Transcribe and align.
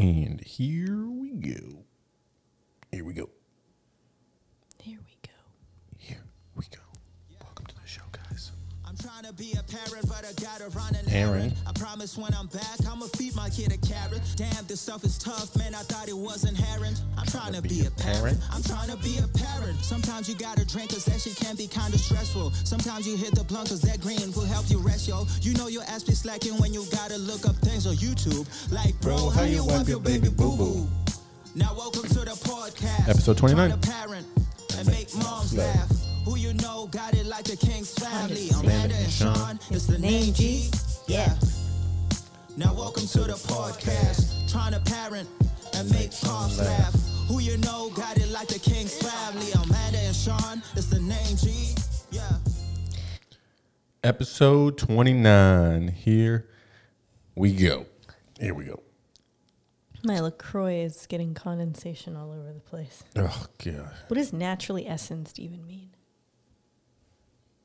And 0.00 0.40
here 0.40 1.06
we 1.10 1.34
go. 1.34 1.84
Here 2.90 3.04
we 3.04 3.12
go. 3.12 3.28
Here 4.78 4.98
we 5.04 5.14
go. 5.22 5.34
Here 5.98 6.24
we 6.56 6.64
go. 6.74 6.80
Welcome 7.42 7.66
to 7.66 7.74
the 7.74 7.86
show, 7.86 8.00
guys. 8.10 8.50
To 9.30 9.36
be 9.36 9.52
a 9.52 9.62
parent, 9.62 10.08
but 10.08 10.26
I 10.26 10.32
gotta 10.42 10.68
run 10.70 10.92
an 10.96 11.08
errand. 11.08 11.54
I 11.64 11.70
promise 11.78 12.18
when 12.18 12.34
I'm 12.34 12.48
back, 12.48 12.78
I'ma 12.90 13.06
feed 13.14 13.36
my 13.36 13.48
kid 13.48 13.70
a 13.70 13.76
carrot. 13.76 14.20
Damn, 14.34 14.66
this 14.66 14.80
stuff 14.80 15.04
is 15.04 15.18
tough, 15.18 15.54
man. 15.56 15.72
I 15.72 15.82
thought 15.82 16.08
it 16.08 16.16
was 16.16 16.42
inherent. 16.42 17.00
I'm 17.16 17.26
trying 17.28 17.52
to 17.52 17.62
be 17.62 17.86
a 17.86 17.92
parent. 17.92 18.38
I'm 18.50 18.62
trying 18.64 18.90
to 18.90 18.96
be 18.96 19.18
a 19.18 19.28
parent. 19.28 19.78
Sometimes 19.84 20.28
you 20.28 20.34
gotta 20.34 20.66
drink, 20.66 20.90
cause 20.90 21.04
that 21.04 21.20
shit 21.20 21.36
can 21.36 21.54
be 21.54 21.68
kinda 21.68 21.96
stressful. 21.96 22.50
Sometimes 22.64 23.06
you 23.06 23.16
hit 23.16 23.32
the 23.36 23.44
blunt, 23.44 23.68
cause 23.68 23.82
that 23.82 24.00
green 24.00 24.32
will 24.32 24.46
help 24.46 24.68
you 24.68 24.78
rest, 24.78 25.06
yo. 25.06 25.26
You 25.42 25.54
know 25.54 25.68
your 25.68 25.84
ass 25.84 26.02
be 26.02 26.14
slacking 26.14 26.58
when 26.58 26.74
you 26.74 26.84
gotta 26.90 27.16
look 27.16 27.46
up 27.46 27.54
things 27.58 27.86
on 27.86 27.94
YouTube. 27.94 28.48
Like, 28.72 29.00
bro, 29.00 29.30
how, 29.30 29.44
you 29.44 29.64
wipe 29.64 29.86
your 29.86 30.00
baby 30.00 30.28
boo 30.28 30.56
boo? 30.56 30.88
Now, 31.54 31.72
welcome 31.76 32.02
to 32.02 32.20
the 32.26 32.34
podcast. 32.42 33.08
Episode 33.08 33.38
29. 33.38 33.78
Parent 33.78 34.26
and 34.76 34.88
make 34.88 35.14
moms 35.14 35.54
laugh. 35.56 35.99
Who 36.50 36.56
you 36.56 36.62
know 36.62 36.86
got 36.88 37.14
it 37.14 37.26
like 37.26 37.44
the 37.44 37.56
King's 37.56 37.94
family. 37.94 38.48
Amanda 38.58 38.96
and 38.96 39.12
Sean, 39.12 39.60
it's 39.70 39.86
the 39.86 40.00
name 40.00 40.34
G. 40.34 40.68
Yeah. 41.06 41.32
Now 42.56 42.74
welcome 42.74 43.06
to 43.06 43.20
the 43.20 43.34
podcast. 43.34 44.50
Trying 44.50 44.72
to 44.72 44.80
parent 44.80 45.28
and 45.74 45.88
make 45.92 46.10
moms 46.24 46.58
laugh. 46.58 46.92
Who 47.28 47.38
you 47.38 47.56
know 47.58 47.90
got 47.90 48.16
it 48.16 48.28
like 48.30 48.48
the 48.48 48.58
King's 48.58 48.98
family. 48.98 49.52
Amanda 49.52 49.98
and 49.98 50.16
Sean, 50.16 50.60
it's 50.74 50.86
the 50.86 50.98
name 50.98 51.36
G. 51.36 51.76
Yeah. 52.10 52.38
Episode 54.02 54.76
29. 54.76 55.86
Here 55.86 56.48
we 57.36 57.54
go. 57.54 57.86
Here 58.40 58.54
we 58.54 58.64
go. 58.64 58.82
My 60.02 60.18
LaCroix 60.18 60.80
is 60.80 61.06
getting 61.06 61.32
condensation 61.32 62.16
all 62.16 62.32
over 62.32 62.52
the 62.52 62.58
place. 62.58 63.04
Oh, 63.14 63.46
God. 63.64 63.92
What 64.08 64.16
does 64.16 64.32
naturally 64.32 64.88
essenced 64.88 65.38
even 65.38 65.64
mean? 65.64 65.90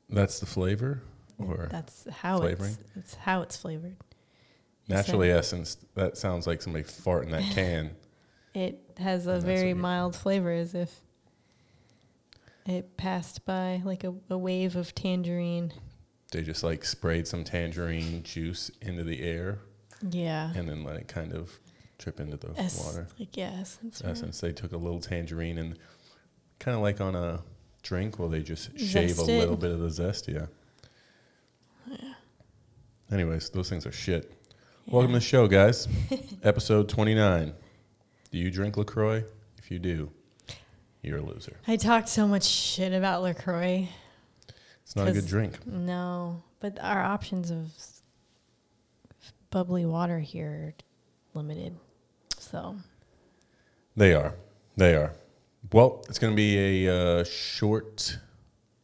That's 0.08 0.40
the 0.40 0.46
flavor? 0.46 1.02
Or 1.38 1.68
That's 1.70 2.06
how 2.10 2.38
flavoring? 2.38 2.72
it's, 2.80 2.96
it's 2.96 3.14
how 3.14 3.42
it's 3.42 3.56
flavored. 3.56 3.96
naturally 4.88 5.30
essence? 5.30 5.76
That 5.94 6.16
sounds 6.16 6.46
like 6.46 6.62
somebody 6.62 6.84
fart 6.84 7.24
in 7.24 7.30
that 7.32 7.42
can. 7.54 7.90
It 8.54 8.80
has 8.96 9.26
a 9.26 9.38
very 9.38 9.68
you- 9.70 9.74
mild 9.74 10.16
flavor 10.16 10.50
as 10.50 10.74
if 10.74 11.00
it 12.66 12.96
passed 12.96 13.44
by 13.44 13.82
like 13.84 14.02
a, 14.02 14.14
a 14.30 14.38
wave 14.38 14.76
of 14.76 14.94
tangerine. 14.94 15.72
They 16.32 16.42
just 16.42 16.64
like 16.64 16.84
sprayed 16.84 17.28
some 17.28 17.44
tangerine 17.44 18.22
juice 18.22 18.70
into 18.80 19.04
the 19.04 19.22
air 19.22 19.58
Yeah. 20.10 20.52
and 20.54 20.66
then 20.68 20.84
let 20.84 20.96
it 20.96 21.06
kind 21.06 21.32
of 21.34 21.50
trip 21.98 22.18
into 22.18 22.36
the 22.38 22.58
Es- 22.58 22.82
water. 22.82 23.06
Like, 23.18 23.36
yeah, 23.36 23.52
essence. 23.60 24.00
right? 24.02 24.12
Essence. 24.12 24.40
They 24.40 24.52
took 24.52 24.72
a 24.72 24.76
little 24.78 25.00
tangerine 25.00 25.58
and 25.58 25.78
kind 26.58 26.74
of 26.74 26.82
like 26.82 27.00
on 27.02 27.14
a 27.14 27.42
drink 27.86 28.18
where 28.18 28.28
they 28.28 28.42
just 28.42 28.76
shave 28.78 29.16
a 29.18 29.22
little 29.22 29.56
bit 29.56 29.70
of 29.70 29.78
the 29.78 29.90
zest. 29.90 30.26
Yeah. 30.26 30.46
yeah. 31.88 32.14
Anyways, 33.12 33.50
those 33.50 33.70
things 33.70 33.86
are 33.86 33.92
shit. 33.92 34.32
Welcome 34.86 35.12
to 35.12 35.18
the 35.18 35.24
show, 35.24 35.46
guys. 35.46 35.86
Episode 36.42 36.88
29. 36.88 37.52
Do 38.32 38.38
you 38.38 38.50
drink 38.50 38.76
LaCroix? 38.76 39.24
If 39.58 39.70
you 39.70 39.78
do, 39.78 40.10
you're 41.02 41.18
a 41.18 41.22
loser. 41.22 41.58
I 41.68 41.76
talked 41.76 42.08
so 42.08 42.26
much 42.26 42.44
shit 42.44 42.92
about 42.92 43.22
LaCroix. 43.22 43.88
It's 44.82 44.96
not 44.96 45.06
a 45.06 45.12
good 45.12 45.26
drink. 45.26 45.64
No, 45.64 46.42
but 46.58 46.78
our 46.80 47.02
options 47.02 47.52
of 47.52 47.68
bubbly 49.50 49.86
water 49.86 50.18
here 50.18 50.48
are 50.48 50.74
limited. 51.34 51.76
So, 52.38 52.76
They 53.96 54.12
are. 54.12 54.34
They 54.76 54.96
are. 54.96 55.12
Well, 55.72 56.04
it's 56.08 56.18
going 56.18 56.32
to 56.32 56.36
be 56.36 56.86
a 56.86 57.20
uh, 57.20 57.24
short 57.24 58.18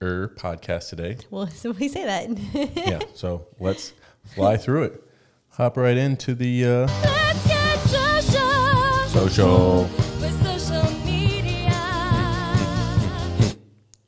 podcast 0.00 0.88
today. 0.88 1.16
well, 1.30 1.46
so 1.46 1.70
we 1.78 1.88
say 1.88 2.04
that. 2.04 2.28
yeah. 2.76 3.00
So 3.14 3.46
let's 3.60 3.92
fly 4.34 4.56
through 4.56 4.84
it. 4.84 5.04
Hop 5.50 5.76
right 5.76 5.96
into 5.96 6.34
the 6.34 6.64
uh, 6.64 6.68
Let's 7.04 7.46
get 7.46 7.78
social 7.80 9.08
social. 9.08 9.82
with 10.20 10.42
social 10.42 10.90
media. 11.04 11.70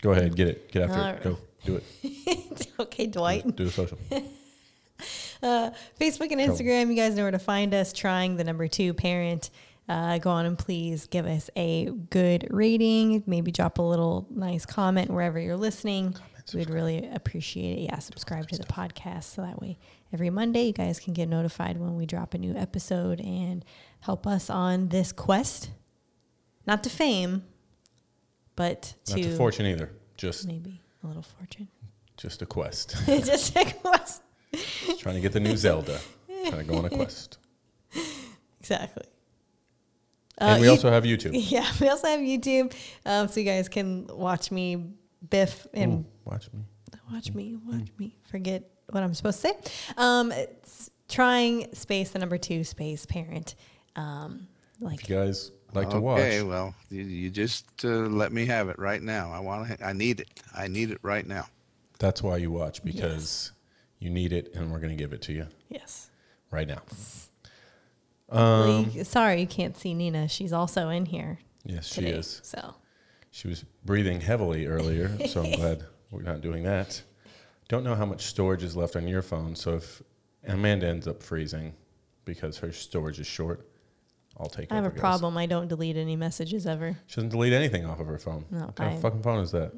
Go 0.03 0.11
ahead, 0.13 0.35
get 0.35 0.49
it. 0.49 0.73
Get 0.73 0.83
after 0.83 0.99
All 1.01 1.07
it. 1.07 1.13
right. 1.13 1.23
Go. 1.23 1.39
Do 1.65 1.81
it. 2.03 2.67
okay, 2.81 3.07
Dwight. 3.07 3.55
Do 3.57 3.65
a 3.67 3.71
social. 3.71 3.99
Uh, 5.43 5.71
Facebook 6.01 6.33
and 6.33 6.41
Instagram, 6.41 6.89
you 6.89 6.95
guys 6.95 7.15
know 7.15 7.23
where 7.23 7.31
to 7.31 7.39
find 7.39 7.75
us. 7.75 7.93
Trying 7.93 8.37
the 8.37 8.45
number 8.45 8.67
two 8.69 8.95
parent. 8.95 9.51
Uh, 9.89 10.19
go 10.19 10.31
on 10.31 10.47
and 10.47 10.59
please 10.59 11.07
give 11.07 11.27
us 11.27 11.51
a 11.57 11.91
good 12.11 12.47
rating. 12.51 13.23
Maybe 13.27 13.51
drop 13.53 13.79
a 13.79 13.83
little 13.83 14.27
nice 14.31 14.65
comment 14.65 15.11
wherever 15.11 15.39
you're 15.39 15.57
listening. 15.57 16.17
We'd 16.53 16.69
really 16.71 17.09
appreciate 17.11 17.79
it. 17.79 17.83
Yeah, 17.85 17.99
subscribe 17.99 18.49
to 18.49 18.59
the 18.59 18.65
podcast 18.65 19.25
so 19.25 19.43
that 19.43 19.61
way 19.61 19.79
every 20.13 20.29
Monday 20.31 20.67
you 20.67 20.73
guys 20.73 21.01
can 21.01 21.15
get 21.15 21.29
notified 21.29 21.79
when 21.79 21.97
we 21.97 22.05
drop 22.05 22.35
a 22.35 22.39
new 22.39 22.55
episode 22.55 23.21
and 23.21 23.65
help 24.01 24.27
us 24.27 24.51
on 24.51 24.89
this 24.89 25.11
quest. 25.11 25.71
Not 26.67 26.85
to 26.85 26.91
fame, 26.91 27.45
but 28.57 28.95
to, 29.07 29.23
to 29.23 29.37
fortune 29.37 29.67
either. 29.67 29.91
Just 30.17 30.47
maybe 30.47 30.81
a 31.03 31.07
little 31.07 31.23
fortune. 31.23 31.69
just 32.17 32.43
a 32.43 32.47
quest. 32.47 32.97
Just 33.07 33.57
a 33.57 33.65
quest. 33.65 34.23
Just 34.53 35.01
trying 35.01 35.17
to 35.17 35.21
get 35.21 35.33
the 35.33 35.41
new 35.41 35.57
Zelda. 35.57 35.99
Trying 36.49 36.59
to 36.59 36.65
go 36.65 36.77
on 36.77 36.85
a 36.85 36.91
quest. 36.91 37.39
Exactly. 38.61 39.05
And 40.39 40.59
Uh, 40.59 40.61
we 40.61 40.67
you- 40.67 40.71
also 40.73 40.91
have 40.91 41.05
YouTube. 41.05 41.33
Yeah, 41.51 41.71
we 41.81 41.89
also 41.89 42.09
have 42.09 42.21
YouTube, 42.21 42.75
um, 43.07 43.29
so 43.29 43.41
you 43.41 43.47
guys 43.47 43.69
can 43.69 44.07
watch 44.09 44.51
me 44.51 44.93
biff 45.31 45.67
and 45.75 45.93
Ooh, 45.93 46.07
watch 46.25 46.49
me. 46.53 46.61
watch 47.13 47.33
me, 47.35 47.57
watch 47.67 47.89
me. 47.99 48.17
Forget 48.31 48.65
what 48.91 49.03
I'm 49.03 49.15
supposed 49.15 49.41
to 49.43 49.49
say. 49.49 49.55
Um, 49.97 50.33
it's 50.33 50.91
trying 51.09 51.73
space 51.75 52.11
the 52.11 52.19
number 52.19 52.37
two 52.39 52.65
space 52.65 53.07
parent. 53.07 53.55
Um, 53.97 54.49
like 54.81 55.03
If 55.03 55.09
you 55.09 55.17
guys 55.17 55.51
like 55.73 55.91
to 55.91 56.01
watch. 56.01 56.21
okay, 56.21 56.43
well, 56.43 56.75
you, 56.91 57.03
you 57.05 57.31
just 57.31 57.85
uh, 57.85 57.89
let 57.89 58.33
me 58.33 58.45
have 58.47 58.69
it 58.69 58.79
right 58.79 59.03
now. 59.03 59.31
I 59.33 59.39
want 59.41 59.69
to. 59.79 59.87
I 59.87 59.93
need 59.93 60.21
it. 60.21 60.29
I 60.55 60.67
need 60.69 60.91
it 60.91 60.99
right 61.03 61.27
now. 61.27 61.47
that's 61.99 62.23
why 62.23 62.37
you 62.39 62.51
watch 62.51 62.83
because 62.85 63.53
you 64.01 64.11
need 64.11 64.33
it, 64.33 64.53
and 64.55 64.71
we're 64.73 64.81
going 64.81 64.91
to 64.97 64.97
give 65.03 65.13
it 65.13 65.23
to 65.23 65.33
you 65.33 65.47
yes. 65.71 66.11
right 66.51 66.67
now. 66.69 66.83
Well, 68.35 68.71
Um, 68.79 68.91
you- 68.93 69.05
sorry, 69.05 69.41
you 69.41 69.47
can't 69.47 69.77
see 69.77 69.95
Nina. 69.95 70.29
She's 70.29 70.53
also 70.53 70.89
in 70.89 71.07
here 71.07 71.39
Yes, 71.65 71.87
she 71.93 72.03
is. 72.07 72.41
So 72.43 72.75
She 73.31 73.49
was 73.49 73.65
breathing 73.85 74.21
heavily 74.21 74.67
earlier, 74.67 75.27
so 75.29 75.43
I'm 75.43 75.53
glad 75.61 75.85
we're 76.11 76.23
not 76.23 76.41
doing 76.41 76.63
that. 76.65 77.03
Don't 77.69 77.83
know 77.85 77.95
how 77.95 78.05
much 78.07 78.27
storage 78.27 78.63
is 78.63 78.77
left 78.77 78.97
on 78.97 79.09
your 79.09 79.23
phone, 79.23 79.55
so 79.57 79.75
if 79.77 80.03
Amanda 80.47 80.87
ends 80.87 81.09
up 81.09 81.23
freezing 81.23 81.75
because 82.25 82.59
her 82.59 82.71
storage 82.73 83.19
is 83.19 83.27
short, 83.27 83.67
I'll 84.37 84.49
take 84.49 84.65
it. 84.67 84.73
I 84.73 84.77
have 84.77 84.85
a 84.85 84.91
guys. 84.91 84.99
problem. 85.01 85.37
I 85.39 85.47
don't 85.47 85.69
delete 85.69 85.97
any 85.97 86.17
messages 86.17 86.67
ever. 86.67 86.99
She 87.07 87.17
doesn't 87.17 87.31
delete 87.31 87.53
anything 87.53 87.87
off 87.87 87.99
of 88.01 88.07
her 88.07 88.19
phone. 88.19 88.45
No, 88.51 88.67
what 88.67 88.75
kind 88.77 88.91
I- 88.91 88.95
of 88.95 89.01
fucking 89.01 89.23
phone 89.23 89.39
is 89.43 89.53
that? 89.53 89.73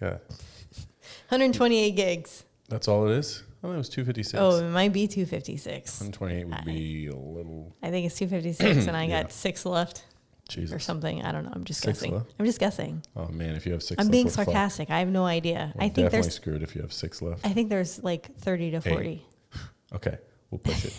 God, 0.00 0.20
128 1.28 1.90
gigs. 1.94 2.44
that's 2.68 2.88
all 2.88 3.06
it 3.08 3.12
is. 3.16 3.42
Oh, 3.62 3.72
it 3.72 3.76
was 3.76 3.88
256. 3.90 4.40
Oh, 4.40 4.64
it 4.64 4.70
might 4.70 4.92
be 4.92 5.06
256. 5.06 6.00
128 6.00 6.44
would 6.46 6.64
be 6.64 7.06
a 7.08 7.14
little 7.16 7.76
I 7.82 7.90
think 7.90 8.06
it's 8.06 8.16
256, 8.18 8.86
and 8.86 8.96
I 8.96 9.04
Yeah. 9.08 9.22
got 9.22 9.32
six 9.32 9.66
left. 9.66 10.04
Jesus. 10.48 10.74
or 10.74 10.80
something. 10.80 11.22
I 11.24 11.30
don't 11.30 11.44
know. 11.44 11.52
I'm 11.54 11.62
just 11.62 11.80
Six 11.80 12.00
guessing. 12.00 12.14
left? 12.14 12.34
I'm 12.38 12.44
just 12.44 12.58
guessing. 12.58 13.04
Oh 13.14 13.28
man, 13.28 13.54
if 13.54 13.66
you 13.66 13.72
have 13.72 13.84
6 13.84 14.02
I'm 14.02 14.10
being 14.10 14.28
sarcastic. 14.28 14.90
I 14.90 14.98
have 14.98 15.06
no 15.08 15.24
idea. 15.24 15.72
We're 15.76 15.84
I 15.84 15.84
think 15.84 16.06
definitely 16.06 16.20
there's 16.22 16.34
screwed 16.34 16.62
if 16.64 16.74
you 16.74 16.82
have 16.82 16.92
six 16.92 17.22
left. 17.22 17.46
I 17.46 17.50
think 17.50 17.68
there's 17.68 18.02
like 18.02 18.34
30 18.36 18.72
to 18.72 18.80
40. 18.80 19.26
Okay, 19.92 20.18
we'll 20.50 20.58
push 20.60 20.84
it. 20.86 20.94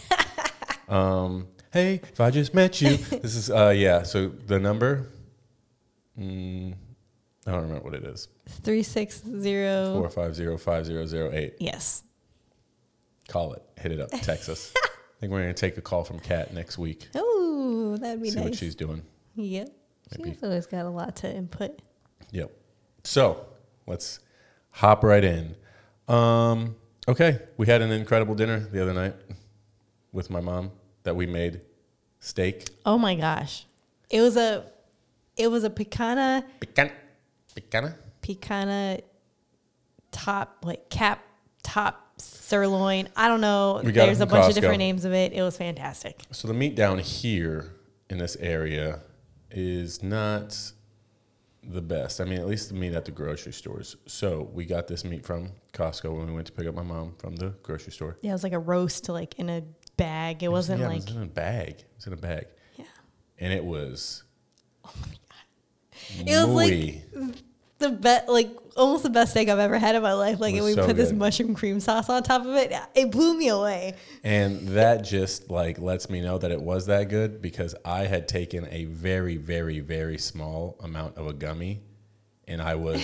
um, 0.89 1.47
hey, 1.73 2.01
if 2.03 2.19
I 2.21 2.29
just 2.29 2.53
met 2.53 2.81
you, 2.81 2.95
this 2.97 3.35
is 3.35 3.49
uh 3.49 3.69
yeah. 3.69 4.03
So 4.03 4.27
the 4.29 4.59
number, 4.59 5.07
mm, 6.19 6.73
I 7.47 7.51
don't 7.51 7.61
remember 7.63 7.83
what 7.85 7.93
it 7.95 8.03
is. 8.03 8.27
360 8.47 9.93
Four 9.93 10.09
five 10.09 10.35
zero 10.35 10.57
five 10.57 10.85
zero 10.85 11.05
zero 11.05 11.31
eight. 11.33 11.55
Yes. 11.59 12.03
Call 13.31 13.53
it. 13.53 13.63
Hit 13.79 13.93
it 13.93 14.01
up. 14.01 14.09
Texas. 14.11 14.73
I 14.85 14.89
think 15.21 15.31
we're 15.31 15.39
gonna 15.39 15.53
take 15.53 15.77
a 15.77 15.81
call 15.81 16.03
from 16.03 16.19
Kat 16.19 16.53
next 16.53 16.77
week. 16.77 17.07
Oh, 17.15 17.95
that'd 17.97 18.21
be 18.21 18.29
See 18.29 18.35
nice. 18.35 18.43
what 18.43 18.55
she's 18.55 18.75
doing. 18.75 19.03
Yep. 19.35 19.69
Maybe. 20.17 20.31
She's 20.31 20.43
always 20.43 20.65
got 20.65 20.85
a 20.85 20.89
lot 20.89 21.15
to 21.17 21.33
input. 21.33 21.81
Yep. 22.31 22.51
So 23.05 23.45
let's 23.87 24.19
hop 24.71 25.05
right 25.05 25.23
in. 25.23 25.55
Um, 26.09 26.75
okay, 27.07 27.39
we 27.55 27.67
had 27.67 27.81
an 27.81 27.91
incredible 27.91 28.35
dinner 28.35 28.59
the 28.59 28.81
other 28.81 28.93
night 28.93 29.15
with 30.11 30.29
my 30.29 30.41
mom 30.41 30.71
that 31.03 31.15
we 31.15 31.25
made 31.25 31.61
steak. 32.19 32.67
Oh 32.85 32.97
my 32.97 33.15
gosh. 33.15 33.65
It 34.09 34.19
was 34.19 34.35
a 34.35 34.65
it 35.37 35.49
was 35.49 35.63
a 35.63 35.69
picana 35.69 36.43
Picana. 36.59 36.91
Picana. 37.55 37.95
picana 38.21 39.01
top 40.11 40.57
like 40.63 40.89
cap 40.89 41.23
top 41.63 42.10
sirloin. 42.21 43.09
I 43.15 43.27
don't 43.27 43.41
know. 43.41 43.81
There's 43.83 44.21
a 44.21 44.25
bunch 44.25 44.49
of 44.49 44.55
different 44.55 44.79
names 44.79 45.05
of 45.05 45.13
it. 45.13 45.33
It 45.33 45.41
was 45.41 45.57
fantastic. 45.57 46.19
So 46.31 46.47
the 46.47 46.53
meat 46.53 46.75
down 46.75 46.99
here 46.99 47.73
in 48.09 48.17
this 48.17 48.35
area 48.37 48.99
is 49.49 50.03
not 50.03 50.57
the 51.63 51.81
best. 51.81 52.19
I 52.19 52.25
mean, 52.25 52.39
at 52.39 52.47
least 52.47 52.69
the 52.69 52.75
meat 52.75 52.93
at 52.93 53.05
the 53.05 53.11
grocery 53.11 53.53
stores. 53.53 53.95
So 54.07 54.49
we 54.53 54.65
got 54.65 54.87
this 54.87 55.03
meat 55.05 55.25
from 55.25 55.51
Costco 55.73 56.17
when 56.17 56.27
we 56.27 56.33
went 56.33 56.47
to 56.47 56.53
pick 56.53 56.67
up 56.67 56.75
my 56.75 56.83
mom 56.83 57.13
from 57.17 57.35
the 57.35 57.49
grocery 57.63 57.91
store. 57.91 58.17
Yeah, 58.21 58.31
it 58.31 58.33
was 58.33 58.43
like 58.43 58.53
a 58.53 58.59
roast, 58.59 59.07
like 59.09 59.37
in 59.39 59.49
a 59.49 59.63
bag. 59.97 60.43
It, 60.43 60.51
wasn't 60.51 60.81
yeah, 60.81 60.87
like 60.87 60.97
it 60.97 61.05
was 61.05 61.15
in 61.15 61.23
a 61.23 61.27
bag. 61.27 61.69
It 61.69 61.85
was 61.95 62.07
in 62.07 62.13
a 62.13 62.17
bag, 62.17 62.47
yeah. 62.77 62.85
and 63.39 63.53
it 63.53 63.63
was. 63.63 64.23
Oh 64.83 64.93
my 65.01 65.07
god! 65.07 66.27
It 66.27 66.47
was 66.47 66.55
like- 66.55 67.43
the 67.81 67.89
best, 67.89 68.29
like 68.29 68.49
almost 68.75 69.03
the 69.03 69.09
best 69.09 69.31
steak 69.31 69.49
I've 69.49 69.59
ever 69.59 69.77
had 69.77 69.95
in 69.95 70.01
my 70.01 70.13
life. 70.13 70.39
Like, 70.39 70.55
and 70.55 70.63
we 70.63 70.73
so 70.73 70.85
put 70.85 70.95
this 70.95 71.11
mushroom 71.11 71.55
cream 71.55 71.79
sauce 71.79 72.09
on 72.09 72.23
top 72.23 72.45
of 72.45 72.55
it. 72.55 72.73
It 72.95 73.11
blew 73.11 73.37
me 73.37 73.49
away. 73.49 73.95
And 74.23 74.69
that 74.69 75.03
just 75.03 75.49
like 75.49 75.79
lets 75.79 76.09
me 76.09 76.21
know 76.21 76.37
that 76.37 76.51
it 76.51 76.61
was 76.61 76.85
that 76.85 77.09
good 77.09 77.41
because 77.41 77.75
I 77.83 78.05
had 78.05 78.27
taken 78.27 78.67
a 78.71 78.85
very, 78.85 79.37
very, 79.37 79.79
very 79.79 80.17
small 80.17 80.77
amount 80.81 81.17
of 81.17 81.27
a 81.27 81.33
gummy 81.33 81.81
and 82.47 82.61
I 82.61 82.75
was 82.75 83.01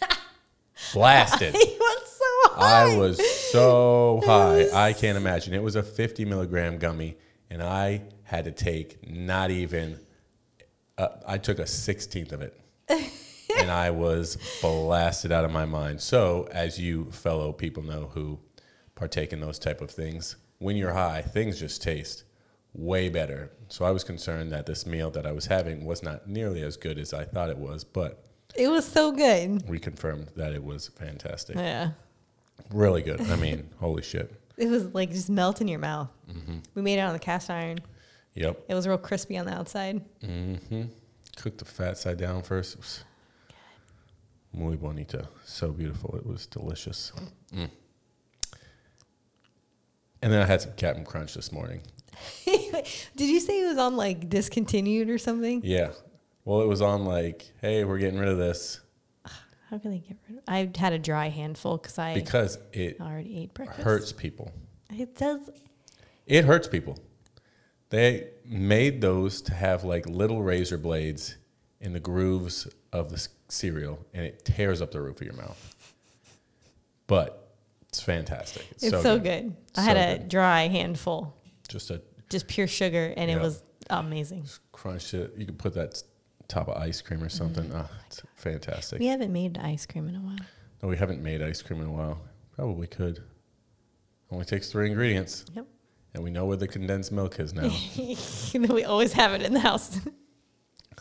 blasted. 0.92 1.54
It 1.54 1.78
was 1.78 2.18
so 2.18 2.54
high. 2.54 2.82
I 2.82 2.96
was 2.96 3.50
so 3.50 4.22
high. 4.24 4.68
I 4.72 4.92
can't 4.92 5.16
imagine. 5.16 5.54
It 5.54 5.62
was 5.62 5.76
a 5.76 5.82
50 5.82 6.24
milligram 6.24 6.78
gummy 6.78 7.16
and 7.50 7.62
I 7.62 8.02
had 8.22 8.44
to 8.44 8.52
take 8.52 9.08
not 9.10 9.50
even, 9.50 9.98
uh, 10.96 11.08
I 11.26 11.38
took 11.38 11.58
a 11.58 11.64
16th 11.64 12.32
of 12.32 12.42
it. 12.42 12.60
and 13.58 13.70
I 13.70 13.90
was 13.90 14.36
blasted 14.60 15.32
out 15.32 15.44
of 15.44 15.50
my 15.50 15.64
mind. 15.66 16.00
So, 16.00 16.48
as 16.52 16.78
you 16.78 17.06
fellow 17.10 17.52
people 17.52 17.82
know 17.82 18.10
who 18.14 18.38
partake 18.94 19.32
in 19.32 19.40
those 19.40 19.58
type 19.58 19.80
of 19.80 19.90
things, 19.90 20.36
when 20.58 20.76
you're 20.76 20.92
high, 20.92 21.22
things 21.22 21.58
just 21.58 21.82
taste 21.82 22.24
way 22.74 23.08
better. 23.08 23.50
So 23.68 23.84
I 23.84 23.90
was 23.90 24.04
concerned 24.04 24.52
that 24.52 24.66
this 24.66 24.86
meal 24.86 25.10
that 25.12 25.26
I 25.26 25.32
was 25.32 25.46
having 25.46 25.84
was 25.84 26.02
not 26.02 26.28
nearly 26.28 26.62
as 26.62 26.76
good 26.76 26.98
as 26.98 27.12
I 27.12 27.24
thought 27.24 27.50
it 27.50 27.58
was, 27.58 27.82
but 27.82 28.24
It 28.54 28.68
was 28.68 28.86
so 28.86 29.10
good. 29.12 29.68
we 29.68 29.78
confirmed 29.78 30.28
that 30.36 30.52
it 30.52 30.62
was 30.62 30.88
fantastic. 30.88 31.56
Yeah. 31.56 31.90
Really 32.70 33.02
good. 33.02 33.20
I 33.22 33.36
mean, 33.36 33.68
holy 33.80 34.02
shit. 34.02 34.32
It 34.56 34.68
was 34.68 34.94
like 34.94 35.10
just 35.10 35.30
melt 35.30 35.60
in 35.60 35.66
your 35.68 35.78
mouth. 35.80 36.10
Mm-hmm. 36.30 36.58
We 36.74 36.82
made 36.82 36.98
it 36.98 37.02
on 37.02 37.12
the 37.14 37.18
cast 37.18 37.50
iron. 37.50 37.78
Yep. 38.34 38.64
It 38.68 38.74
was 38.74 38.86
real 38.86 38.98
crispy 38.98 39.36
on 39.38 39.46
the 39.46 39.52
outside. 39.54 40.02
Mm-hmm. 40.22 40.82
Cooked 41.36 41.58
the 41.58 41.64
fat 41.64 41.96
side 41.98 42.18
down 42.18 42.42
first. 42.42 43.02
It 44.52 44.58
was 44.58 44.62
muy 44.68 44.76
bonita. 44.76 45.28
So 45.44 45.70
beautiful. 45.72 46.14
It 46.16 46.26
was 46.26 46.46
delicious. 46.46 47.12
Mm. 47.54 47.70
And 50.22 50.32
then 50.32 50.42
I 50.42 50.46
had 50.46 50.60
some 50.60 50.72
Captain 50.76 51.04
Crunch 51.04 51.34
this 51.34 51.50
morning. 51.52 51.80
Did 52.44 53.28
you 53.30 53.40
say 53.40 53.62
it 53.62 53.68
was 53.68 53.78
on 53.78 53.96
like 53.96 54.28
discontinued 54.28 55.08
or 55.08 55.18
something? 55.18 55.62
Yeah. 55.64 55.92
Well, 56.44 56.60
it 56.62 56.66
was 56.68 56.82
on 56.82 57.04
like, 57.04 57.52
hey, 57.60 57.84
we're 57.84 57.98
getting 57.98 58.18
rid 58.18 58.28
of 58.28 58.36
this 58.38 58.80
How 59.70 59.78
can 59.78 59.92
they 59.92 59.98
get 59.98 60.16
rid 60.28 60.38
of 60.38 60.44
I 60.48 60.70
had 60.76 60.92
a 60.92 60.98
dry 60.98 61.28
handful 61.28 61.78
because 61.78 61.98
I 61.98 62.14
because 62.14 62.58
it 62.72 63.00
already 63.00 63.42
ate 63.42 63.54
breakfast. 63.54 63.82
hurts 63.82 64.12
people. 64.12 64.52
It 64.92 65.16
does. 65.16 65.48
It 66.26 66.44
hurts 66.44 66.68
people. 66.68 66.98
They 67.90 68.28
made 68.44 69.00
those 69.00 69.40
to 69.42 69.54
have 69.54 69.84
like 69.84 70.06
little 70.06 70.42
razor 70.42 70.78
blades 70.78 71.36
in 71.80 71.92
the 71.92 72.00
grooves 72.00 72.68
of 72.92 73.08
the 73.08 73.16
s- 73.16 73.28
cereal, 73.50 73.98
and 74.14 74.24
it 74.24 74.44
tears 74.44 74.80
up 74.82 74.90
the 74.92 75.00
roof 75.00 75.20
of 75.20 75.26
your 75.26 75.34
mouth. 75.36 75.74
But 77.06 77.52
it's 77.88 78.00
fantastic. 78.00 78.66
It's, 78.72 78.84
It's 78.84 79.02
so, 79.02 79.18
good. 79.18 79.24
good. 79.24 79.56
I 79.76 79.82
had 79.82 79.96
a 79.96 80.18
good. 80.18 80.28
dry 80.28 80.68
handful, 80.68 81.34
Just 81.68 81.90
a 81.90 82.00
just 82.28 82.46
pure 82.46 82.68
sugar, 82.68 83.12
and 83.16 83.30
it 83.30 83.40
was 83.40 83.62
amazing. 83.90 84.44
crunch 84.72 85.14
it. 85.14 85.34
You 85.36 85.46
can 85.46 85.56
put 85.56 85.74
that 85.74 86.00
top 86.46 86.68
of 86.68 86.76
ice 86.80 87.00
cream 87.02 87.22
or 87.22 87.28
something. 87.28 87.70
Ah, 87.74 87.88
it's 88.06 88.22
fantastic. 88.36 89.00
We 89.00 89.06
haven't 89.08 89.32
made 89.32 89.58
ice 89.58 89.84
cream 89.86 90.08
in 90.08 90.14
a 90.16 90.20
while. 90.20 90.38
No, 90.82 90.88
we 90.88 90.96
haven't 90.96 91.22
made 91.22 91.42
ice 91.42 91.60
cream 91.62 91.80
in 91.80 91.88
a 91.88 91.92
while. 91.92 92.20
Probably 92.54 92.86
could. 92.86 93.20
Only 94.30 94.44
takes 94.44 94.70
three 94.70 94.88
ingredients, 94.88 95.44
Yep. 95.56 95.66
and 96.14 96.22
we 96.22 96.30
know 96.30 96.46
where 96.46 96.56
the 96.56 96.68
condensed 96.68 97.10
milk 97.10 97.40
is 97.40 97.52
now. 97.52 97.68
we 98.72 98.84
always 98.84 99.12
have 99.14 99.32
it 99.32 99.42
in 99.42 99.52
the 99.54 99.60
house. 99.60 99.98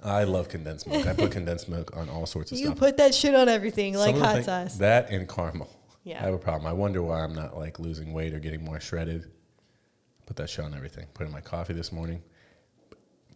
I 0.03 0.24
love 0.24 0.50
condensed 0.50 0.88
milk. 0.88 1.06
I 1.07 1.13
put 1.13 1.31
condensed 1.31 1.68
milk 1.68 1.95
on 1.95 2.09
all 2.09 2.25
sorts 2.25 2.51
of 2.51 2.57
you 2.57 2.68
stuff. 2.68 2.77
put 2.77 2.97
that 2.97 3.13
shit 3.13 3.36
on 3.36 3.50
everything, 3.50 3.95
like 3.95 4.15
hot 4.15 4.44
sauce. 4.44 4.75
That 4.77 5.09
and 5.09 5.27
caramel. 5.27 5.69
Yeah. 6.03 6.21
I 6.21 6.25
have 6.25 6.33
a 6.33 6.39
problem. 6.39 6.68
I 6.68 6.74
wonder 6.74 7.03
why 7.03 7.21
I'm 7.21 7.36
not 7.36 7.57
like 7.57 7.80
losing 7.80 8.13
weight 8.13 8.33
or 8.33 8.39
getting 8.39 8.63
more 8.63 8.80
shredded. 8.80 9.30
Put 10.25 10.38
that 10.38 10.50
shit 10.50 10.63
on 10.63 10.74
everything. 10.74 11.07
Put 11.13 11.24
it 11.24 11.27
in 11.27 11.31
my 11.31 11.41
coffee 11.41 11.74
this 11.74 11.91
morning. 11.91 12.21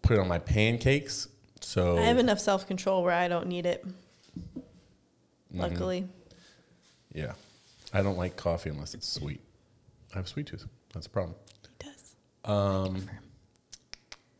Put 0.01 0.17
it 0.17 0.19
on 0.19 0.27
my 0.27 0.39
pancakes. 0.39 1.27
So 1.59 1.97
I 1.97 2.03
have 2.03 2.17
enough 2.17 2.39
self 2.39 2.67
control 2.67 3.03
where 3.03 3.13
I 3.13 3.27
don't 3.27 3.47
need 3.47 3.65
it. 3.65 3.85
Mm-hmm. 3.85 5.59
Luckily, 5.59 6.07
yeah, 7.13 7.33
I 7.93 8.01
don't 8.01 8.17
like 8.17 8.35
coffee 8.35 8.69
unless 8.69 8.93
it's 8.93 9.07
sweet. 9.07 9.41
I 10.13 10.17
have 10.17 10.27
sweet 10.27 10.47
tooth. 10.47 10.65
That's 10.93 11.07
a 11.07 11.09
problem. 11.09 11.35
he 11.61 11.89
does. 11.89 12.15
What 12.43 12.93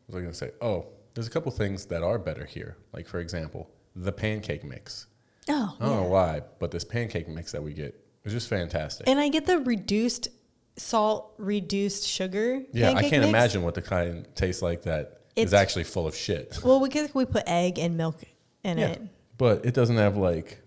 was 0.08 0.16
I 0.16 0.20
going 0.20 0.26
to 0.28 0.34
say? 0.34 0.52
Oh, 0.62 0.88
there's 1.14 1.28
a 1.28 1.30
couple 1.30 1.52
things 1.52 1.86
that 1.88 2.04
are 2.04 2.18
better 2.20 2.46
here. 2.46 2.78
Like 2.94 3.08
for 3.08 3.20
example, 3.20 3.70
the 3.96 4.12
pancake 4.12 4.64
mix. 4.64 5.08
Oh, 5.50 5.76
I 5.80 5.86
don't 5.86 5.96
know 6.04 6.08
why, 6.10 6.42
but 6.60 6.72
this 6.72 6.84
pancake 6.84 7.28
mix 7.28 7.52
that 7.52 7.62
we 7.62 7.74
get 7.74 8.00
is 8.24 8.32
just 8.34 8.48
fantastic. 8.48 9.08
And 9.08 9.20
I 9.20 9.28
get 9.30 9.46
the 9.46 9.60
reduced 9.60 10.30
salt, 10.78 11.34
reduced 11.38 12.08
sugar. 12.08 12.62
yeah, 12.72 12.92
I 12.92 13.02
can't 13.02 13.12
mix. 13.24 13.26
imagine 13.28 13.62
what 13.64 13.76
the 13.76 13.82
kind 13.82 14.26
tastes 14.36 14.62
like 14.62 14.84
that 14.84 15.22
is 15.36 15.48
It's- 15.52 15.54
actually 15.62 15.84
full 15.84 16.08
of 16.08 16.16
shit. 16.16 16.58
Well, 16.64 16.80
we 16.80 16.90
could 16.90 17.14
we 17.14 17.26
put 17.26 17.44
egg 17.48 17.78
and 17.78 17.98
milk 17.98 18.22
in 18.64 18.78
Yeah, 18.78 18.88
it. 18.88 19.02
but 19.38 19.66
it 19.66 19.74
doesn't 19.74 19.98
have 19.98 20.16
like 20.18 20.62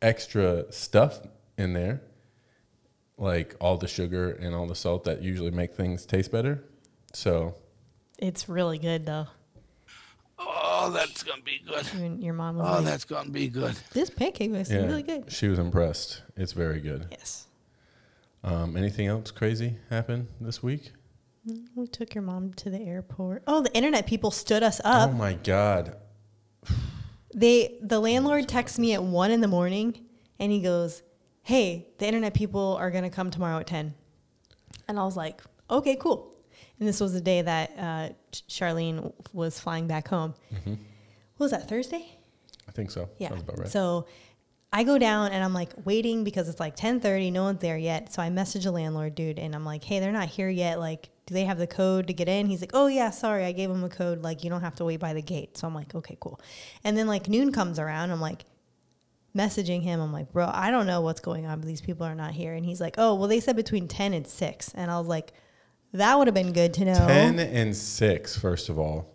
extra 0.00 0.70
stuff 0.72 1.20
in 1.58 1.72
there, 1.72 2.00
like 3.18 3.54
all 3.60 3.76
the 3.76 3.88
sugar 3.88 4.30
and 4.30 4.54
all 4.54 4.66
the 4.66 4.74
salt 4.74 5.04
that 5.04 5.22
usually 5.22 5.50
make 5.50 5.74
things 5.74 6.06
taste 6.06 6.30
better. 6.32 6.62
So 7.12 7.56
It's 8.18 8.48
really 8.48 8.78
good 8.78 9.06
though. 9.06 9.26
Oh, 10.86 10.90
that's 10.90 11.22
gonna 11.22 11.42
be 11.42 11.60
good. 11.66 11.86
Your, 11.94 12.14
your 12.16 12.34
mom 12.34 12.56
was 12.58 12.66
Oh, 12.68 12.72
like, 12.76 12.84
that's 12.84 13.04
gonna 13.04 13.30
be 13.30 13.48
good. 13.48 13.74
"This 13.92 14.10
pancake 14.10 14.50
mix 14.50 14.70
yeah, 14.70 14.78
is 14.78 14.86
really 14.86 15.02
good." 15.02 15.30
she 15.32 15.48
was 15.48 15.58
impressed. 15.58 16.22
It's 16.36 16.52
very 16.52 16.80
good. 16.80 17.06
Yes. 17.10 17.46
Um, 18.42 18.76
anything 18.76 19.06
else 19.06 19.30
crazy 19.30 19.78
happen 19.90 20.28
this 20.40 20.62
week? 20.62 20.92
We 21.74 21.86
took 21.86 22.14
your 22.14 22.22
mom 22.22 22.52
to 22.54 22.70
the 22.70 22.80
airport. 22.80 23.42
Oh, 23.46 23.62
the 23.62 23.74
internet 23.74 24.06
people 24.06 24.30
stood 24.30 24.62
us 24.62 24.80
up. 24.84 25.10
oh 25.10 25.12
my 25.12 25.34
god! 25.34 25.96
They 27.34 27.78
the 27.82 27.98
landlord 28.00 28.48
texts 28.48 28.78
me 28.78 28.92
at 28.94 29.02
one 29.02 29.30
in 29.30 29.40
the 29.40 29.48
morning 29.48 30.04
and 30.38 30.52
he 30.52 30.60
goes, 30.60 31.02
Hey, 31.42 31.88
the 31.98 32.06
internet 32.06 32.34
people 32.34 32.76
are 32.78 32.90
gonna 32.90 33.10
come 33.10 33.30
tomorrow 33.30 33.58
at 33.58 33.66
ten. 33.66 33.94
And 34.88 34.98
I 34.98 35.04
was 35.04 35.16
like, 35.16 35.42
Okay, 35.70 35.96
cool. 35.96 36.33
And 36.78 36.88
this 36.88 37.00
was 37.00 37.12
the 37.12 37.20
day 37.20 37.42
that 37.42 37.72
uh, 37.78 38.08
Charlene 38.48 39.12
was 39.32 39.60
flying 39.60 39.86
back 39.86 40.08
home. 40.08 40.34
What 41.36 41.44
was 41.44 41.50
that, 41.52 41.68
Thursday? 41.68 42.06
I 42.68 42.72
think 42.72 42.90
so. 42.90 43.08
Yeah. 43.18 43.30
Sounds 43.30 43.42
about 43.42 43.58
right. 43.58 43.68
So 43.68 44.06
I 44.72 44.82
go 44.82 44.98
down 44.98 45.30
and 45.30 45.44
I'm 45.44 45.54
like 45.54 45.70
waiting 45.84 46.24
because 46.24 46.48
it's 46.48 46.58
like 46.58 46.76
10:30, 46.76 47.30
no 47.32 47.44
one's 47.44 47.60
there 47.60 47.78
yet. 47.78 48.12
So 48.12 48.20
I 48.20 48.30
message 48.30 48.64
the 48.64 48.72
landlord 48.72 49.14
dude 49.14 49.38
and 49.38 49.54
I'm 49.54 49.64
like, 49.64 49.84
"Hey, 49.84 50.00
they're 50.00 50.10
not 50.10 50.28
here 50.28 50.48
yet. 50.48 50.80
Like, 50.80 51.10
do 51.26 51.34
they 51.34 51.44
have 51.44 51.58
the 51.58 51.66
code 51.68 52.08
to 52.08 52.12
get 52.12 52.28
in?" 52.28 52.46
He's 52.46 52.60
like, 52.60 52.72
"Oh 52.74 52.88
yeah, 52.88 53.10
sorry, 53.10 53.44
I 53.44 53.52
gave 53.52 53.68
them 53.68 53.84
a 53.84 53.88
code. 53.88 54.22
Like, 54.22 54.42
you 54.42 54.50
don't 54.50 54.62
have 54.62 54.74
to 54.76 54.84
wait 54.84 54.98
by 54.98 55.12
the 55.14 55.22
gate." 55.22 55.56
So 55.56 55.68
I'm 55.68 55.74
like, 55.76 55.94
"Okay, 55.94 56.16
cool." 56.18 56.40
And 56.82 56.98
then 56.98 57.06
like 57.06 57.28
noon 57.28 57.52
comes 57.52 57.78
around, 57.78 58.10
I'm 58.10 58.20
like 58.20 58.46
messaging 59.36 59.82
him. 59.82 60.00
I'm 60.00 60.12
like, 60.12 60.32
"Bro, 60.32 60.50
I 60.52 60.72
don't 60.72 60.88
know 60.88 61.02
what's 61.02 61.20
going 61.20 61.46
on, 61.46 61.60
but 61.60 61.68
these 61.68 61.80
people 61.80 62.04
are 62.04 62.14
not 62.16 62.32
here." 62.32 62.54
And 62.54 62.66
he's 62.66 62.80
like, 62.80 62.96
"Oh, 62.98 63.14
well, 63.14 63.28
they 63.28 63.38
said 63.38 63.54
between 63.54 63.86
10 63.86 64.12
and 64.12 64.26
6." 64.26 64.72
And 64.74 64.90
I 64.90 64.98
was 64.98 65.06
like, 65.06 65.32
"That 65.94 66.18
would 66.18 66.26
have 66.26 66.34
been 66.34 66.52
good 66.52 66.74
to 66.74 66.84
know." 66.84 66.94
Ten 67.06 67.38
and 67.38 67.74
six. 67.74 68.36
First 68.36 68.68
of 68.68 68.78
all, 68.78 69.08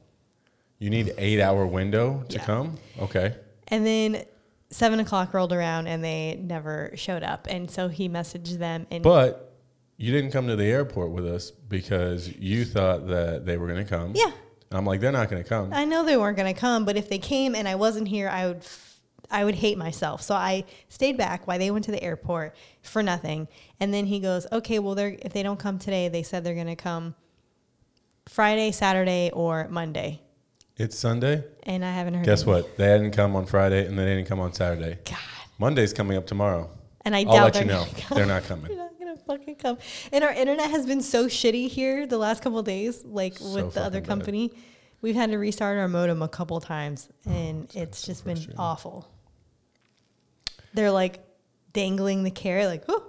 you 0.80 0.90
need 0.90 1.14
eight 1.18 1.40
hour 1.40 1.66
window 1.66 2.24
to 2.30 2.38
Yeah. 2.38 2.46
come. 2.46 2.78
Okay. 3.00 3.36
And 3.68 3.86
then 3.86 4.24
seven 4.72 5.00
o'clock 5.00 5.34
rolled 5.34 5.54
around 5.54 5.88
and 5.88 6.04
they 6.04 6.40
never 6.42 6.92
showed 6.96 7.24
up. 7.24 7.48
And 7.50 7.70
so 7.70 7.88
he 7.88 8.08
messaged 8.10 8.58
them 8.58 8.88
and 8.92 9.04
But 9.04 9.54
you 9.98 10.12
didn't 10.12 10.32
come 10.32 10.48
to 10.48 10.56
the 10.56 10.66
airport 10.66 11.12
with 11.12 11.28
us 11.28 11.52
because 11.52 12.30
you 12.38 12.66
thought 12.66 13.08
that 13.08 13.46
they 13.46 13.58
were 13.58 13.68
going 13.68 13.84
to 13.84 13.90
come. 13.90 14.14
Yeah. 14.16 14.32
I'm 14.72 14.86
like, 14.86 15.00
they're 15.02 15.12
not 15.12 15.30
going 15.30 15.42
to 15.44 15.50
come. 15.50 15.74
I 15.74 15.86
know 15.86 16.06
they 16.06 16.16
weren't 16.16 16.38
going 16.38 16.54
to 16.54 16.60
come, 16.60 16.86
but 16.86 16.96
if 16.96 17.10
they 17.10 17.18
came 17.18 17.56
and 17.56 17.68
I 17.68 17.76
wasn't 17.76 18.08
here, 18.08 18.30
I 18.30 18.48
would 18.48 18.64
I 19.32 19.44
would 19.46 19.56
hate 19.56 19.78
myself. 19.78 20.22
So 20.22 20.34
I 20.36 20.64
stayed 20.90 21.18
back 21.18 21.48
while 21.48 21.60
they 21.60 21.72
went 21.72 21.86
to 21.86 21.92
the 21.92 22.02
airport 22.04 22.56
for 22.82 23.04
nothing. 23.04 23.48
And 23.80 23.94
then 23.94 24.06
he 24.08 24.20
goes, 24.20 24.48
"Okay, 24.52 24.80
well 24.80 24.96
they're 24.96 25.18
if 25.22 25.34
they 25.34 25.44
don't 25.44 25.60
come 25.60 25.78
today, 25.80 26.08
they 26.08 26.24
said 26.24 26.44
they're 26.44 26.56
going 26.56 26.68
to 26.68 26.76
come 26.76 27.16
Friday, 28.28 28.72
Saturday, 28.72 29.32
or 29.34 29.68
Monday." 29.70 30.22
It's 30.78 30.98
Sunday. 30.98 31.44
And 31.64 31.84
I 31.84 31.92
haven't 31.92 32.14
heard. 32.14 32.26
Guess 32.26 32.44
any- 32.44 32.52
what? 32.54 32.78
They 32.78 32.88
didn't 32.88 33.12
come 33.12 33.36
on 33.36 33.46
Friday 33.46 33.86
and 33.86 33.98
they 34.00 34.06
didn't 34.06 34.26
come 34.28 34.40
on 34.40 34.54
Saturday. 34.54 34.98
God. 35.06 35.18
Monday's 35.58 35.92
coming 35.94 36.16
up 36.18 36.26
tomorrow. 36.26 36.70
And 37.04 37.16
I 37.16 37.20
I'll 37.20 37.26
doubt 37.26 37.44
let 37.44 37.54
they're 37.54 37.64
you 37.64 37.70
know. 37.70 37.86
They're 38.12 38.26
not 38.26 38.44
coming. 38.48 38.68
They're 38.70 38.78
not 38.78 38.98
gonna 38.98 39.18
fucking 39.18 39.56
come. 39.56 39.78
And 40.14 40.24
our 40.24 40.32
internet 40.32 40.70
has 40.72 40.86
been 40.86 41.02
so 41.02 41.26
shitty 41.26 41.68
here 41.68 42.08
the 42.08 42.18
last 42.18 42.42
couple 42.42 42.60
of 42.60 42.66
days, 42.66 43.04
like 43.04 43.38
So 43.38 43.54
with 43.56 43.74
the 43.74 43.82
other 43.82 43.98
fucking 44.00 44.04
bad. 44.04 44.08
company. 44.08 44.54
We've 45.02 45.16
had 45.16 45.32
to 45.32 45.38
restart 45.38 45.78
our 45.78 45.88
modem 45.88 46.22
a 46.22 46.28
couple 46.28 46.60
times, 46.60 47.08
oh, 47.26 47.32
and 47.32 47.74
it's 47.74 48.00
so 48.00 48.08
just 48.08 48.26
been 48.26 48.54
awful. 48.58 49.08
They're 50.74 50.92
like 50.92 51.24
dangling 51.74 52.24
the 52.24 52.32
carrot, 52.32 52.68
like, 52.68 52.84
oh, 52.88 53.04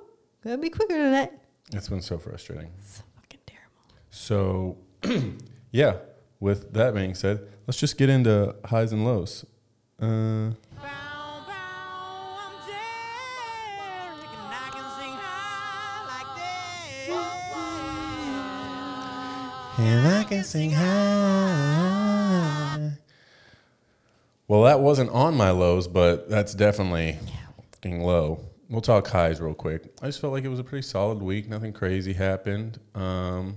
gotta 0.45 0.59
be 0.59 0.71
quicker 0.71 0.95
than 0.95 1.13
that. 1.13 1.41
It's 1.73 1.89
been 1.89 2.01
so 2.01 2.19
frustrating. 2.19 2.71
So 2.85 3.03
fucking 3.17 3.41
terrible. 3.47 3.83
So, 4.11 4.79
yeah, 5.71 5.97
with 6.41 6.73
that 6.73 6.95
being 6.95 7.15
said, 7.15 7.47
let's 7.67 7.79
just 7.79 7.97
get 7.99 8.09
into 8.09 8.55
highs 8.65 8.93
and 8.93 9.05
lows. 9.05 9.45
Uh, 10.01 10.53
and 19.79 20.09
I 20.09 20.25
can 20.29 20.43
sing 20.45 20.71
high. 20.73 22.01
Well, 24.49 24.63
that 24.65 24.81
wasn't 24.81 25.11
on 25.11 25.37
my 25.37 25.51
lows, 25.51 25.87
but 25.87 26.29
that's 26.29 26.55
definitely 26.55 27.19
fucking 27.83 28.01
low. 28.03 28.45
We'll 28.69 28.81
talk 28.81 29.09
highs 29.09 29.41
real 29.41 29.55
quick. 29.55 29.85
I 30.03 30.07
just 30.07 30.21
felt 30.21 30.33
like 30.33 30.45
it 30.45 30.49
was 30.49 30.59
a 30.59 30.65
pretty 30.65 30.87
solid 30.87 31.23
week. 31.23 31.49
Nothing 31.49 31.73
crazy 31.73 32.13
happened. 32.13 32.79
Um, 32.95 33.57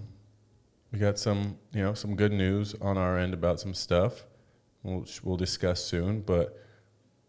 we 0.91 0.99
got 0.99 1.19
some, 1.19 1.57
you 1.73 1.83
know, 1.83 1.93
some 1.93 2.15
good 2.15 2.31
news 2.31 2.73
on 2.81 2.97
our 2.97 3.17
end 3.17 3.33
about 3.33 3.59
some 3.59 3.73
stuff. 3.73 4.25
We'll, 4.81 5.05
we'll 5.23 5.37
discuss 5.37 5.83
soon, 5.83 6.21
but 6.21 6.57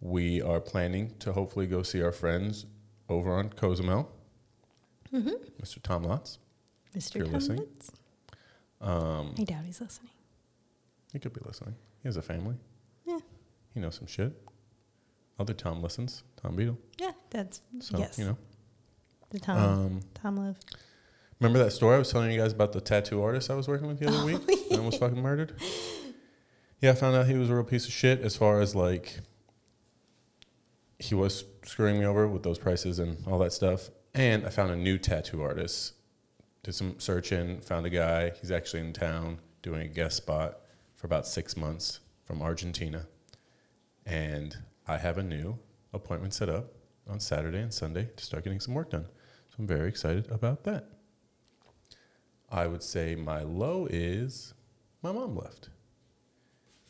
we 0.00 0.40
are 0.40 0.60
planning 0.60 1.14
to 1.20 1.32
hopefully 1.32 1.66
go 1.66 1.82
see 1.82 2.02
our 2.02 2.12
friends 2.12 2.66
over 3.08 3.32
on 3.34 3.50
Cozumel. 3.50 4.10
Mr. 5.12 5.80
Tom 5.82 6.04
Lotz. 6.04 6.38
Mr. 6.96 7.16
you're 7.16 7.26
listening. 7.26 7.66
Um, 8.80 9.34
I 9.38 9.44
doubt 9.44 9.64
he's 9.64 9.80
listening. 9.80 10.10
he 11.12 11.18
could 11.18 11.32
be 11.32 11.40
listening. 11.44 11.74
He 12.02 12.08
has 12.08 12.16
a 12.16 12.22
family. 12.22 12.56
Yeah. 13.06 13.18
He 13.72 13.80
knows 13.80 13.96
some 13.96 14.06
shit. 14.06 14.32
Other 15.38 15.54
Tom 15.54 15.82
listens. 15.82 16.22
Tom 16.40 16.56
Beadle. 16.56 16.78
Yeah, 16.98 17.12
that's 17.30 17.60
So, 17.80 17.98
yes. 17.98 18.18
you 18.18 18.24
know. 18.26 18.36
the 19.30 19.40
Tom 19.40 19.58
Um, 19.58 20.00
Tom 20.14 20.36
Love. 20.36 20.56
Remember 21.40 21.58
that 21.64 21.72
story 21.72 21.96
I 21.96 21.98
was 21.98 22.10
telling 22.10 22.30
you 22.30 22.40
guys 22.40 22.52
about 22.52 22.72
the 22.72 22.80
tattoo 22.80 23.20
artist 23.22 23.50
I 23.50 23.54
was 23.54 23.66
working 23.66 23.88
with 23.88 23.98
the 23.98 24.08
other 24.08 24.24
week 24.24 24.40
and 24.70 24.78
almost 24.78 25.00
fucking 25.00 25.20
murdered? 25.20 25.54
Yeah, 26.80 26.90
I 26.90 26.94
found 26.94 27.16
out 27.16 27.26
he 27.26 27.34
was 27.34 27.50
a 27.50 27.54
real 27.54 27.64
piece 27.64 27.86
of 27.86 27.92
shit 27.92 28.20
as 28.20 28.36
far 28.36 28.60
as 28.60 28.74
like 28.74 29.18
he 30.98 31.14
was 31.14 31.44
screwing 31.64 31.98
me 31.98 32.06
over 32.06 32.28
with 32.28 32.42
those 32.44 32.58
prices 32.58 32.98
and 32.98 33.18
all 33.26 33.38
that 33.40 33.52
stuff. 33.52 33.90
And 34.14 34.46
I 34.46 34.50
found 34.50 34.70
a 34.70 34.76
new 34.76 34.96
tattoo 34.98 35.42
artist. 35.42 35.94
Did 36.62 36.74
some 36.74 36.98
searching, 37.00 37.60
found 37.60 37.84
a 37.84 37.90
guy. 37.90 38.30
He's 38.40 38.50
actually 38.52 38.80
in 38.80 38.92
town 38.92 39.38
doing 39.62 39.80
a 39.82 39.88
guest 39.88 40.16
spot 40.16 40.60
for 40.94 41.06
about 41.06 41.26
six 41.26 41.56
months 41.56 42.00
from 42.24 42.40
Argentina. 42.40 43.06
And 44.06 44.56
I 44.86 44.98
have 44.98 45.18
a 45.18 45.22
new 45.22 45.58
appointment 45.92 46.34
set 46.34 46.48
up 46.48 46.72
on 47.08 47.20
Saturday 47.20 47.60
and 47.60 47.72
Sunday 47.72 48.10
to 48.16 48.24
start 48.24 48.44
getting 48.44 48.60
some 48.60 48.74
work 48.74 48.90
done. 48.90 49.06
So 49.48 49.56
I'm 49.58 49.66
very 49.66 49.88
excited 49.88 50.30
about 50.30 50.64
that. 50.64 50.88
I 52.50 52.66
would 52.66 52.82
say 52.82 53.14
my 53.14 53.42
low 53.42 53.86
is 53.90 54.54
my 55.02 55.12
mom 55.12 55.36
left. 55.36 55.70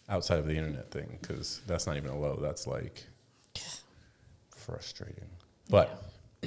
Outside 0.08 0.38
of 0.38 0.46
the 0.46 0.56
internet 0.56 0.90
thing, 0.90 1.18
because 1.20 1.62
that's 1.66 1.86
not 1.86 1.96
even 1.96 2.10
a 2.10 2.18
low. 2.18 2.38
That's 2.40 2.66
like 2.66 3.06
frustrating. 4.54 5.30
But 5.70 6.02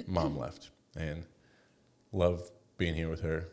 mom 0.05 0.37
left 0.37 0.69
and 0.95 1.25
love 2.11 2.51
being 2.77 2.93
here 2.93 3.09
with 3.09 3.21
her. 3.21 3.49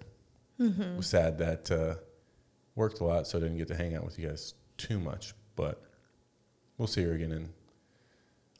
Was 0.96 1.06
sad 1.06 1.38
that 1.38 1.70
uh, 1.70 1.94
worked 2.74 3.00
a 3.00 3.04
lot, 3.04 3.26
so 3.26 3.38
I 3.38 3.40
didn't 3.40 3.56
get 3.56 3.68
to 3.68 3.74
hang 3.74 3.94
out 3.94 4.04
with 4.04 4.18
you 4.18 4.28
guys 4.28 4.54
too 4.76 5.00
much. 5.00 5.32
But 5.56 5.82
we'll 6.76 6.88
see 6.88 7.02
her 7.04 7.12
again 7.14 7.32
in 7.32 7.48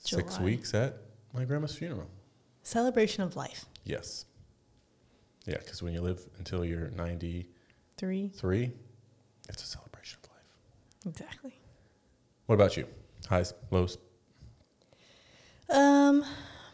six 0.05 0.39
weeks 0.39 0.75
at 0.75 0.97
my 1.33 1.45
grandma's 1.45 1.75
funeral. 1.75 2.09
Celebration 2.63 3.23
of 3.23 3.37
life. 3.37 3.67
Yes. 3.85 4.27
Yeah, 5.47 5.59
because 5.59 5.83
when 5.83 5.93
you 5.93 6.01
live 6.01 6.21
until 6.39 6.65
you're 6.65 6.91
93, 6.91 8.29
Three. 8.31 8.73
it's 9.49 9.63
a 9.63 9.67
celebration 9.67 10.19
of 10.25 10.31
life. 10.31 11.15
Exactly. 11.15 11.61
What 12.47 12.55
about 12.55 12.77
you? 12.77 12.87
Highs, 13.29 13.53
lows? 13.71 13.99
Um, 15.71 16.25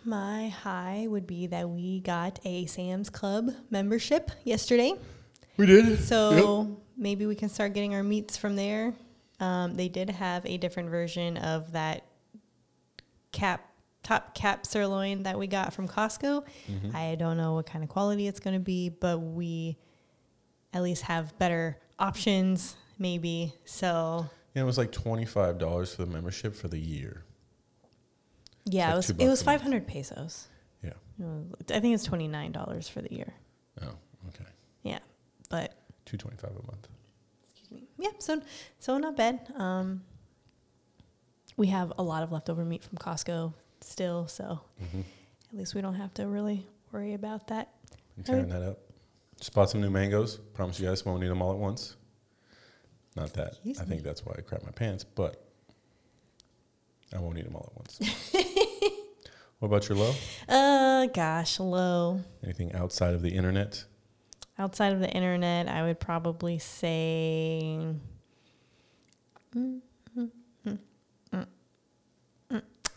my 0.04 0.48
high 0.48 1.06
would 1.08 1.26
be 1.26 1.46
that 1.48 1.68
we 1.68 2.00
got 2.00 2.38
a 2.44 2.66
Sam's 2.66 3.10
Club 3.10 3.50
membership 3.70 4.30
yesterday. 4.44 4.94
We 5.56 5.66
did. 5.66 5.98
So 6.00 6.80
maybe 6.96 7.26
we 7.26 7.34
can 7.34 7.48
start 7.48 7.72
getting 7.74 7.94
our 7.94 8.02
meats 8.02 8.36
from 8.36 8.56
there. 8.56 8.94
Um, 9.40 9.74
they 9.74 9.88
did 9.88 10.10
have 10.10 10.44
a 10.46 10.56
different 10.58 10.90
version 10.90 11.36
of 11.38 11.72
that 11.72 12.04
cap 13.32 13.66
top 14.02 14.34
cap 14.34 14.64
sirloin 14.66 15.24
that 15.24 15.38
we 15.38 15.46
got 15.46 15.72
from 15.72 15.86
Costco. 15.86 16.44
I 16.94 17.14
don't 17.16 17.36
know 17.36 17.54
what 17.54 17.66
kind 17.66 17.84
of 17.84 17.90
quality 17.90 18.26
it's 18.26 18.40
going 18.40 18.54
to 18.54 18.60
be, 18.60 18.88
but 18.88 19.18
we 19.18 19.76
at 20.72 20.82
least 20.82 21.02
have 21.02 21.36
better 21.38 21.78
options 21.98 22.76
maybe. 22.98 23.52
So 23.64 24.26
Yeah, 24.54 24.62
it 24.62 24.64
was 24.66 24.78
like 24.78 24.90
$25 24.92 25.94
for 25.96 26.04
the 26.04 26.10
membership 26.10 26.54
for 26.54 26.68
the 26.68 26.78
year. 26.78 27.24
yeah, 28.64 28.92
it 28.92 28.96
was 28.96 29.06
two 29.08 29.14
it 29.18 29.28
was 29.28 29.42
five 29.42 29.60
hundred 29.62 29.86
pesos. 29.86 30.48
Yeah. 30.82 30.92
I 31.74 31.80
think 31.80 31.94
it's 31.94 32.04
twenty 32.04 32.28
nine 32.28 32.52
dollars 32.52 32.88
for 32.88 33.02
the 33.02 33.12
year. 33.14 33.34
Oh, 33.82 33.94
okay. 34.28 34.44
Yeah, 34.82 34.98
but 35.50 35.74
225 36.06 36.50
a 36.50 36.66
month. 36.70 36.88
excuse 37.50 37.70
me. 37.70 37.88
Yeah, 37.98 38.10
so 38.18 38.40
so 38.78 38.96
not 38.98 39.16
bad. 39.16 39.40
Um, 39.56 40.02
we 41.60 41.66
have 41.66 41.92
a 41.98 42.02
lot 42.02 42.22
of 42.22 42.32
leftover 42.32 42.64
meat 42.64 42.82
from 42.82 42.96
Costco 42.96 43.52
still, 43.82 44.26
so 44.26 44.60
Mm-hmm. 44.82 45.00
at 45.52 45.58
least 45.58 45.74
we 45.74 45.82
don't 45.82 45.94
have 45.96 46.14
to 46.14 46.26
really 46.26 46.66
worry 46.90 47.12
about 47.12 47.48
that. 47.48 47.68
I'm 48.16 48.24
tearing 48.24 48.48
that 48.48 48.62
up. 48.62 48.78
Just 49.38 49.52
bought 49.52 49.68
some 49.68 49.82
new 49.82 49.90
mangoes. 49.90 50.38
Promise 50.54 50.80
you 50.80 50.88
guys 50.88 51.04
won't 51.04 51.22
eat 51.22 51.28
them 51.28 51.42
all 51.42 51.52
at 51.52 51.58
once. 51.58 51.96
Not 53.14 53.34
that. 53.34 53.48
Excuse 53.48 53.78
I 53.78 53.84
think 53.84 54.02
that's 54.02 54.24
why 54.24 54.36
I 54.38 54.40
crap 54.40 54.62
my 54.64 54.70
pants, 54.70 55.04
but 55.04 55.44
I 57.14 57.18
won't 57.18 57.36
eat 57.36 57.44
them 57.44 57.56
all 57.56 57.70
at 57.70 57.76
once. 57.76 58.32
what 59.58 59.68
about 59.68 59.86
your 59.86 59.98
low? 59.98 60.14
Uh, 60.48 61.08
gosh, 61.08 61.60
low. 61.60 62.22
Anything 62.42 62.72
outside 62.72 63.12
of 63.12 63.20
the 63.20 63.30
internet? 63.34 63.84
Outside 64.58 64.94
of 64.94 65.00
the 65.00 65.10
internet, 65.10 65.68
I 65.68 65.82
would 65.82 66.00
probably 66.00 66.58
say. 66.58 67.76
Mm, 69.54 69.80
mm, 70.16 70.30
mm. 70.66 70.78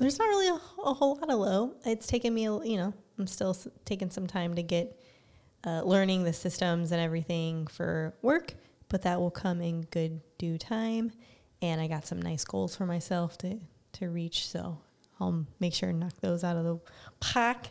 There's 0.04 0.20
not 0.20 0.28
really 0.28 0.50
a, 0.50 0.60
a 0.84 0.94
whole 0.94 1.16
lot 1.16 1.30
of 1.30 1.40
low. 1.40 1.76
It's 1.86 2.06
taken 2.08 2.34
me, 2.34 2.46
a- 2.46 2.62
you 2.64 2.76
know, 2.76 2.94
I'm 3.18 3.26
still 3.26 3.56
taking 3.86 4.10
some 4.10 4.28
time 4.28 4.54
to 4.56 4.62
get 4.62 5.00
uh, 5.66 5.82
learning 5.84 6.26
the 6.26 6.34
systems 6.34 6.92
and 6.92 7.00
everything 7.00 7.68
for 7.68 8.14
work, 8.22 8.54
but 8.90 9.04
that 9.04 9.22
will 9.22 9.32
come 9.32 9.62
in 9.62 9.84
good 9.84 10.20
due 10.38 10.58
time. 10.58 11.14
And 11.62 11.80
I 11.80 11.88
got 11.88 12.06
some 12.06 12.22
nice 12.22 12.44
goals 12.44 12.76
for 12.76 12.86
myself 12.86 13.38
to 13.40 13.60
to 13.94 14.10
reach, 14.10 14.46
so 14.50 14.78
I'll 15.22 15.46
make 15.62 15.74
sure 15.74 15.90
to 15.90 15.98
knock 15.98 16.16
those 16.20 16.44
out 16.44 16.58
of 16.58 16.66
the 16.66 16.80
pack. 17.22 17.70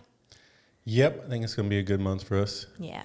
Yep, 0.85 1.25
I 1.27 1.29
think 1.29 1.45
it's 1.45 1.55
going 1.55 1.67
to 1.67 1.71
be 1.71 1.81
a 1.81 1.83
good 1.83 2.01
month 2.01 2.23
for 2.23 2.39
us. 2.39 2.65
Yeah. 2.79 3.03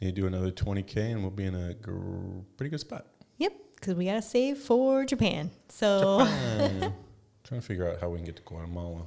Need 0.00 0.16
to 0.16 0.20
do 0.22 0.26
another 0.26 0.50
20K 0.50 1.12
and 1.12 1.20
we'll 1.22 1.30
be 1.30 1.44
in 1.44 1.54
a 1.54 1.74
gr- 1.74 2.40
pretty 2.56 2.70
good 2.70 2.80
spot. 2.80 3.06
Yep, 3.38 3.52
because 3.76 3.94
we 3.94 4.06
gotta 4.06 4.22
save 4.22 4.58
for 4.58 5.04
Japan. 5.04 5.50
So 5.68 6.20
Japan. 6.24 6.94
Trying 7.44 7.60
to 7.60 7.66
figure 7.66 7.90
out 7.90 8.00
how 8.00 8.08
we 8.08 8.18
can 8.18 8.26
get 8.26 8.36
to 8.36 8.42
Guatemala. 8.42 9.02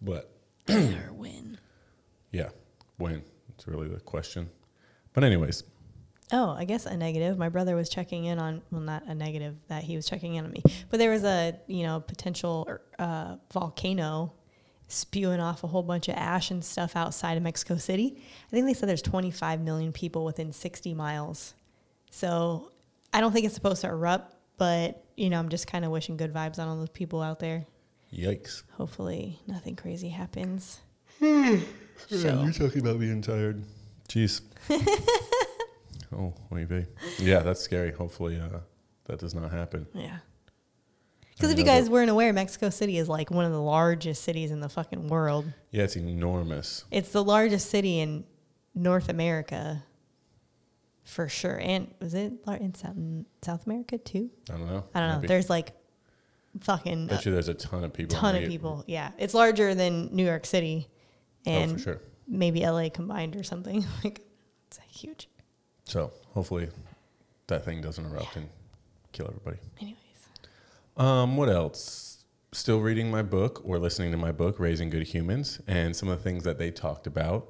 But 0.00 0.32
or 0.70 1.12
win. 1.12 1.58
yeah, 2.30 2.48
when? 2.96 3.22
It's 3.50 3.68
really 3.68 3.88
the 3.88 4.00
question. 4.00 4.48
But, 5.12 5.24
anyways, 5.24 5.64
Oh, 6.34 6.48
I 6.50 6.64
guess 6.64 6.86
a 6.86 6.96
negative. 6.96 7.36
My 7.36 7.50
brother 7.50 7.76
was 7.76 7.90
checking 7.90 8.24
in 8.24 8.38
on 8.38 8.62
well, 8.70 8.80
not 8.80 9.04
a 9.06 9.14
negative 9.14 9.54
that 9.68 9.84
he 9.84 9.96
was 9.96 10.06
checking 10.06 10.34
in 10.36 10.46
on 10.46 10.50
me, 10.50 10.62
but 10.88 10.98
there 10.98 11.10
was 11.10 11.24
a 11.24 11.54
you 11.66 11.82
know 11.82 12.00
potential 12.00 12.66
uh, 12.98 13.36
volcano 13.52 14.32
spewing 14.88 15.40
off 15.40 15.62
a 15.62 15.66
whole 15.66 15.82
bunch 15.82 16.08
of 16.08 16.14
ash 16.14 16.50
and 16.50 16.64
stuff 16.64 16.96
outside 16.96 17.36
of 17.36 17.42
Mexico 17.42 17.76
City. 17.76 18.16
I 18.46 18.50
think 18.50 18.64
they 18.66 18.72
said 18.72 18.88
there's 18.88 19.02
25 19.02 19.60
million 19.60 19.92
people 19.92 20.24
within 20.24 20.52
60 20.52 20.94
miles. 20.94 21.52
So 22.10 22.70
I 23.12 23.20
don't 23.20 23.32
think 23.32 23.44
it's 23.44 23.54
supposed 23.54 23.82
to 23.82 23.88
erupt, 23.88 24.34
but 24.58 25.04
you 25.16 25.30
know 25.30 25.38
I'm 25.38 25.48
just 25.48 25.66
kind 25.66 25.84
of 25.84 25.90
wishing 25.90 26.16
good 26.16 26.32
vibes 26.32 26.58
on 26.58 26.68
all 26.68 26.76
those 26.76 26.88
people 26.90 27.20
out 27.22 27.38
there. 27.38 27.66
yikes. 28.12 28.62
Hopefully 28.72 29.38
nothing 29.46 29.76
crazy 29.76 30.08
happens. 30.08 30.80
Yeah, 31.20 31.58
So- 32.08 32.42
you're 32.42 32.52
talking 32.52 32.80
about 32.80 32.98
being 32.98 33.22
tired. 33.22 33.62
Jeez. 34.08 34.40
oh, 36.14 36.34
maybe. 36.50 36.86
Yeah, 37.18 37.40
that's 37.40 37.60
scary. 37.60 37.92
Hopefully, 37.92 38.38
uh, 38.40 38.58
that 39.06 39.18
does 39.20 39.34
not 39.34 39.50
happen. 39.52 39.86
Yeah. 39.94 40.18
Because 41.34 41.50
if 41.52 41.58
you 41.58 41.64
guys 41.64 41.88
weren't 41.90 42.10
aware, 42.10 42.32
Mexico 42.32 42.70
City 42.70 42.98
is 42.98 43.08
like 43.08 43.30
one 43.30 43.44
of 43.44 43.52
the 43.52 43.60
largest 43.60 44.22
cities 44.22 44.50
in 44.50 44.60
the 44.60 44.68
fucking 44.68 45.08
world. 45.08 45.52
Yeah, 45.70 45.84
it's 45.84 45.96
enormous. 45.96 46.84
It's 46.90 47.10
the 47.10 47.24
largest 47.24 47.68
city 47.70 47.98
in 48.00 48.24
North 48.74 49.08
America. 49.08 49.82
For 51.04 51.28
sure. 51.28 51.58
And 51.62 51.92
was 52.00 52.14
it 52.14 52.32
in 52.60 52.74
South, 52.74 52.96
South 53.42 53.66
America 53.66 53.98
too? 53.98 54.30
I 54.50 54.52
don't 54.52 54.66
know. 54.66 54.84
I 54.94 55.00
don't 55.00 55.08
know. 55.08 55.16
Maybe. 55.16 55.28
There's 55.28 55.50
like 55.50 55.72
fucking 56.60 57.06
Bet 57.06 57.24
you 57.24 57.32
there's 57.32 57.48
a 57.48 57.54
ton 57.54 57.84
of 57.84 57.92
people. 57.92 58.16
A 58.16 58.20
ton 58.20 58.36
of 58.36 58.48
people. 58.48 58.84
Yeah, 58.86 59.10
it's 59.18 59.34
larger 59.34 59.74
than 59.74 60.14
New 60.14 60.24
York 60.24 60.46
City, 60.46 60.88
and 61.46 61.74
oh, 61.74 61.78
sure. 61.78 62.00
maybe 62.28 62.60
LA 62.60 62.88
combined 62.88 63.36
or 63.36 63.42
something. 63.42 63.84
like 64.04 64.20
it's 64.68 64.80
huge. 64.88 65.28
So 65.84 66.12
hopefully 66.30 66.68
that 67.48 67.64
thing 67.64 67.80
doesn't 67.80 68.04
erupt 68.04 68.36
and 68.36 68.48
kill 69.12 69.26
everybody. 69.26 69.58
Anyways, 69.80 69.98
Um, 70.96 71.36
what 71.36 71.48
else? 71.48 72.24
Still 72.52 72.80
reading 72.80 73.10
my 73.10 73.22
book 73.22 73.62
or 73.64 73.78
listening 73.78 74.10
to 74.12 74.18
my 74.18 74.30
book, 74.30 74.60
Raising 74.60 74.90
Good 74.90 75.08
Humans, 75.08 75.60
and 75.66 75.96
some 75.96 76.08
of 76.10 76.18
the 76.18 76.24
things 76.24 76.44
that 76.44 76.58
they 76.58 76.70
talked 76.70 77.06
about. 77.06 77.48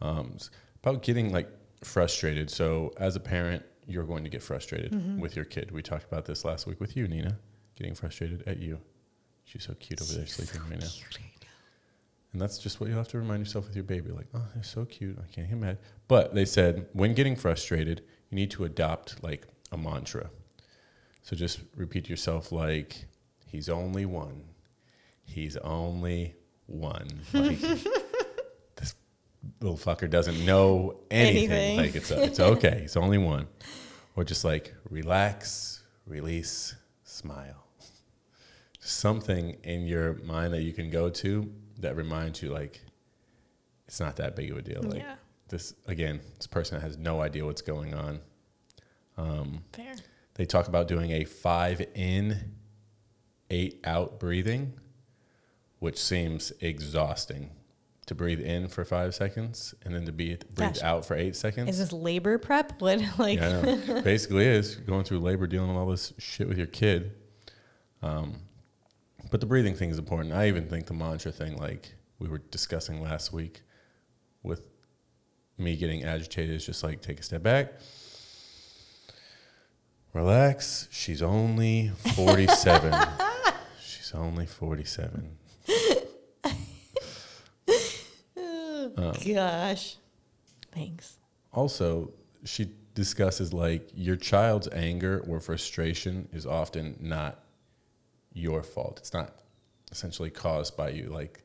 Um, 0.00 0.36
about 0.82 1.02
getting 1.02 1.32
like 1.32 1.48
frustrated. 1.84 2.50
So 2.50 2.92
as 2.98 3.16
a 3.16 3.20
parent, 3.20 3.62
you're 3.86 4.04
going 4.04 4.24
to 4.24 4.30
get 4.30 4.42
frustrated 4.42 5.20
with 5.20 5.36
your 5.36 5.44
kid. 5.44 5.70
We 5.70 5.82
talked 5.82 6.04
about 6.04 6.24
this 6.24 6.44
last 6.44 6.66
week 6.66 6.80
with 6.80 6.96
you, 6.96 7.06
Nina, 7.06 7.38
getting 7.76 7.94
frustrated 7.94 8.42
at 8.46 8.58
you. 8.58 8.80
She's 9.44 9.62
so 9.64 9.74
cute 9.74 10.00
over 10.02 10.12
there 10.12 10.26
sleeping 10.26 10.60
right 10.68 10.80
now. 10.80 10.88
And 12.32 12.42
that's 12.42 12.58
just 12.58 12.80
what 12.80 12.88
you'll 12.88 12.98
have 12.98 13.08
to 13.08 13.18
remind 13.18 13.40
yourself 13.40 13.66
with 13.66 13.76
your 13.76 13.84
baby. 13.84 14.10
Like, 14.10 14.26
oh, 14.34 14.42
they're 14.54 14.64
so 14.64 14.84
cute. 14.84 15.16
I 15.18 15.32
can't 15.32 15.48
get 15.48 15.56
mad. 15.56 15.78
But 16.08 16.34
they 16.34 16.44
said 16.44 16.86
when 16.92 17.14
getting 17.14 17.36
frustrated, 17.36 18.02
you 18.30 18.36
need 18.36 18.50
to 18.52 18.64
adopt 18.64 19.22
like 19.22 19.46
a 19.72 19.78
mantra. 19.78 20.30
So 21.22 21.36
just 21.36 21.60
repeat 21.76 22.04
to 22.04 22.10
yourself 22.10 22.50
like, 22.52 23.06
he's 23.46 23.68
only 23.68 24.04
one. 24.04 24.44
He's 25.24 25.56
only 25.58 26.34
one. 26.66 27.08
Like, 27.32 27.58
little 29.60 29.76
fucker 29.78 30.08
doesn't 30.08 30.44
know 30.44 31.00
anything. 31.10 31.50
Anything. 31.50 31.76
Like 31.78 31.94
it's 31.96 32.10
it's 32.10 32.40
okay. 32.40 32.82
It's 32.84 32.96
only 32.96 33.18
one. 33.18 33.46
Or 34.14 34.24
just 34.24 34.44
like 34.44 34.74
relax, 34.90 35.82
release, 36.06 36.74
smile. 37.04 37.66
Something 38.80 39.56
in 39.64 39.86
your 39.86 40.14
mind 40.14 40.52
that 40.54 40.62
you 40.62 40.72
can 40.72 40.90
go 40.90 41.10
to 41.10 41.52
that 41.78 41.96
reminds 41.96 42.42
you 42.42 42.50
like 42.52 42.80
it's 43.88 44.00
not 44.00 44.16
that 44.16 44.36
big 44.36 44.50
of 44.50 44.58
a 44.58 44.62
deal. 44.62 44.82
Like 44.82 45.02
Yeah. 45.02 45.16
this 45.48 45.74
again, 45.86 46.20
this 46.36 46.46
person 46.46 46.80
has 46.80 46.96
no 46.96 47.20
idea 47.20 47.44
what's 47.44 47.62
going 47.62 47.94
on. 47.94 48.20
Um, 49.16 49.64
fair. 49.72 49.94
They 50.34 50.44
talk 50.44 50.68
about 50.68 50.86
doing 50.88 51.10
a 51.10 51.24
five 51.24 51.80
in, 51.94 52.52
eight 53.50 53.80
out 53.84 54.20
breathing, 54.20 54.74
which 55.78 55.98
seems 55.98 56.52
exhausting 56.60 57.50
to 58.06 58.14
breathe 58.14 58.40
in 58.40 58.68
for 58.68 58.84
five 58.84 59.14
seconds 59.14 59.74
and 59.84 59.94
then 59.94 60.06
to 60.06 60.12
be 60.12 60.36
breathe 60.54 60.78
out 60.82 61.04
for 61.04 61.16
eight 61.16 61.36
seconds. 61.36 61.68
Is 61.68 61.78
this 61.78 61.92
labor 61.92 62.38
prep? 62.38 62.74
What 62.80 63.00
like 63.18 63.38
yeah, 63.38 64.00
basically 64.04 64.46
is 64.46 64.76
going 64.76 65.04
through 65.04 65.20
labor, 65.20 65.46
dealing 65.46 65.68
with 65.68 65.76
all 65.76 65.88
this 65.88 66.12
shit 66.18 66.48
with 66.48 66.58
your 66.58 66.66
kid. 66.66 67.12
Um, 68.02 68.36
but 69.30 69.40
the 69.40 69.46
breathing 69.46 69.74
thing 69.74 69.90
is 69.90 69.98
important. 69.98 70.32
I 70.32 70.48
even 70.48 70.68
think 70.68 70.86
the 70.86 70.94
mantra 70.94 71.32
thing, 71.32 71.56
like 71.56 71.94
we 72.18 72.28
were 72.28 72.38
discussing 72.38 73.02
last 73.02 73.32
week, 73.32 73.62
with 74.42 74.62
me 75.58 75.76
getting 75.76 76.04
agitated, 76.04 76.54
is 76.54 76.64
just 76.64 76.84
like 76.84 77.00
take 77.02 77.18
a 77.18 77.22
step 77.22 77.42
back. 77.42 77.72
Relax. 80.12 80.88
She's 80.90 81.22
only 81.22 81.90
47. 82.14 82.94
She's 83.80 84.12
only 84.14 84.46
47. 84.46 85.36
Um, 88.96 89.14
Gosh. 89.26 89.96
Thanks. 90.72 91.18
Also, 91.52 92.12
she 92.44 92.70
discusses 92.94 93.52
like 93.52 93.88
your 93.94 94.16
child's 94.16 94.68
anger 94.72 95.22
or 95.28 95.40
frustration 95.40 96.28
is 96.32 96.46
often 96.46 96.96
not 97.00 97.40
your 98.32 98.62
fault. 98.62 98.98
It's 98.98 99.12
not 99.12 99.34
essentially 99.90 100.30
caused 100.30 100.76
by 100.76 100.90
you. 100.90 101.08
Like 101.08 101.42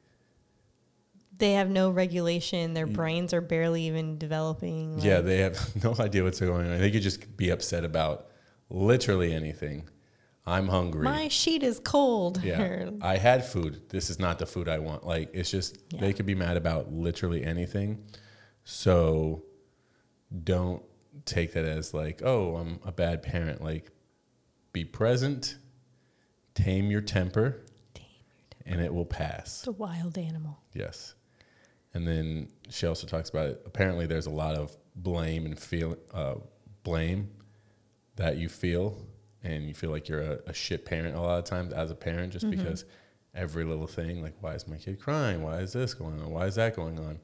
they 1.37 1.53
have 1.53 1.69
no 1.69 1.89
regulation. 1.89 2.73
Their 2.73 2.87
brains 2.87 3.33
are 3.33 3.41
barely 3.41 3.83
even 3.83 4.17
developing. 4.17 4.95
Like. 4.95 5.05
Yeah, 5.05 5.21
they 5.21 5.39
have 5.39 5.83
no 5.83 5.95
idea 5.99 6.23
what's 6.23 6.39
going 6.39 6.69
on. 6.69 6.79
They 6.79 6.91
could 6.91 7.01
just 7.01 7.35
be 7.35 7.49
upset 7.49 7.83
about 7.83 8.27
literally 8.69 9.33
anything. 9.33 9.89
I'm 10.45 10.67
hungry. 10.67 11.03
my 11.03 11.27
sheet 11.27 11.61
is 11.63 11.79
cold. 11.79 12.43
yeah, 12.43 12.89
I 13.01 13.17
had 13.17 13.45
food. 13.45 13.89
This 13.89 14.09
is 14.09 14.19
not 14.19 14.39
the 14.39 14.45
food 14.47 14.67
I 14.67 14.79
want. 14.79 15.05
Like, 15.05 15.29
it's 15.33 15.51
just 15.51 15.77
Yeah. 15.91 15.99
they 16.01 16.13
could 16.13 16.25
be 16.25 16.35
mad 16.35 16.57
about 16.57 16.91
literally 16.91 17.43
anything. 17.43 18.03
So, 18.63 19.43
don't 20.43 20.81
take 21.25 21.53
that 21.53 21.65
as 21.65 21.93
like, 21.93 22.21
oh, 22.23 22.55
I'm 22.55 22.79
a 22.85 22.91
bad 22.91 23.21
parent. 23.21 23.61
Like, 23.63 23.91
be 24.73 24.83
present, 24.85 25.57
tame 26.55 26.89
your 26.89 27.01
temper, 27.01 27.61
and 28.65 28.81
it 28.81 28.93
will 28.93 29.05
pass. 29.05 29.59
It's 29.59 29.67
a 29.67 29.71
wild 29.73 30.17
animal. 30.17 30.59
Yes. 30.73 31.13
And 31.93 32.07
then 32.07 32.47
she 32.69 32.87
also 32.87 33.05
talks 33.05 33.29
about 33.29 33.47
it. 33.49 33.61
Apparently, 33.65 34.07
there's 34.07 34.27
a 34.27 34.31
lot 34.31 34.55
of 34.55 34.75
blame 34.95 35.45
and 35.45 35.59
feel 35.59 35.97
uh, 36.13 36.35
blame 36.83 37.29
that 38.15 38.37
you 38.37 38.47
feel, 38.49 38.97
and 39.43 39.67
you 39.67 39.73
feel 39.73 39.89
like 39.91 40.07
you're 40.07 40.21
a, 40.21 40.39
a 40.47 40.53
shit 40.53 40.85
parent 40.85 41.15
a 41.15 41.21
lot 41.21 41.39
of 41.39 41.45
times 41.45 41.73
as 41.73 41.89
a 41.91 41.95
parent, 41.95 42.33
just 42.33 42.49
because 42.49 42.85
every 43.33 43.63
little 43.63 43.87
thing, 43.87 44.21
like 44.21 44.35
why 44.41 44.53
is 44.55 44.67
my 44.67 44.77
kid 44.77 44.99
crying? 44.99 45.41
Why 45.41 45.57
is 45.59 45.73
this 45.73 45.93
going 45.93 46.19
on? 46.21 46.29
Why 46.29 46.45
is 46.47 46.55
that 46.55 46.75
going 46.75 46.99
on? 46.99 47.19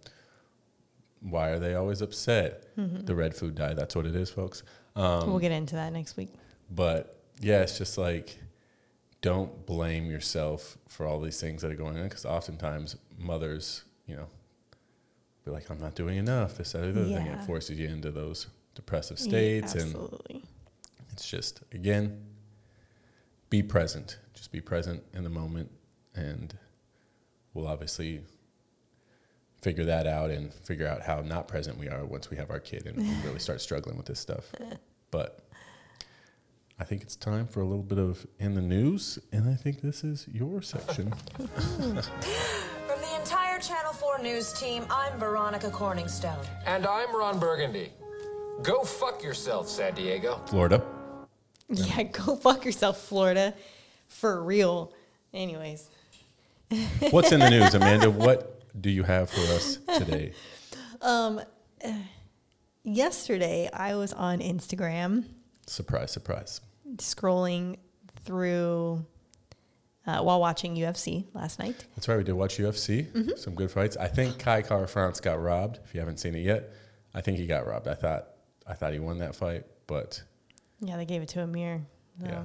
Why 1.22 1.50
are 1.50 1.60
they 1.60 1.76
always 1.76 2.02
upset? 2.02 2.64
The 2.76 3.16
red 3.16 3.36
food 3.36 3.56
dye. 3.56 3.74
That's 3.74 3.96
what 3.96 4.06
it 4.06 4.16
is, 4.16 4.30
folks. 4.30 4.64
Um, 4.96 5.30
we'll 5.30 5.40
get 5.40 5.52
into 5.52 5.76
that 5.76 5.92
next 5.94 6.16
week. 6.18 6.30
but 6.72 7.14
yeah, 7.40 7.62
it's 7.62 7.78
just 7.78 7.98
like 8.00 8.38
don't 9.22 9.66
blame 9.66 10.10
yourself 10.10 10.78
for 10.88 11.06
all 11.08 11.20
these 11.20 11.40
things 11.42 11.62
that 11.64 11.72
are 11.72 11.76
going 11.76 11.98
on 11.98 12.04
because 12.04 12.26
oftentimes 12.26 12.96
mothers, 13.18 13.84
you 14.08 14.16
know, 14.16 14.28
be 15.44 15.52
like, 15.52 15.70
I'm 15.72 15.80
not 15.80 15.96
doing 15.96 16.18
enough. 16.18 16.58
This, 16.58 16.72
that, 16.74 16.84
or 16.84 16.92
the 16.92 17.02
other 17.02 17.14
thing. 17.16 17.26
Yeah. 17.26 17.42
It 17.42 17.46
forces 17.46 17.80
you 17.80 17.88
into 17.88 18.12
those 18.12 18.48
depressive 18.76 19.18
Yeah, 19.20 19.24
states. 19.30 19.74
and 19.74 19.84
absolutely. 19.96 20.44
It's 21.18 21.28
just, 21.28 21.64
again, 21.72 22.24
be 23.50 23.64
present. 23.64 24.20
Just 24.36 24.52
be 24.52 24.62
present 24.62 25.02
in 25.16 25.24
the 25.24 25.32
moment. 25.32 25.72
And 26.14 26.56
we'll 27.56 27.68
obviously 27.68 28.22
figure 29.60 29.86
that 29.86 30.06
out 30.06 30.30
and 30.30 30.54
figure 30.54 30.88
out 30.88 31.02
how 31.02 31.22
not 31.22 31.48
present 31.48 31.80
we 31.80 31.90
are 31.90 32.06
once 32.06 32.30
we 32.30 32.38
have 32.38 32.52
our 32.52 32.60
kid 32.60 32.86
and 32.86 32.98
we 32.98 33.12
really 33.26 33.40
start 33.40 33.62
struggling 33.62 33.98
with 33.98 34.06
this 34.06 34.20
stuff. 34.20 34.52
But 35.10 35.40
I 36.80 36.84
think 36.84 37.02
it's 37.02 37.16
time 37.16 37.48
for 37.48 37.62
a 37.62 37.66
little 37.66 37.84
bit 37.84 37.98
of 37.98 38.28
in 38.38 38.54
the 38.54 38.62
news, 38.62 39.18
and 39.32 39.50
I 39.50 39.56
think 39.56 39.82
this 39.82 40.04
is 40.04 40.28
your 40.32 40.62
section. 40.62 41.12
From 41.38 41.96
the 41.96 43.20
entire 43.20 43.60
Channel 43.60 43.94
4 43.94 44.20
news 44.20 44.54
team, 44.54 44.86
I'm 44.92 45.18
Veronica 45.18 45.72
Corningstone. 45.72 46.46
And 46.68 46.86
I'm 46.86 47.16
Ron 47.16 47.40
Burgundy. 47.40 47.92
Go 48.62 48.84
fuck 48.84 49.24
yourself, 49.24 49.68
San 49.68 49.96
Diego. 49.96 50.42
Florida. 50.46 50.84
Yeah, 51.70 52.04
go 52.04 52.36
fuck 52.36 52.64
yourself, 52.66 53.02
Florida. 53.02 53.54
For 54.08 54.42
real. 54.44 54.94
Anyways, 55.34 55.90
What's 57.12 57.32
in 57.32 57.40
the 57.40 57.50
news, 57.50 57.74
Amanda? 57.76 58.10
What 58.10 58.62
do 58.82 58.90
you 58.90 59.04
have 59.04 59.30
for 59.30 59.42
us 59.54 59.78
today? 59.98 60.34
Um, 61.02 61.42
yesterday 62.84 63.70
I 63.72 63.96
was 63.96 64.14
on 64.14 64.40
Instagram 64.40 65.26
Surprise, 65.66 66.12
surprise. 66.12 66.62
scrolling 66.96 67.78
through 68.24 69.06
uh, 70.06 70.22
while 70.22 70.40
watching 70.40 70.76
UFC 70.76 71.26
last 71.34 71.60
night. 71.60 71.86
That's 71.96 72.08
right. 72.08 72.18
We 72.18 72.24
did 72.24 72.34
watch 72.34 72.58
UFC. 72.58 73.06
Mm-hmm. 73.12 73.32
Some 73.36 73.54
good 73.56 73.70
fights. 73.72 73.98
I 73.98 74.08
think 74.08 74.40
Kai 74.40 74.62
Kara 74.62 74.88
France 74.88 75.20
got 75.20 75.42
robbed. 75.42 75.80
If 75.84 75.94
you 75.94 76.00
haven't 76.00 76.18
seen 76.20 76.36
it 76.36 76.40
yet, 76.44 76.70
I 77.14 77.20
think 77.22 77.38
he 77.38 77.46
got 77.48 77.68
robbed. 77.68 77.88
I 77.90 77.94
thought 77.96 78.28
I 78.66 78.74
thought 78.74 78.94
he 78.94 79.00
won 79.00 79.18
that 79.20 79.36
fight, 79.36 79.66
but 79.88 80.22
Yeah, 80.82 80.98
they 80.98 81.06
gave 81.06 81.22
it 81.22 81.30
to 81.30 81.42
Amir. 81.42 81.82
So. 82.20 82.28
yeah. 82.28 82.42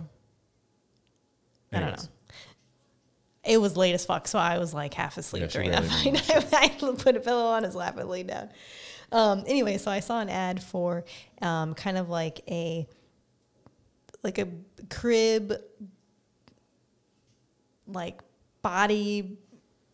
I 1.73 1.79
don't 1.79 1.83
Anyways, 1.83 2.05
know. 2.05 2.11
It 3.45 3.61
was 3.61 3.77
late 3.77 3.95
as 3.95 4.05
fuck, 4.05 4.29
so 4.29 4.39
I 4.39 4.59
was 4.59 4.73
like 4.73 4.95
half 4.95 5.17
asleep 5.19 5.43
Yeah, 5.43 5.49
she 5.49 5.53
during 5.55 5.71
that 5.73 5.89
barely 5.89 6.17
fight. 6.43 6.83
I 6.83 6.93
put 6.97 7.17
a 7.17 7.21
pillow 7.21 7.47
on 7.47 7.65
his 7.65 7.75
lap 7.75 7.99
and 7.99 8.09
laid 8.09 8.29
down. 8.29 8.51
Um, 9.11 9.45
anyway, 9.47 9.79
so 9.79 9.91
I 9.91 10.01
saw 10.01 10.21
an 10.21 10.29
ad 10.29 10.63
for 10.63 11.05
um, 11.43 11.75
kind 11.75 11.99
of 11.99 12.09
like 12.09 12.41
a 12.49 12.87
like 14.23 14.39
a 14.39 14.49
crib, 14.89 15.55
like 17.87 18.21
body 18.63 19.39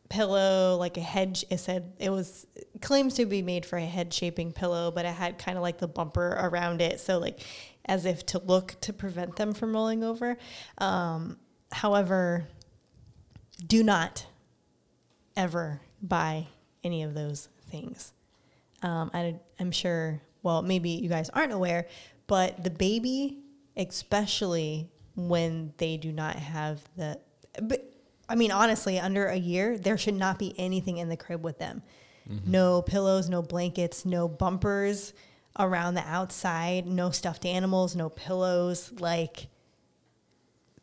pillow, 0.09 0.77
like 0.77 0.97
a 0.99 1.01
head. 1.01 1.43
It 1.51 1.59
said 1.59 1.95
it 1.99 2.11
was 2.11 2.47
claims 2.81 3.15
to 3.15 3.27
be 3.27 3.43
made 3.43 3.65
for 3.65 3.79
a 3.79 3.85
head 3.85 4.13
shaping 4.13 4.53
pillow, 4.53 4.91
but 4.91 5.05
it 5.05 5.15
had 5.15 5.39
kind 5.39 5.57
of 5.57 5.63
like 5.63 5.79
the 5.79 5.89
bumper 5.89 6.37
around 6.39 6.81
it, 6.81 7.01
so 7.01 7.19
like 7.19 7.41
as 7.89 8.05
if 8.05 8.25
to 8.27 8.39
look 8.39 8.77
to 8.83 8.93
prevent 8.93 9.37
them 9.37 9.55
from 9.55 9.73
rolling 9.73 10.05
over. 10.05 10.37
Um, 10.79 11.39
however, 11.73 12.47
do 13.67 13.83
not 13.83 14.27
ever 15.37 15.81
buy 16.03 16.47
any 16.85 17.03
of 17.03 17.15
those 17.15 17.49
things. 17.71 18.13
Um, 18.83 19.11
I, 19.13 19.37
I'm 19.59 19.73
sure 19.73 20.21
well, 20.43 20.63
maybe 20.63 20.91
you 20.91 21.09
guys 21.09 21.31
aren't 21.31 21.53
aware, 21.53 21.87
but 22.27 22.63
the 22.63 22.71
baby, 22.71 23.39
especially 23.77 24.89
when 25.17 25.73
they 25.79 25.97
do 25.97 26.13
not 26.13 26.37
have 26.37 26.81
the, 26.97 27.19
but 27.63 27.93
I 28.29 28.35
mean, 28.35 28.53
honestly, 28.53 28.99
under 28.99 29.27
a 29.27 29.37
year, 29.37 29.79
there 29.79 29.99
should 29.99 30.15
not 30.15 30.39
be 30.39 30.55
anything 30.59 30.99
in 30.99 31.09
the 31.09 31.17
crib 31.17 31.43
with 31.43 31.59
them. 31.59 31.83
No 32.47 32.83
pillows, 32.83 33.29
no 33.29 33.41
blankets, 33.41 34.05
no 34.05 34.29
bumpers 34.29 35.15
around 35.59 35.95
the 35.95 36.07
outside, 36.07 36.87
no 36.87 37.11
stuffed 37.11 37.45
animals, 37.45 37.97
no 37.97 38.09
pillows. 38.09 38.93
Like, 38.99 39.49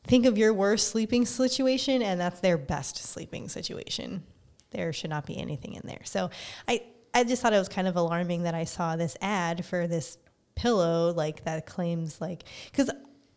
think 0.05 0.25
of 0.25 0.37
your 0.37 0.53
worst 0.53 0.89
sleeping 0.89 1.25
situation, 1.25 2.01
and 2.01 2.19
that's 2.19 2.39
their 2.39 2.57
best 2.57 2.97
sleeping 2.97 3.49
situation. 3.49 4.23
There 4.71 4.91
should 4.93 5.09
not 5.09 5.25
be 5.25 5.37
anything 5.37 5.73
in 5.73 5.81
there. 5.85 6.01
So, 6.03 6.29
I 6.67 6.83
I 7.15 7.23
just 7.23 7.41
thought 7.41 7.53
it 7.53 7.59
was 7.59 7.69
kind 7.69 7.87
of 7.87 7.95
alarming 7.95 8.43
that 8.43 8.53
I 8.53 8.65
saw 8.65 8.97
this 8.97 9.15
ad 9.21 9.65
for 9.65 9.87
this 9.87 10.17
pillow 10.55 11.13
like 11.13 11.43
that 11.45 11.65
claims 11.65 12.19
like 12.21 12.43
because 12.71 12.89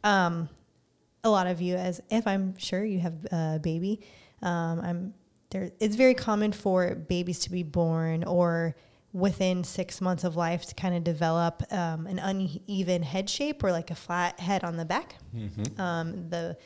um 0.04 0.48
a 1.24 1.30
lot 1.30 1.46
of 1.46 1.60
you 1.60 1.76
as 1.76 2.00
if 2.10 2.26
I'm 2.26 2.56
sure 2.58 2.84
you 2.84 3.00
have 3.00 3.26
a 3.32 3.60
baby 3.62 4.00
um 4.42 4.80
I'm 4.80 5.14
there 5.50 5.70
it's 5.80 5.96
very 5.96 6.14
common 6.14 6.52
for 6.52 6.94
babies 6.94 7.40
to 7.40 7.50
be 7.50 7.62
born 7.62 8.24
or 8.24 8.76
within 9.18 9.64
six 9.64 10.00
months 10.00 10.24
of 10.24 10.36
life 10.36 10.66
to 10.66 10.74
kind 10.74 10.94
of 10.94 11.02
develop 11.04 11.62
um, 11.72 12.06
an 12.06 12.18
uneven 12.18 13.02
head 13.02 13.28
shape 13.28 13.62
or 13.64 13.72
like 13.72 13.90
a 13.90 13.94
flat 13.94 14.38
head 14.40 14.64
on 14.64 14.76
the 14.76 14.84
back 14.84 15.16
um, 15.78 16.28
the 16.30 16.56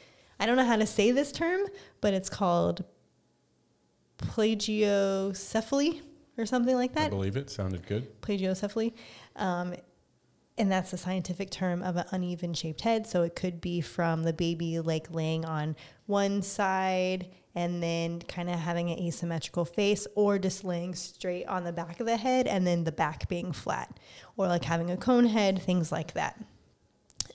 I 0.40 0.46
don't 0.46 0.56
know 0.56 0.64
how 0.64 0.76
to 0.76 0.86
say 0.86 1.10
this 1.12 1.32
term 1.32 1.60
but 2.00 2.14
it's 2.14 2.28
called 2.28 2.84
plagiocephaly 4.18 6.00
or 6.38 6.46
something 6.46 6.74
like 6.74 6.94
that. 6.94 7.06
I 7.06 7.10
believe 7.10 7.36
it 7.36 7.50
sounded 7.50 7.86
good. 7.86 8.20
plagiocephaly. 8.22 8.92
Um, 9.36 9.74
and 10.58 10.70
that's 10.70 10.90
the 10.90 10.98
scientific 10.98 11.50
term 11.50 11.82
of 11.82 11.96
an 11.96 12.04
uneven 12.10 12.54
shaped 12.54 12.82
head. 12.82 13.06
So 13.06 13.22
it 13.22 13.34
could 13.34 13.60
be 13.60 13.80
from 13.80 14.22
the 14.22 14.32
baby 14.32 14.80
like 14.80 15.10
laying 15.10 15.44
on 15.44 15.76
one 16.06 16.42
side 16.42 17.28
and 17.54 17.82
then 17.82 18.20
kind 18.22 18.48
of 18.48 18.58
having 18.58 18.90
an 18.90 18.98
asymmetrical 18.98 19.64
face, 19.64 20.06
or 20.14 20.38
just 20.38 20.64
laying 20.64 20.94
straight 20.94 21.44
on 21.46 21.64
the 21.64 21.72
back 21.72 22.00
of 22.00 22.06
the 22.06 22.16
head 22.16 22.46
and 22.46 22.66
then 22.66 22.84
the 22.84 22.92
back 22.92 23.28
being 23.28 23.52
flat, 23.52 23.98
or 24.36 24.46
like 24.48 24.64
having 24.64 24.90
a 24.90 24.96
cone 24.96 25.26
head, 25.26 25.60
things 25.62 25.92
like 25.92 26.14
that. 26.14 26.42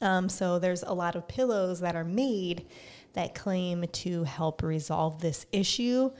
Um, 0.01 0.29
so 0.29 0.59
there's 0.59 0.83
a 0.83 0.93
lot 0.93 1.15
of 1.15 1.27
pillows 1.27 1.79
that 1.79 1.95
are 1.95 2.03
made 2.03 2.65
that 3.13 3.33
claim 3.33 3.85
to 3.87 4.23
help 4.25 4.61
resolve 4.61 5.21
this 5.21 5.45
issue. 5.51 6.11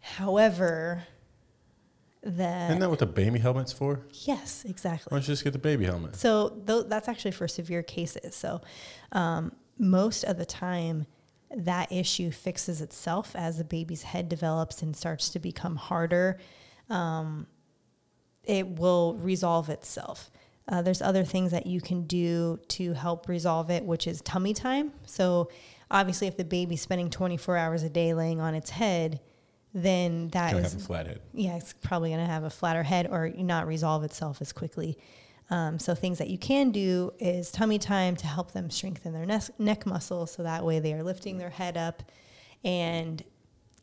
However, 0.00 1.04
the 2.22 2.66
Isn't 2.68 2.80
that 2.80 2.90
what 2.90 2.98
the 2.98 3.06
baby 3.06 3.38
helmet's 3.38 3.72
for? 3.72 4.00
yes, 4.12 4.64
exactly. 4.64 5.10
Why 5.10 5.18
don't 5.18 5.28
you 5.28 5.32
just 5.32 5.44
get 5.44 5.52
the 5.52 5.58
baby 5.58 5.84
helmet? 5.84 6.16
So 6.16 6.60
tho- 6.64 6.82
that's 6.82 7.08
actually 7.08 7.30
for 7.32 7.48
severe 7.48 7.82
cases. 7.82 8.34
So 8.34 8.60
um, 9.12 9.52
most 9.78 10.24
of 10.24 10.36
the 10.36 10.46
time, 10.46 11.06
that 11.54 11.90
issue 11.90 12.30
fixes 12.30 12.80
itself 12.80 13.34
as 13.34 13.58
the 13.58 13.64
baby's 13.64 14.02
head 14.02 14.28
develops 14.28 14.82
and 14.82 14.94
starts 14.96 15.30
to 15.30 15.38
become 15.38 15.76
harder. 15.76 16.38
Um, 16.90 17.46
it 18.44 18.66
will 18.78 19.14
resolve 19.14 19.68
itself. 19.68 20.30
Uh, 20.68 20.82
there's 20.82 21.00
other 21.00 21.24
things 21.24 21.50
that 21.50 21.66
you 21.66 21.80
can 21.80 22.02
do 22.02 22.58
to 22.68 22.92
help 22.92 23.28
resolve 23.28 23.70
it, 23.70 23.84
which 23.84 24.06
is 24.06 24.20
tummy 24.20 24.52
time. 24.52 24.92
So 25.06 25.50
obviously, 25.90 26.26
if 26.26 26.36
the 26.36 26.44
baby's 26.44 26.82
spending 26.82 27.08
24 27.08 27.56
hours 27.56 27.82
a 27.82 27.88
day 27.88 28.12
laying 28.12 28.40
on 28.40 28.54
its 28.54 28.70
head, 28.70 29.20
then 29.72 30.28
that 30.28 30.52
Gonna 30.52 30.64
is 30.64 30.72
have 30.72 30.82
a 30.82 30.84
flathead. 30.84 31.20
yeah, 31.32 31.56
it's 31.56 31.72
probably 31.72 32.10
going 32.10 32.24
to 32.24 32.30
have 32.30 32.44
a 32.44 32.50
flatter 32.50 32.82
head 32.82 33.06
or 33.10 33.30
not 33.36 33.66
resolve 33.66 34.04
itself 34.04 34.40
as 34.42 34.52
quickly. 34.52 34.98
Um, 35.50 35.78
so 35.78 35.94
things 35.94 36.18
that 36.18 36.28
you 36.28 36.36
can 36.38 36.70
do 36.70 37.12
is 37.18 37.50
tummy 37.50 37.78
time 37.78 38.16
to 38.16 38.26
help 38.26 38.52
them 38.52 38.68
strengthen 38.70 39.12
their 39.12 39.24
neck, 39.24 39.44
neck 39.58 39.86
muscles, 39.86 40.30
so 40.32 40.42
that 40.42 40.64
way 40.64 40.78
they 40.78 40.92
are 40.92 41.02
lifting 41.02 41.38
their 41.38 41.50
head 41.50 41.76
up, 41.76 42.02
and 42.64 43.22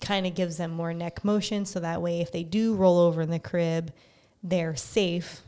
kind 0.02 0.28
of 0.28 0.36
gives 0.36 0.58
them 0.58 0.72
more 0.72 0.94
neck 0.94 1.24
motion. 1.26 1.66
So 1.66 1.80
that 1.80 2.02
way, 2.02 2.22
if 2.22 2.32
they 2.32 2.44
do 2.44 2.76
roll 2.76 3.00
over 3.00 3.22
in 3.22 3.32
the 3.32 3.40
crib, 3.40 3.92
they're 4.44 4.76
safe. 4.76 5.42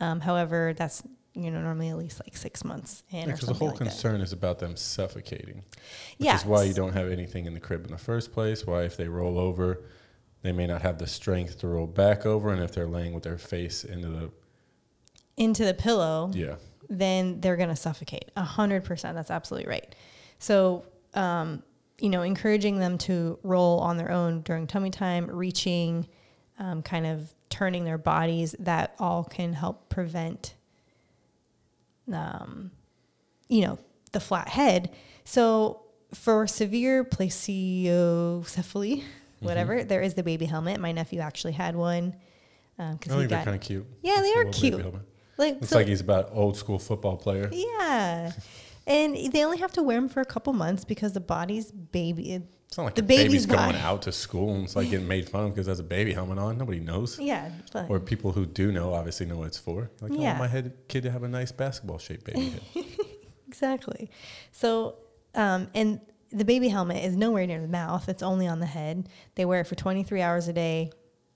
Um, 0.00 0.20
however, 0.20 0.74
that's 0.76 1.02
you 1.34 1.52
know 1.52 1.60
normally 1.60 1.88
at 1.88 1.96
least 1.96 2.20
like 2.24 2.36
six 2.36 2.64
months 2.64 3.04
Because 3.10 3.40
the 3.40 3.54
whole 3.54 3.68
like 3.68 3.76
concern 3.76 4.20
is 4.20 4.32
about 4.32 4.58
them 4.58 4.76
suffocating. 4.76 5.56
Which 5.56 6.26
Yeah, 6.26 6.36
is 6.36 6.44
why 6.44 6.64
you 6.64 6.74
don't 6.74 6.94
have 6.94 7.10
anything 7.10 7.46
in 7.46 7.54
the 7.54 7.60
crib 7.60 7.84
in 7.84 7.92
the 7.92 7.98
first 7.98 8.32
place. 8.32 8.66
Why, 8.66 8.82
if 8.82 8.96
they 8.96 9.08
roll 9.08 9.38
over, 9.38 9.84
they 10.42 10.52
may 10.52 10.66
not 10.66 10.82
have 10.82 10.98
the 10.98 11.06
strength 11.06 11.60
to 11.60 11.68
roll 11.68 11.86
back 11.86 12.26
over. 12.26 12.52
And 12.52 12.62
if 12.62 12.72
they're 12.72 12.88
laying 12.88 13.12
with 13.12 13.22
their 13.22 13.38
face 13.38 13.84
into 13.84 14.08
the, 14.08 14.30
into 15.38 15.64
the 15.64 15.74
pillow. 15.74 16.30
yeah. 16.34 16.56
then 16.90 17.40
they're 17.40 17.56
going 17.56 17.68
to 17.68 17.76
suffocate. 17.76 18.30
A 18.36 18.42
hundred 18.42 18.84
percent. 18.84 19.14
That's 19.14 19.30
absolutely 19.30 19.68
right. 19.68 19.94
So, 20.38 20.84
um, 21.14 21.62
you 22.00 22.08
know, 22.08 22.22
encouraging 22.22 22.78
them 22.78 22.98
to 22.98 23.38
roll 23.42 23.80
on 23.80 23.96
their 23.96 24.10
own 24.10 24.42
during 24.42 24.66
tummy 24.66 24.90
time, 24.90 25.26
reaching, 25.30 26.06
um, 26.58 26.82
kind 26.82 27.06
of 27.06 27.32
turning 27.50 27.84
their 27.84 27.98
bodies, 27.98 28.54
that 28.60 28.94
all 28.98 29.24
can 29.24 29.52
help 29.52 29.88
prevent, 29.88 30.54
um, 32.12 32.70
you 33.48 33.62
know, 33.62 33.78
the 34.12 34.20
flat 34.20 34.48
head. 34.48 34.90
So 35.24 35.82
for 36.14 36.46
severe 36.46 37.04
plagiocephaly, 37.04 39.02
whatever, 39.40 39.84
there 39.84 40.00
is 40.02 40.14
the 40.14 40.22
baby 40.22 40.46
helmet. 40.46 40.80
My 40.80 40.92
nephew 40.92 41.20
actually 41.20 41.52
had 41.52 41.76
one. 41.76 42.14
Um, 42.78 42.98
I 43.02 43.04
he 43.04 43.10
think 43.10 43.28
they're 43.30 43.44
kind 43.44 43.56
of 43.56 43.60
cute. 43.60 43.86
Yeah, 44.02 44.20
they 44.20 44.32
are 44.34 44.44
cute. 44.46 44.84
Like, 45.38 45.54
Looks 45.54 45.68
so- 45.70 45.76
like 45.76 45.86
he's 45.86 46.00
about 46.00 46.30
old 46.32 46.56
school 46.56 46.78
football 46.78 47.16
player. 47.16 47.48
yeah. 47.52 48.32
And 48.86 49.16
they 49.32 49.44
only 49.44 49.58
have 49.58 49.72
to 49.72 49.82
wear 49.82 50.00
them 50.00 50.08
for 50.08 50.20
a 50.20 50.24
couple 50.24 50.52
months 50.54 50.84
because 50.84 51.12
the 51.12 51.20
body's 51.20 51.70
baby. 51.70 52.32
it- 52.32 52.42
It's 52.68 52.78
not 52.78 52.84
like 52.84 52.94
the 52.94 53.02
baby's, 53.02 53.44
baby's 53.44 53.46
going 53.46 53.76
out 53.76 54.02
to 54.02 54.12
school 54.12 54.54
and 54.54 54.64
it's 54.64 54.76
like 54.76 54.88
getting 54.90 55.06
made 55.08 55.28
fun 55.28 55.44
of 55.44 55.54
because 55.54 55.66
has 55.66 55.78
a 55.78 55.82
baby 55.82 56.12
helmet 56.14 56.38
on. 56.38 56.56
Nobody 56.58 56.80
knows. 56.80 57.18
Yeah, 57.18 57.50
but 57.72 57.88
Or 57.90 58.00
people 58.00 58.32
who 58.32 58.44
do 58.46 58.72
know 58.72 58.94
obviously 58.94 59.26
know 59.26 59.36
what 59.36 59.48
it's 59.48 59.58
for. 59.58 59.90
Like, 60.00 60.12
I 60.12 60.16
want 60.16 60.38
my 60.38 60.48
head 60.48 60.72
kid 60.88 61.02
to 61.04 61.10
have 61.10 61.22
a 61.22 61.28
nice 61.28 61.52
basketball 61.52 61.98
shaped 61.98 62.24
baby 62.24 62.50
head. 62.74 62.84
exactly. 63.46 64.10
So, 64.52 64.96
um, 65.34 65.68
and 65.74 66.00
the 66.30 66.44
baby 66.44 66.68
helmet 66.68 67.02
is 67.04 67.16
nowhere 67.16 67.46
near 67.46 67.60
the 67.60 67.68
mouth. 67.68 68.08
It's 68.08 68.22
only 68.22 68.46
on 68.46 68.60
the 68.60 68.66
head. 68.66 69.08
They 69.34 69.44
wear 69.44 69.60
it 69.60 69.66
for 69.66 69.74
23 69.74 70.20
hours 70.22 70.48
a 70.48 70.52
day, 70.52 70.90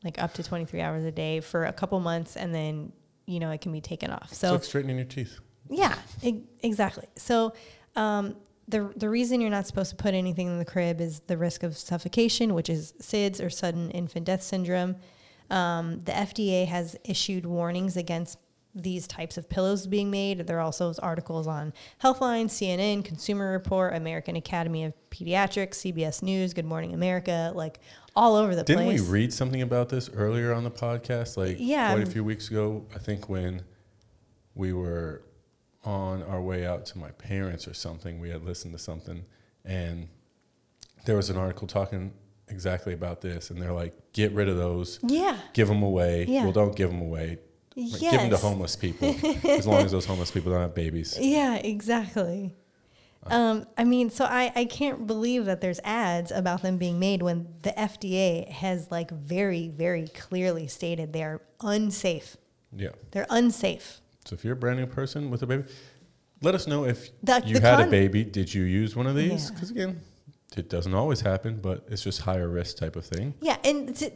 like 0.04 0.22
up 0.22 0.34
to 0.34 0.42
23 0.42 0.80
hours 0.80 1.04
a 1.04 1.12
day 1.12 1.40
for 1.40 1.64
a 1.64 1.72
couple 1.72 1.98
months, 2.00 2.36
and 2.36 2.54
then 2.54 2.92
you 3.26 3.40
know 3.40 3.50
it 3.50 3.60
can 3.60 3.72
be 3.72 3.80
taken 3.80 4.10
off. 4.10 4.28
It's 4.30 4.38
So 4.38 4.52
like 4.52 4.64
straightening 4.64 4.96
your 4.96 5.04
teeth. 5.06 5.38
Yeah, 5.70 5.94
e- 6.22 6.42
exactly. 6.62 7.06
So 7.16 7.52
um, 7.96 8.36
the 8.68 8.92
the 8.96 9.08
reason 9.08 9.40
you're 9.40 9.50
not 9.50 9.66
supposed 9.66 9.90
to 9.90 9.96
put 9.96 10.14
anything 10.14 10.46
in 10.48 10.58
the 10.58 10.64
crib 10.64 11.00
is 11.00 11.20
the 11.20 11.36
risk 11.36 11.62
of 11.62 11.76
suffocation, 11.76 12.54
which 12.54 12.68
is 12.68 12.92
SIDS 13.00 13.40
or 13.44 13.50
sudden 13.50 13.90
infant 13.90 14.26
death 14.26 14.42
syndrome. 14.42 14.96
Um, 15.50 16.00
the 16.00 16.12
FDA 16.12 16.66
has 16.66 16.96
issued 17.04 17.44
warnings 17.46 17.96
against 17.96 18.38
these 18.74 19.06
types 19.06 19.36
of 19.36 19.48
pillows 19.48 19.86
being 19.86 20.10
made. 20.10 20.46
There 20.46 20.56
are 20.58 20.62
also 20.62 20.94
articles 21.02 21.46
on 21.46 21.72
Healthline, 22.02 22.46
CNN, 22.46 23.04
Consumer 23.04 23.52
Report, 23.52 23.94
American 23.94 24.36
Academy 24.36 24.84
of 24.84 24.94
Pediatrics, 25.10 25.74
CBS 25.74 26.22
News, 26.22 26.54
Good 26.54 26.64
Morning 26.64 26.94
America, 26.94 27.52
like 27.54 27.80
all 28.16 28.34
over 28.34 28.54
the 28.54 28.64
place. 28.64 28.78
Didn't 28.78 28.94
we 28.94 29.00
read 29.00 29.32
something 29.32 29.60
about 29.62 29.88
this 29.90 30.08
earlier 30.10 30.52
on 30.54 30.64
the 30.64 30.70
podcast? 30.70 31.36
Like 31.36 31.56
Yeah. 31.60 31.92
quite 31.92 32.06
a 32.06 32.10
few 32.10 32.24
weeks 32.24 32.48
ago, 32.48 32.86
I 32.94 32.98
think 32.98 33.28
when 33.28 33.62
we 34.54 34.72
were 34.72 35.22
on 35.84 36.22
our 36.22 36.40
way 36.40 36.64
out 36.64 36.86
to 36.86 36.98
my 36.98 37.10
parents 37.10 37.66
or 37.68 37.74
something, 37.74 38.20
we 38.20 38.30
had 38.30 38.42
listened 38.44 38.72
to 38.72 38.78
something 38.78 39.24
and 39.64 40.08
there 41.04 41.16
was 41.16 41.28
an 41.28 41.36
article 41.36 41.66
talking 41.66 42.12
exactly 42.48 42.92
about 42.94 43.20
this 43.20 43.50
and 43.50 43.60
they're 43.60 43.72
like, 43.72 43.94
get 44.12 44.32
rid 44.32 44.48
of 44.48 44.56
those, 44.56 44.98
yeah. 45.02 45.36
give 45.52 45.68
them 45.68 45.82
away. 45.82 46.24
Yeah. 46.28 46.44
Well, 46.44 46.52
don't 46.52 46.76
give 46.76 46.90
them 46.90 47.00
away. 47.00 47.38
Like, 47.76 48.00
Give 48.00 48.12
them 48.12 48.30
to 48.30 48.36
homeless 48.36 48.76
people 48.76 49.14
as 49.48 49.66
long 49.66 49.84
as 49.84 49.92
those 49.92 50.04
homeless 50.06 50.30
people 50.30 50.52
don't 50.52 50.60
have 50.60 50.74
babies. 50.74 51.16
Yeah, 51.20 51.56
exactly. 51.56 52.54
Um, 53.28 53.66
I 53.78 53.84
mean, 53.84 54.10
so 54.10 54.24
I, 54.24 54.50
I 54.56 54.64
can't 54.64 55.06
believe 55.06 55.44
that 55.44 55.60
there's 55.60 55.78
ads 55.84 56.32
about 56.32 56.62
them 56.62 56.76
being 56.76 56.98
made 56.98 57.22
when 57.22 57.46
the 57.62 57.70
FDA 57.70 58.48
has 58.50 58.90
like 58.90 59.10
very, 59.12 59.68
very 59.68 60.08
clearly 60.08 60.66
stated 60.66 61.12
they 61.12 61.22
are 61.22 61.40
unsafe. 61.60 62.36
Yeah. 62.74 62.88
They're 63.12 63.26
unsafe. 63.30 64.00
So 64.24 64.34
if 64.34 64.44
you're 64.44 64.54
a 64.54 64.56
brand 64.56 64.80
new 64.80 64.86
person 64.86 65.30
with 65.30 65.42
a 65.42 65.46
baby, 65.46 65.64
let 66.42 66.54
us 66.56 66.66
know 66.66 66.84
if 66.84 67.10
The- 67.22 67.42
you 67.46 67.54
the 67.54 67.60
had 67.60 67.80
a 67.86 67.90
baby. 67.90 68.24
Did 68.24 68.52
you 68.52 68.64
use 68.64 68.96
one 68.96 69.06
of 69.06 69.14
these? 69.14 69.44
Yeah. 69.48 69.54
Because 69.54 69.70
again, 69.70 70.00
it 70.56 70.68
doesn't 70.68 70.92
always 70.94 71.20
happen, 71.20 71.60
but 71.62 71.86
it's 71.88 72.02
just 72.02 72.22
higher 72.22 72.48
risk 72.48 72.76
type 72.76 72.96
of 72.96 73.06
thing. 73.06 73.34
Yeah, 73.40 73.56
and 73.64 73.88
it's- 73.90 74.10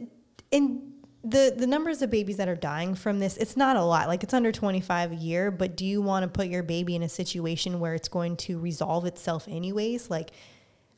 and 0.51 0.81
the 1.29 1.53
the 1.55 1.67
numbers 1.67 2.01
of 2.01 2.09
babies 2.09 2.37
that 2.37 2.47
are 2.47 2.55
dying 2.55 2.95
from 2.95 3.19
this, 3.19 3.37
it's 3.37 3.57
not 3.57 3.75
a 3.75 3.83
lot. 3.83 4.07
Like 4.07 4.23
it's 4.23 4.33
under 4.33 4.51
25 4.51 5.11
a 5.11 5.15
year, 5.15 5.51
but 5.51 5.75
do 5.75 5.85
you 5.85 6.01
want 6.01 6.23
to 6.23 6.27
put 6.27 6.47
your 6.47 6.63
baby 6.63 6.95
in 6.95 7.03
a 7.03 7.09
situation 7.09 7.79
where 7.79 7.93
it's 7.93 8.07
going 8.07 8.37
to 8.37 8.59
resolve 8.59 9.05
itself 9.05 9.47
anyways? 9.47 10.09
Like 10.09 10.31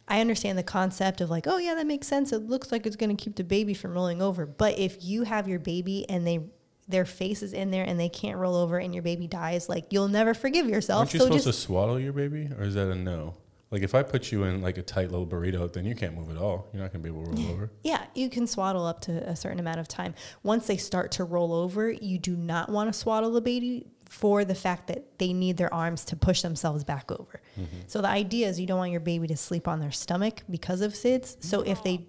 I 0.07 0.21
understand 0.21 0.57
the 0.57 0.63
concept 0.63 1.21
of 1.21 1.29
like, 1.29 1.47
oh 1.47 1.57
yeah, 1.57 1.75
that 1.75 1.87
makes 1.87 2.07
sense. 2.07 2.31
It 2.31 2.47
looks 2.47 2.71
like 2.71 2.85
it's 2.85 2.95
going 2.95 3.15
to 3.15 3.23
keep 3.23 3.35
the 3.35 3.43
baby 3.43 3.73
from 3.73 3.93
rolling 3.93 4.21
over. 4.21 4.45
But 4.45 4.77
if 4.79 5.03
you 5.03 5.23
have 5.23 5.47
your 5.47 5.59
baby 5.59 6.09
and 6.09 6.25
they 6.25 6.49
their 6.87 7.05
face 7.05 7.43
is 7.43 7.53
in 7.53 7.69
there 7.69 7.83
and 7.83 7.99
they 7.99 8.09
can't 8.09 8.37
roll 8.39 8.55
over 8.55 8.79
and 8.79 8.93
your 8.93 9.03
baby 9.03 9.27
dies, 9.27 9.69
like 9.69 9.85
you'll 9.91 10.07
never 10.07 10.33
forgive 10.33 10.67
yourself. 10.67 10.99
Aren't 10.99 11.13
you 11.13 11.19
so 11.19 11.25
supposed 11.25 11.45
just 11.45 11.59
to 11.59 11.65
swallow 11.65 11.97
your 11.97 12.13
baby, 12.13 12.49
or 12.57 12.63
is 12.63 12.73
that 12.73 12.89
a 12.89 12.95
no? 12.95 13.35
Like 13.71 13.83
if 13.83 13.93
I 13.93 14.01
put 14.01 14.31
you 14.31 14.43
in 14.43 14.61
like 14.61 14.77
a 14.77 14.81
tight 14.81 15.11
little 15.11 15.27
burrito, 15.27 15.71
then 15.71 15.85
you 15.85 15.95
can't 15.95 16.15
move 16.15 16.29
at 16.31 16.37
all. 16.37 16.67
You're 16.73 16.81
not 16.81 16.91
gonna 16.91 17.03
be 17.03 17.09
able 17.09 17.25
to 17.25 17.31
roll 17.31 17.51
over. 17.51 17.71
Yeah, 17.83 18.03
you 18.15 18.29
can 18.29 18.47
swaddle 18.47 18.85
up 18.85 19.01
to 19.01 19.11
a 19.29 19.35
certain 19.35 19.59
amount 19.59 19.79
of 19.79 19.87
time. 19.87 20.15
Once 20.41 20.65
they 20.65 20.77
start 20.77 21.11
to 21.13 21.23
roll 21.23 21.53
over, 21.53 21.91
you 21.91 22.17
do 22.17 22.35
not 22.35 22.69
want 22.69 22.91
to 22.91 22.97
swaddle 22.97 23.31
the 23.31 23.41
baby 23.41 23.85
for 24.05 24.43
the 24.43 24.55
fact 24.55 24.87
that 24.87 25.19
they 25.19 25.33
need 25.33 25.57
their 25.57 25.71
arms 25.71 26.03
to 26.05 26.15
push 26.15 26.41
themselves 26.41 26.83
back 26.83 27.11
over. 27.11 27.41
Mm-hmm. 27.59 27.77
So 27.85 28.01
the 28.01 28.07
idea 28.07 28.47
is 28.47 28.59
you 28.59 28.65
don't 28.65 28.79
want 28.79 28.91
your 28.91 29.01
baby 29.01 29.27
to 29.27 29.37
sleep 29.37 29.67
on 29.67 29.79
their 29.79 29.91
stomach 29.91 30.41
because 30.49 30.81
of 30.81 30.93
SIDS. 30.93 31.43
So 31.43 31.61
if 31.61 31.83
they 31.83 32.07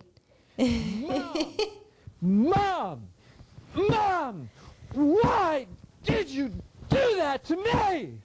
Mom! 2.21 3.03
Mom! 3.75 4.49
Why 4.95 5.67
did 6.05 6.29
you 6.29 6.49
do 6.89 7.17
that 7.17 7.45
to 7.45 7.57
me? 7.57 8.19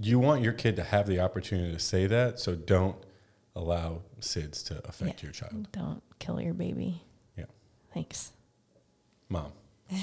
You 0.00 0.18
want 0.18 0.42
your 0.42 0.52
kid 0.52 0.76
to 0.76 0.82
have 0.84 1.06
the 1.06 1.20
opportunity 1.20 1.72
to 1.72 1.78
say 1.78 2.06
that, 2.06 2.38
so 2.40 2.54
don't 2.54 2.96
allow 3.54 4.02
SIDS 4.20 4.62
to 4.68 4.78
affect 4.88 5.20
Yeah. 5.22 5.26
your 5.26 5.32
child. 5.32 5.70
don't 5.72 6.02
kill 6.18 6.40
your 6.40 6.54
baby. 6.54 7.02
Yeah, 7.36 7.44
Thanks. 7.92 8.32
mom, 9.28 9.52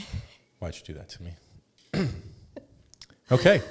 why'd 0.60 0.76
you 0.76 0.82
do 0.86 0.94
that 0.94 1.10
to 1.10 1.24
me? 1.24 1.34
okay, 3.32 3.62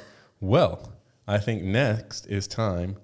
well, 0.40 0.92
I 1.26 1.38
think 1.38 1.62
next 1.62 2.26
is 2.26 2.46
time 2.48 2.96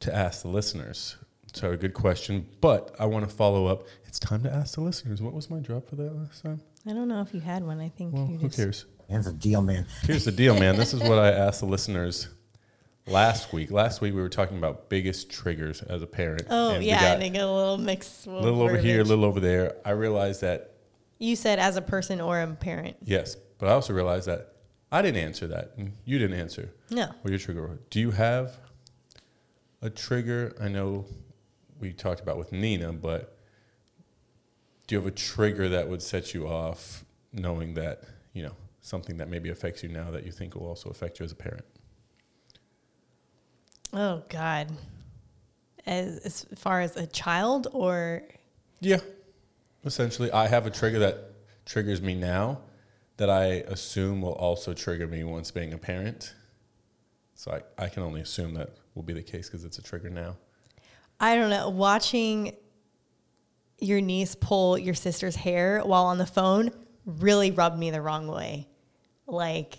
to 0.00 0.14
ask 0.14 0.42
the 0.42 0.48
listeners. 0.48 1.16
So 1.52 1.72
a 1.72 1.76
good 1.76 1.94
question, 1.94 2.46
but 2.60 2.94
I 2.98 3.06
want 3.06 3.28
to 3.28 3.34
follow 3.34 3.66
up. 3.66 3.84
It's 4.04 4.18
time 4.18 4.42
to 4.44 4.52
ask 4.52 4.74
the 4.74 4.82
listeners. 4.82 5.20
What 5.22 5.32
was 5.32 5.50
my 5.50 5.58
drop 5.58 5.88
for 5.88 5.96
that 5.96 6.14
last 6.14 6.42
time? 6.42 6.60
I 6.86 6.92
don't 6.92 7.08
know 7.08 7.20
if 7.22 7.34
you 7.34 7.40
had 7.40 7.64
one. 7.64 7.80
I 7.80 7.88
think 7.88 8.12
Well, 8.14 8.28
you 8.30 8.38
who 8.38 8.48
cares? 8.50 8.84
Here's 9.08 9.24
the 9.24 9.32
deal, 9.32 9.62
man. 9.62 9.86
Here's 10.02 10.24
the 10.24 10.32
deal, 10.32 10.58
man. 10.58 10.76
This 10.76 10.92
is 10.92 11.00
what 11.00 11.18
I 11.18 11.30
asked 11.30 11.60
the 11.60 11.66
listeners 11.66 12.28
last 13.06 13.52
week. 13.52 13.70
Last 13.70 14.00
week 14.02 14.14
we 14.14 14.20
were 14.20 14.28
talking 14.28 14.58
about 14.58 14.88
biggest 14.90 15.30
triggers 15.30 15.80
as 15.82 16.02
a 16.02 16.06
parent. 16.06 16.42
Oh 16.50 16.70
and 16.70 16.80
we 16.80 16.86
yeah, 16.88 17.00
got 17.00 17.12
and 17.14 17.22
they 17.22 17.30
get 17.30 17.42
a 17.44 17.50
little 17.50 17.78
mixed. 17.78 18.26
a 18.26 18.30
little 18.30 18.60
over 18.62 18.76
here, 18.76 19.00
a 19.00 19.04
little 19.04 19.24
over 19.24 19.40
there. 19.40 19.76
I 19.84 19.90
realized 19.90 20.42
that 20.42 20.74
You 21.18 21.36
said 21.36 21.58
as 21.58 21.76
a 21.76 21.82
person 21.82 22.20
or 22.20 22.40
a 22.40 22.46
parent. 22.48 22.96
yes, 23.02 23.34
but 23.58 23.68
I 23.68 23.72
also 23.72 23.94
realized 23.94 24.26
that 24.28 24.52
I 24.92 25.00
didn't 25.02 25.22
answer 25.22 25.46
that, 25.48 25.72
and 25.78 25.92
you 26.04 26.18
didn't 26.18 26.38
answer. 26.38 26.70
No. 26.90 27.06
What 27.22 27.30
your 27.30 27.38
trigger? 27.38 27.66
was. 27.66 27.78
Do 27.90 28.00
you 28.00 28.10
have 28.10 28.56
a 29.82 29.88
trigger? 29.90 30.54
I 30.60 30.68
know 30.68 31.06
we 31.80 31.92
talked 31.92 32.20
about 32.20 32.36
with 32.38 32.52
Nina, 32.52 32.92
but 32.92 33.38
do 34.86 34.94
you 34.94 34.98
have 35.00 35.06
a 35.08 35.14
trigger 35.14 35.68
that 35.70 35.88
would 35.88 36.02
set 36.02 36.34
you 36.34 36.46
off, 36.46 37.04
knowing 37.32 37.74
that 37.74 38.02
you 38.34 38.42
know 38.42 38.52
something 38.80 39.16
that 39.18 39.28
maybe 39.28 39.50
affects 39.50 39.82
you 39.82 39.88
now 39.88 40.10
that 40.10 40.24
you 40.24 40.32
think 40.32 40.54
will 40.54 40.66
also 40.66 40.90
affect 40.90 41.18
you 41.18 41.24
as 41.24 41.32
a 41.32 41.36
parent? 41.36 41.64
Oh 43.92 44.22
God. 44.28 44.68
As 45.86 46.18
as 46.18 46.46
far 46.56 46.80
as 46.80 46.96
a 46.96 47.06
child 47.06 47.68
or 47.72 48.22
Yeah. 48.80 49.00
Essentially, 49.84 50.30
I 50.32 50.48
have 50.48 50.66
a 50.66 50.70
trigger 50.70 50.98
that 51.00 51.32
triggers 51.64 52.02
me 52.02 52.14
now 52.14 52.60
that 53.16 53.30
I 53.30 53.44
assume 53.66 54.22
will 54.22 54.32
also 54.32 54.74
trigger 54.74 55.06
me 55.06 55.24
once 55.24 55.50
being 55.50 55.72
a 55.72 55.78
parent. 55.78 56.34
So 57.34 57.52
I, 57.52 57.84
I 57.84 57.88
can 57.88 58.02
only 58.02 58.20
assume 58.20 58.54
that 58.54 58.70
will 58.94 59.02
be 59.02 59.12
the 59.12 59.22
case 59.22 59.48
because 59.48 59.64
it's 59.64 59.78
a 59.78 59.82
trigger 59.82 60.10
now. 60.10 60.36
I 61.20 61.34
don't 61.36 61.50
know, 61.50 61.68
watching 61.68 62.54
your 63.80 64.00
niece 64.00 64.34
pull 64.34 64.76
your 64.78 64.94
sister's 64.94 65.36
hair 65.36 65.80
while 65.84 66.04
on 66.04 66.18
the 66.18 66.26
phone 66.26 66.70
really 67.08 67.50
rubbed 67.50 67.78
me 67.78 67.90
the 67.90 68.00
wrong 68.02 68.28
way. 68.28 68.68
Like 69.26 69.78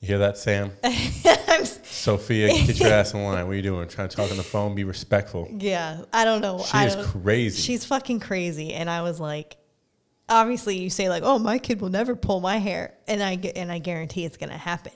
You 0.00 0.08
hear 0.08 0.18
that, 0.18 0.38
Sam? 0.38 0.72
I'm 0.84 1.64
Sophia, 1.64 2.48
get 2.48 2.80
your 2.80 2.88
ass 2.92 3.14
in 3.14 3.22
line. 3.22 3.46
What 3.46 3.52
are 3.52 3.56
you 3.56 3.62
doing? 3.62 3.88
Trying 3.88 4.08
to 4.08 4.16
talk 4.16 4.30
on 4.30 4.36
the 4.36 4.42
phone? 4.42 4.74
Be 4.74 4.84
respectful. 4.84 5.48
yeah, 5.58 6.02
I 6.12 6.24
don't 6.24 6.40
know. 6.40 6.58
She 6.62 6.76
I 6.76 6.86
is 6.86 7.06
crazy. 7.06 7.62
She's 7.62 7.84
fucking 7.84 8.20
crazy 8.20 8.72
and 8.74 8.88
I 8.90 9.02
was 9.02 9.20
like 9.20 9.56
obviously 10.28 10.78
you 10.78 10.90
say 10.90 11.08
like, 11.08 11.22
"Oh, 11.24 11.38
my 11.38 11.58
kid 11.58 11.80
will 11.80 11.88
never 11.90 12.14
pull 12.14 12.40
my 12.40 12.58
hair." 12.58 12.94
And 13.06 13.22
I 13.22 13.38
and 13.56 13.72
I 13.72 13.78
guarantee 13.78 14.24
it's 14.24 14.36
going 14.36 14.50
to 14.50 14.58
happen. 14.58 14.92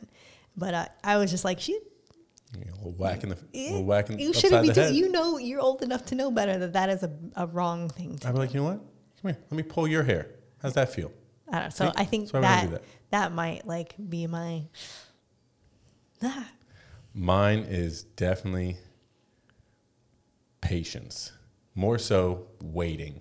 But 0.57 0.75
I, 0.75 0.89
I 1.03 1.17
was 1.17 1.31
just 1.31 1.45
like, 1.45 1.61
"She 1.61 1.73
You 1.73 2.65
know, 2.67 2.73
a 2.73 2.77
little 2.77 2.93
whack 2.93 3.23
in 3.23 3.31
the, 3.31 3.39
a 3.55 3.71
little 3.71 3.85
whack 3.85 4.11
in, 4.11 4.19
you 4.19 4.33
shouldn't 4.35 4.63
be 4.63 4.73
doing. 4.73 4.95
You 4.95 5.11
know, 5.11 5.39
you're 5.39 5.61
old 5.61 5.83
enough 5.83 6.05
to 6.07 6.15
know 6.15 6.31
better 6.31 6.59
that 6.59 6.75
that 6.75 6.91
is 6.91 7.03
a, 7.03 7.11
a 7.37 7.47
wrong 7.47 7.89
thing. 7.89 8.19
To 8.19 8.29
I'd 8.29 8.33
be 8.35 8.39
like, 8.39 8.55
you 8.55 8.61
know 8.61 8.67
what? 8.67 8.81
Come 9.23 9.33
here. 9.33 9.39
Let 9.51 9.57
me 9.57 9.63
pull 9.63 9.89
your 9.89 10.03
hair. 10.03 10.29
How's 10.63 10.75
that 10.75 10.93
feel? 10.95 11.11
I 11.51 11.53
don't 11.59 11.63
know. 11.65 11.71
So 11.71 11.87
See? 11.87 11.93
I 11.97 12.05
think 12.05 12.29
So 12.29 12.41
that, 12.41 12.71
that 12.71 12.83
that. 13.11 13.33
might 13.33 13.67
like 13.67 13.95
be 14.09 14.27
my. 14.27 14.63
Ah, 16.23 16.49
Mine 17.15 17.67
is 17.69 18.05
definitely 18.05 18.77
patience. 20.61 21.33
More 21.75 21.99
so 21.99 22.47
waiting. 22.63 23.21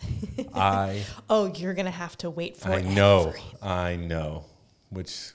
I 0.54 1.02
oh, 1.28 1.46
you're 1.46 1.74
gonna 1.74 1.90
have 1.90 2.16
to 2.18 2.30
wait 2.30 2.56
for. 2.56 2.70
I 2.70 2.80
know, 2.82 3.34
I 3.60 3.96
know, 3.96 4.44
which 4.90 5.32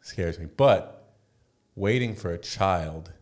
scares 0.00 0.38
me. 0.38 0.46
But 0.56 1.12
waiting 1.74 2.14
for 2.14 2.32
a 2.32 2.38
child, 2.38 3.12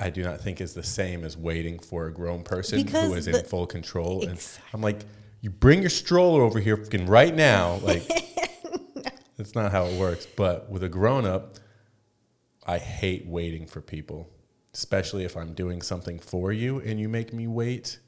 I 0.00 0.08
do 0.10 0.22
not 0.22 0.40
think 0.40 0.60
is 0.62 0.72
the 0.74 0.82
same 0.82 1.24
as 1.24 1.36
waiting 1.36 1.78
for 1.78 2.06
a 2.06 2.12
grown 2.12 2.42
person 2.42 2.82
Because 2.82 3.08
who 3.08 3.14
is 3.14 3.26
the- 3.26 3.40
in 3.40 3.44
full 3.44 3.66
control. 3.66 4.22
And 4.22 4.32
Exactly. 4.32 4.70
I'm 4.72 4.80
like, 4.80 5.04
you 5.44 5.50
bring 5.50 5.82
your 5.82 5.90
stroller 5.90 6.40
over 6.40 6.58
here 6.58 6.74
fucking 6.74 7.04
right 7.04 7.34
now. 7.34 7.74
Like, 7.82 8.02
that's 9.36 9.54
not 9.54 9.72
how 9.72 9.84
it 9.84 10.00
works. 10.00 10.24
But 10.24 10.70
with 10.70 10.82
a 10.82 10.88
grown 10.88 11.26
up, 11.26 11.56
I 12.66 12.78
hate 12.78 13.26
waiting 13.26 13.66
for 13.66 13.82
people, 13.82 14.30
especially 14.72 15.22
if 15.22 15.36
I'm 15.36 15.52
doing 15.52 15.82
something 15.82 16.18
for 16.18 16.50
you 16.50 16.80
and 16.80 16.98
you 16.98 17.10
make 17.10 17.34
me 17.34 17.46
wait 17.46 17.98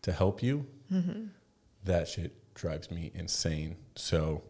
to 0.00 0.12
help 0.14 0.42
you. 0.42 0.66
Mm-hmm. 0.90 1.24
That 1.84 2.08
shit 2.08 2.54
drives 2.54 2.90
me 2.90 3.12
insane. 3.14 3.76
So 3.94 4.42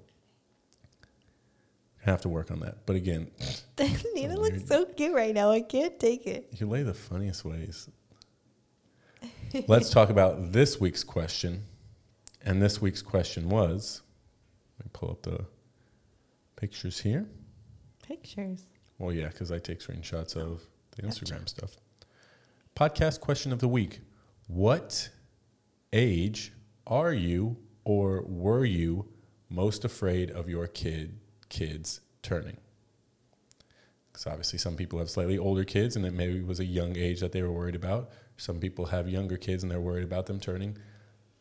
I 2.06 2.10
have 2.10 2.20
to 2.20 2.28
work 2.28 2.52
on 2.52 2.60
that. 2.60 2.86
But 2.86 2.94
again, 2.94 3.32
Nina 4.14 4.36
looks 4.36 4.68
so 4.68 4.84
cute 4.84 5.16
right 5.16 5.34
now. 5.34 5.50
I 5.50 5.62
can't 5.62 5.98
take 5.98 6.28
it. 6.28 6.46
you 6.52 6.68
lay 6.68 6.84
the 6.84 6.94
funniest 6.94 7.44
ways. 7.44 7.88
Let's 9.66 9.90
talk 9.90 10.10
about 10.10 10.52
this 10.52 10.78
week's 10.78 11.02
question. 11.02 11.64
And 12.42 12.62
this 12.62 12.80
week's 12.80 13.02
question 13.02 13.48
was 13.48 14.02
let 14.78 14.86
me 14.86 14.90
pull 14.92 15.10
up 15.10 15.22
the 15.22 15.44
pictures 16.56 17.00
here. 17.00 17.26
Pictures. 18.02 18.64
Well, 18.98 19.12
yeah, 19.12 19.28
because 19.28 19.52
I 19.52 19.58
take 19.58 19.80
screenshots 19.80 20.36
of 20.36 20.62
the 20.96 21.02
Instagram 21.02 21.48
stuff. 21.48 21.76
Podcast 22.76 23.20
question 23.20 23.52
of 23.52 23.58
the 23.58 23.68
week 23.68 24.00
What 24.46 25.10
age 25.92 26.52
are 26.86 27.12
you 27.12 27.56
or 27.84 28.22
were 28.22 28.64
you 28.64 29.08
most 29.48 29.84
afraid 29.84 30.30
of 30.30 30.48
your 30.48 30.66
kid 30.66 31.18
kids 31.48 32.00
turning? 32.22 32.56
Because 34.12 34.26
obviously, 34.26 34.58
some 34.58 34.76
people 34.76 34.98
have 34.98 35.08
slightly 35.08 35.38
older 35.38 35.64
kids, 35.64 35.94
and 35.94 36.04
it 36.04 36.12
maybe 36.12 36.40
was 36.42 36.58
a 36.58 36.64
young 36.64 36.96
age 36.96 37.20
that 37.20 37.32
they 37.32 37.42
were 37.42 37.52
worried 37.52 37.74
about. 37.76 38.10
Some 38.36 38.58
people 38.58 38.86
have 38.86 39.08
younger 39.08 39.36
kids, 39.36 39.62
and 39.62 39.70
they're 39.70 39.80
worried 39.80 40.04
about 40.04 40.26
them 40.26 40.40
turning 40.40 40.76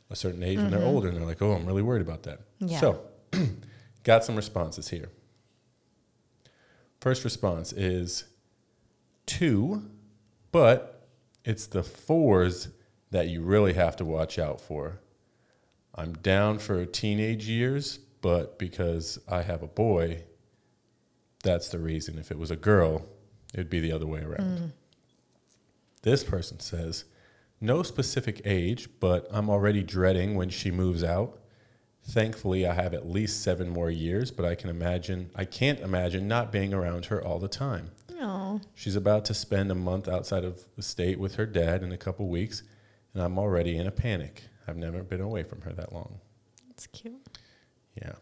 a 0.09 0.15
certain 0.15 0.43
age 0.43 0.57
when 0.57 0.71
they're 0.71 0.79
mm-hmm. 0.79 0.87
older, 0.87 1.07
and 1.09 1.17
they're 1.17 1.25
like, 1.25 1.41
"Oh, 1.41 1.53
I'm 1.53 1.65
really 1.65 1.81
worried 1.81 2.01
about 2.01 2.23
that." 2.23 2.41
Yeah. 2.59 2.79
So, 2.79 3.01
got 4.03 4.23
some 4.23 4.35
responses 4.35 4.89
here. 4.89 5.09
First 6.99 7.23
response 7.23 7.71
is 7.71 8.25
two, 9.25 9.83
but 10.51 11.07
it's 11.45 11.67
the 11.67 11.83
fours 11.83 12.69
that 13.11 13.27
you 13.27 13.41
really 13.41 13.73
have 13.73 13.95
to 13.97 14.05
watch 14.05 14.37
out 14.37 14.59
for. 14.59 14.99
I'm 15.95 16.13
down 16.13 16.59
for 16.59 16.85
teenage 16.85 17.47
years, 17.47 17.99
but 18.21 18.59
because 18.59 19.19
I 19.27 19.41
have 19.43 19.63
a 19.63 19.67
boy, 19.67 20.23
that's 21.43 21.69
the 21.69 21.79
reason. 21.79 22.19
If 22.19 22.31
it 22.31 22.37
was 22.37 22.51
a 22.51 22.55
girl, 22.55 23.05
it'd 23.53 23.69
be 23.69 23.79
the 23.79 23.91
other 23.91 24.05
way 24.05 24.21
around. 24.21 24.57
Mm. 24.57 24.71
This 26.01 26.23
person 26.23 26.59
says, 26.59 27.05
no 27.61 27.83
specific 27.83 28.41
age, 28.45 28.89
but 28.99 29.27
I'm 29.31 29.49
already 29.49 29.83
dreading 29.83 30.35
when 30.35 30.49
she 30.49 30.71
moves 30.71 31.03
out. 31.03 31.39
Thankfully, 32.03 32.65
I 32.65 32.73
have 32.73 32.93
at 32.93 33.07
least 33.09 33.43
seven 33.43 33.69
more 33.69 33.89
years, 33.91 34.31
but 34.31 34.45
I 34.45 34.55
can 34.55 34.69
imagine, 34.69 35.29
I 35.35 35.45
can't 35.45 35.79
imagine 35.79 36.27
not 36.27 36.51
being 36.51 36.73
around 36.73 37.05
her 37.05 37.23
all 37.23 37.39
the 37.39 37.47
time. 37.49 37.91
Oh, 38.21 38.61
She's 38.73 38.95
about 38.95 39.25
to 39.25 39.33
spend 39.33 39.71
a 39.71 39.75
month 39.75 40.07
outside 40.07 40.43
of 40.43 40.63
the 40.75 40.81
state 40.81 41.19
with 41.19 41.35
her 41.35 41.45
dad 41.45 41.83
in 41.83 41.91
a 41.91 41.97
couple 41.97 42.27
weeks, 42.27 42.63
and 43.13 43.21
I'm 43.21 43.37
already 43.37 43.77
in 43.77 43.85
a 43.87 43.91
panic. 43.91 44.43
I've 44.67 44.77
never 44.77 45.03
been 45.03 45.21
away 45.21 45.43
from 45.43 45.61
her 45.61 45.73
that 45.73 45.93
long. 45.93 46.19
that's 46.67 46.87
cute. 46.87 47.21
Yeah. 48.01 48.13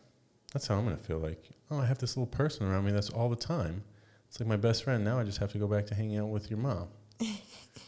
That's 0.53 0.67
how 0.67 0.75
I'm 0.75 0.85
going 0.85 0.97
to 0.97 1.03
feel 1.03 1.19
like, 1.19 1.43
oh, 1.69 1.79
I 1.79 1.85
have 1.85 1.99
this 1.99 2.15
little 2.17 2.27
person 2.27 2.67
around 2.67 2.85
me 2.85 2.91
that's 2.91 3.09
all 3.09 3.29
the 3.29 3.35
time. 3.35 3.83
It's 4.27 4.39
like 4.39 4.47
my 4.47 4.55
best 4.57 4.83
friend. 4.83 5.03
Now 5.03 5.19
I 5.19 5.23
just 5.23 5.37
have 5.39 5.51
to 5.51 5.57
go 5.57 5.67
back 5.67 5.85
to 5.87 5.95
hanging 5.95 6.17
out 6.17 6.29
with 6.29 6.49
your 6.49 6.59
mom, 6.59 6.87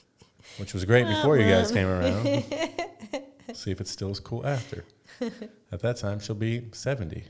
which 0.60 0.74
was 0.74 0.86
great 0.86 1.08
before 1.08 1.38
you 1.38 1.50
guys 1.50 1.72
came 1.72 1.88
around. 1.88 2.44
See 3.54 3.72
if 3.72 3.82
it's 3.82 3.92
still 3.92 4.12
as 4.12 4.20
cool 4.20 4.46
after. 4.46 4.86
At 5.72 5.80
that 5.82 5.98
time, 5.98 6.20
she'll 6.20 6.36
be 6.36 6.68
70. 6.72 7.26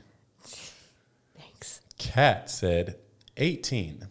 Thanks. 1.36 1.80
Kat 1.98 2.50
said 2.50 2.96
18. 3.36 4.08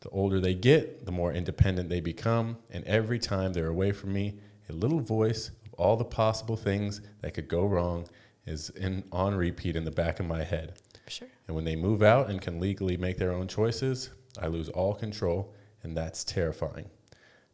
The 0.00 0.08
older 0.10 0.40
they 0.40 0.54
get, 0.54 1.06
the 1.06 1.12
more 1.12 1.32
independent 1.32 1.88
they 1.88 2.00
become. 2.00 2.58
And 2.70 2.84
every 2.84 3.18
time 3.18 3.52
they're 3.52 3.68
away 3.68 3.92
from 3.92 4.12
me, 4.12 4.38
a 4.68 4.72
little 4.72 5.00
voice 5.00 5.50
of 5.64 5.74
all 5.74 5.96
the 5.96 6.04
possible 6.04 6.56
things 6.56 7.00
that 7.20 7.34
could 7.34 7.48
go 7.48 7.64
wrong 7.66 8.06
is 8.46 8.70
in, 8.70 9.04
on 9.10 9.34
repeat 9.34 9.76
in 9.76 9.84
the 9.84 9.90
back 9.90 10.20
of 10.20 10.26
my 10.26 10.44
head. 10.44 10.74
Sure. 11.08 11.28
And 11.46 11.54
when 11.54 11.64
they 11.64 11.76
move 11.76 12.02
out 12.02 12.28
and 12.30 12.40
can 12.40 12.60
legally 12.60 12.96
make 12.96 13.18
their 13.18 13.32
own 13.32 13.48
choices, 13.48 14.10
I 14.40 14.46
lose 14.48 14.68
all 14.68 14.94
control, 14.94 15.54
and 15.82 15.96
that's 15.96 16.24
terrifying. 16.24 16.90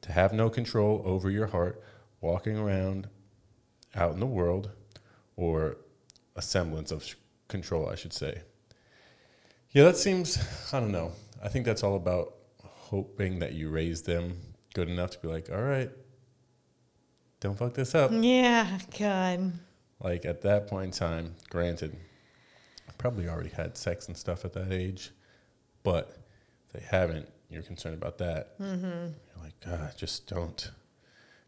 To 0.03 0.13
have 0.13 0.33
no 0.33 0.51
control 0.51 1.03
over 1.05 1.31
your 1.31 1.47
heart, 1.49 1.83
walking 2.21 2.57
around 2.59 3.09
out 3.95 4.13
in 4.15 4.21
the 4.21 4.27
world, 4.27 4.71
or 5.37 5.77
a 6.37 6.43
semblance 6.43 6.91
of 6.91 7.05
sh- 7.05 7.15
control, 7.49 7.89
I 7.89 7.95
should 7.95 8.13
say. 8.13 8.43
Yeah, 9.71 9.85
that 9.85 9.97
seems, 9.97 10.39
I 10.73 10.81
don't 10.81 10.93
know. 10.93 11.13
I 11.43 11.49
think 11.49 11.65
that's 11.65 11.83
all 11.83 11.97
about 11.97 12.35
hoping 12.63 13.39
that 13.39 13.53
you 13.53 13.71
raise 13.71 14.03
them 14.03 14.39
good 14.75 14.89
enough 14.89 15.11
to 15.13 15.19
be 15.19 15.29
like, 15.29 15.51
all 15.51 15.63
right, 15.63 15.91
don't 17.41 17.57
fuck 17.57 17.75
this 17.75 17.95
up. 17.95 18.11
Yeah, 18.13 18.79
God. 18.99 19.53
Like 20.01 20.25
at 20.25 20.43
that 20.43 20.69
point 20.69 20.87
in 20.87 20.91
time, 20.93 21.35
granted, 21.49 21.97
probably 22.99 23.29
already 23.29 23.51
had 23.51 23.77
sex 23.77 24.07
and 24.07 24.17
stuff 24.17 24.45
at 24.45 24.53
that 24.53 24.73
age, 24.73 25.11
but 25.83 26.17
if 26.67 26.73
they 26.81 26.87
haven't, 26.87 27.29
you're 27.51 27.63
concerned 27.63 27.95
about 27.95 28.19
that. 28.19 28.59
Mm-hmm. 28.61 29.09
Like, 29.43 29.59
God, 29.61 29.95
just 29.97 30.29
don't 30.29 30.71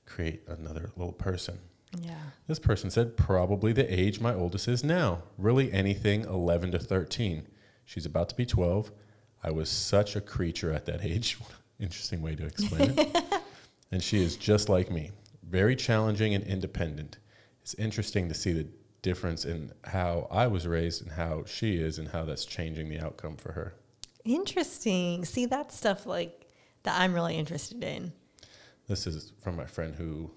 create 0.06 0.42
another 0.48 0.90
little 0.96 1.12
person. 1.12 1.58
Yeah. 2.00 2.14
This 2.48 2.58
person 2.58 2.90
said 2.90 3.16
probably 3.16 3.72
the 3.72 3.92
age 3.92 4.20
my 4.20 4.34
oldest 4.34 4.66
is 4.66 4.82
now. 4.82 5.22
Really 5.38 5.72
anything 5.72 6.22
11 6.22 6.72
to 6.72 6.78
13. 6.78 7.46
She's 7.84 8.06
about 8.06 8.28
to 8.30 8.34
be 8.34 8.46
12. 8.46 8.90
I 9.42 9.50
was 9.50 9.68
such 9.68 10.16
a 10.16 10.20
creature 10.20 10.72
at 10.72 10.86
that 10.86 11.04
age. 11.04 11.38
Interesting 11.78 12.22
way 12.22 12.34
to 12.34 12.46
explain 12.46 12.94
it. 12.96 13.16
and 13.92 14.02
she 14.02 14.22
is 14.22 14.36
just 14.36 14.68
like 14.68 14.90
me, 14.90 15.10
very 15.42 15.76
challenging 15.76 16.34
and 16.34 16.44
independent. 16.44 17.18
It's 17.62 17.74
interesting 17.74 18.28
to 18.28 18.34
see 18.34 18.52
the 18.52 18.68
difference 19.02 19.44
in 19.44 19.72
how 19.84 20.28
I 20.30 20.46
was 20.46 20.66
raised 20.66 21.02
and 21.02 21.12
how 21.12 21.44
she 21.46 21.76
is 21.76 21.98
and 21.98 22.08
how 22.08 22.24
that's 22.24 22.44
changing 22.44 22.88
the 22.90 23.00
outcome 23.00 23.36
for 23.36 23.52
her. 23.52 23.74
Interesting. 24.24 25.24
See, 25.24 25.46
that 25.46 25.72
stuff 25.72 26.06
like 26.06 26.43
that 26.84 27.00
I'm 27.00 27.12
really 27.12 27.36
interested 27.36 27.82
in. 27.82 28.12
This 28.86 29.06
is 29.06 29.32
from 29.42 29.56
my 29.56 29.66
friend 29.66 29.94
who 29.94 30.30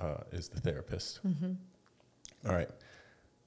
uh, 0.00 0.22
is 0.32 0.48
the 0.48 0.60
therapist. 0.60 1.20
All 1.24 2.54
right. 2.54 2.68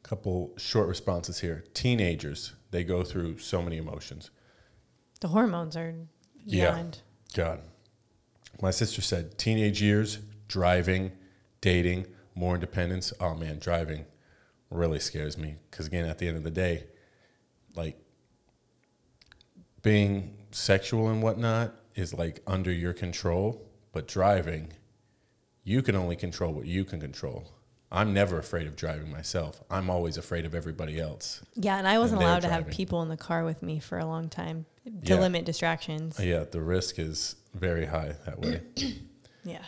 Couple 0.04 0.54
short 0.58 0.88
responses 0.88 1.40
here. 1.40 1.64
Teenagers, 1.74 2.54
they 2.72 2.84
go 2.84 3.04
through 3.04 3.40
so 3.40 3.62
many 3.62 3.78
emotions. 3.78 4.30
The 5.22 5.30
hormones 5.30 5.76
are 5.78 5.96
Yeah. 6.46 6.84
God. 7.34 7.62
My 8.62 8.72
sister 8.72 9.02
said 9.02 9.38
teenage 9.38 9.82
years, 9.82 10.20
driving, 10.48 11.12
dating, 11.62 12.06
more 12.36 12.56
independence. 12.56 13.14
Oh 13.20 13.34
man, 13.34 13.58
driving 13.60 14.06
really 14.70 15.00
scares 15.00 15.38
me 15.38 15.56
because 15.72 15.88
again, 15.88 16.06
at 16.06 16.18
the 16.20 16.28
end 16.28 16.38
of 16.38 16.44
the 16.44 16.52
day, 16.52 16.84
like 17.76 17.98
being 19.82 20.36
sexual 20.52 21.08
and 21.08 21.24
whatnot 21.24 21.74
is 21.96 22.14
like 22.14 22.42
under 22.48 22.72
your 22.72 22.94
control, 22.94 23.66
but 23.92 24.08
driving, 24.08 24.74
you 25.64 25.82
can 25.82 25.96
only 25.96 26.16
control 26.16 26.54
what 26.54 26.66
you 26.66 26.84
can 26.86 27.00
control. 27.00 27.52
I'm 27.92 28.12
never 28.14 28.40
afraid 28.40 28.66
of 28.66 28.76
driving 28.76 29.12
myself. 29.12 29.62
I'm 29.70 29.90
always 29.90 30.18
afraid 30.18 30.46
of 30.46 30.56
everybody 30.56 31.00
else. 31.00 31.42
Yeah, 31.54 31.78
and 31.78 31.88
I 31.88 32.00
wasn't 32.00 32.20
they're 32.22 32.28
allowed 32.28 32.42
to 32.42 32.50
have 32.50 32.68
people 32.68 33.04
in 33.04 33.10
the 33.10 33.18
car 33.18 33.46
with 33.46 33.62
me 33.62 33.80
for 33.80 34.00
a 34.00 34.06
long 34.06 34.30
time 34.30 34.66
to 35.06 35.14
Yeah. 35.14 35.20
limit 35.20 35.46
distractions. 35.46 36.20
Yeah, 36.20 36.44
the 36.50 36.62
risk 36.62 36.98
is 36.98 37.36
very 37.54 37.86
high 37.86 38.16
that 38.26 38.40
way. 38.40 38.62
Yeah. 39.46 39.64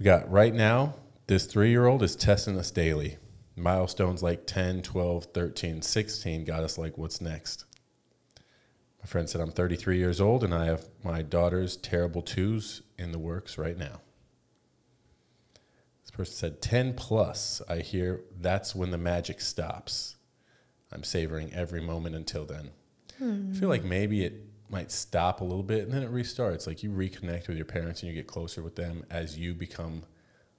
We 0.00 0.04
got 0.04 0.28
right 0.28 0.52
now, 0.52 0.94
this 1.28 1.46
three 1.46 1.70
year 1.70 1.86
old 1.86 2.02
is 2.02 2.16
testing 2.16 2.58
us 2.58 2.72
daily. 2.72 3.16
Milestones 3.54 4.24
like 4.24 4.44
10, 4.44 4.82
12, 4.82 5.26
13, 5.26 5.82
16 5.82 6.44
got 6.44 6.64
us 6.64 6.76
like, 6.78 6.98
what's 6.98 7.20
next? 7.20 7.64
My 9.02 9.08
friend 9.08 9.28
said, 9.28 9.40
I'm 9.40 9.50
33 9.50 9.98
years 9.98 10.20
old 10.20 10.44
and 10.44 10.54
I 10.54 10.66
have 10.66 10.88
my 11.02 11.22
daughter's 11.22 11.76
terrible 11.76 12.22
twos 12.22 12.82
in 12.98 13.10
the 13.12 13.18
works 13.18 13.58
right 13.58 13.76
now. 13.76 14.00
This 16.02 16.10
person 16.12 16.34
said, 16.34 16.62
10 16.62 16.94
plus. 16.94 17.60
I 17.68 17.78
hear 17.78 18.20
that's 18.40 18.74
when 18.74 18.90
the 18.90 18.98
magic 18.98 19.40
stops. 19.40 20.16
I'm 20.92 21.02
savoring 21.02 21.52
every 21.52 21.80
moment 21.80 22.14
until 22.14 22.44
then. 22.44 22.70
I 23.20 23.54
feel 23.54 23.68
like 23.68 23.84
maybe 23.84 24.24
it 24.24 24.34
might 24.68 24.90
stop 24.90 25.40
a 25.40 25.44
little 25.44 25.62
bit 25.62 25.84
and 25.84 25.92
then 25.92 26.02
it 26.02 26.12
restarts. 26.12 26.66
Like 26.66 26.82
you 26.82 26.90
reconnect 26.90 27.48
with 27.48 27.56
your 27.56 27.66
parents 27.66 28.02
and 28.02 28.08
you 28.08 28.14
get 28.14 28.26
closer 28.26 28.62
with 28.62 28.76
them 28.76 29.04
as 29.10 29.36
you 29.36 29.52
become 29.54 30.04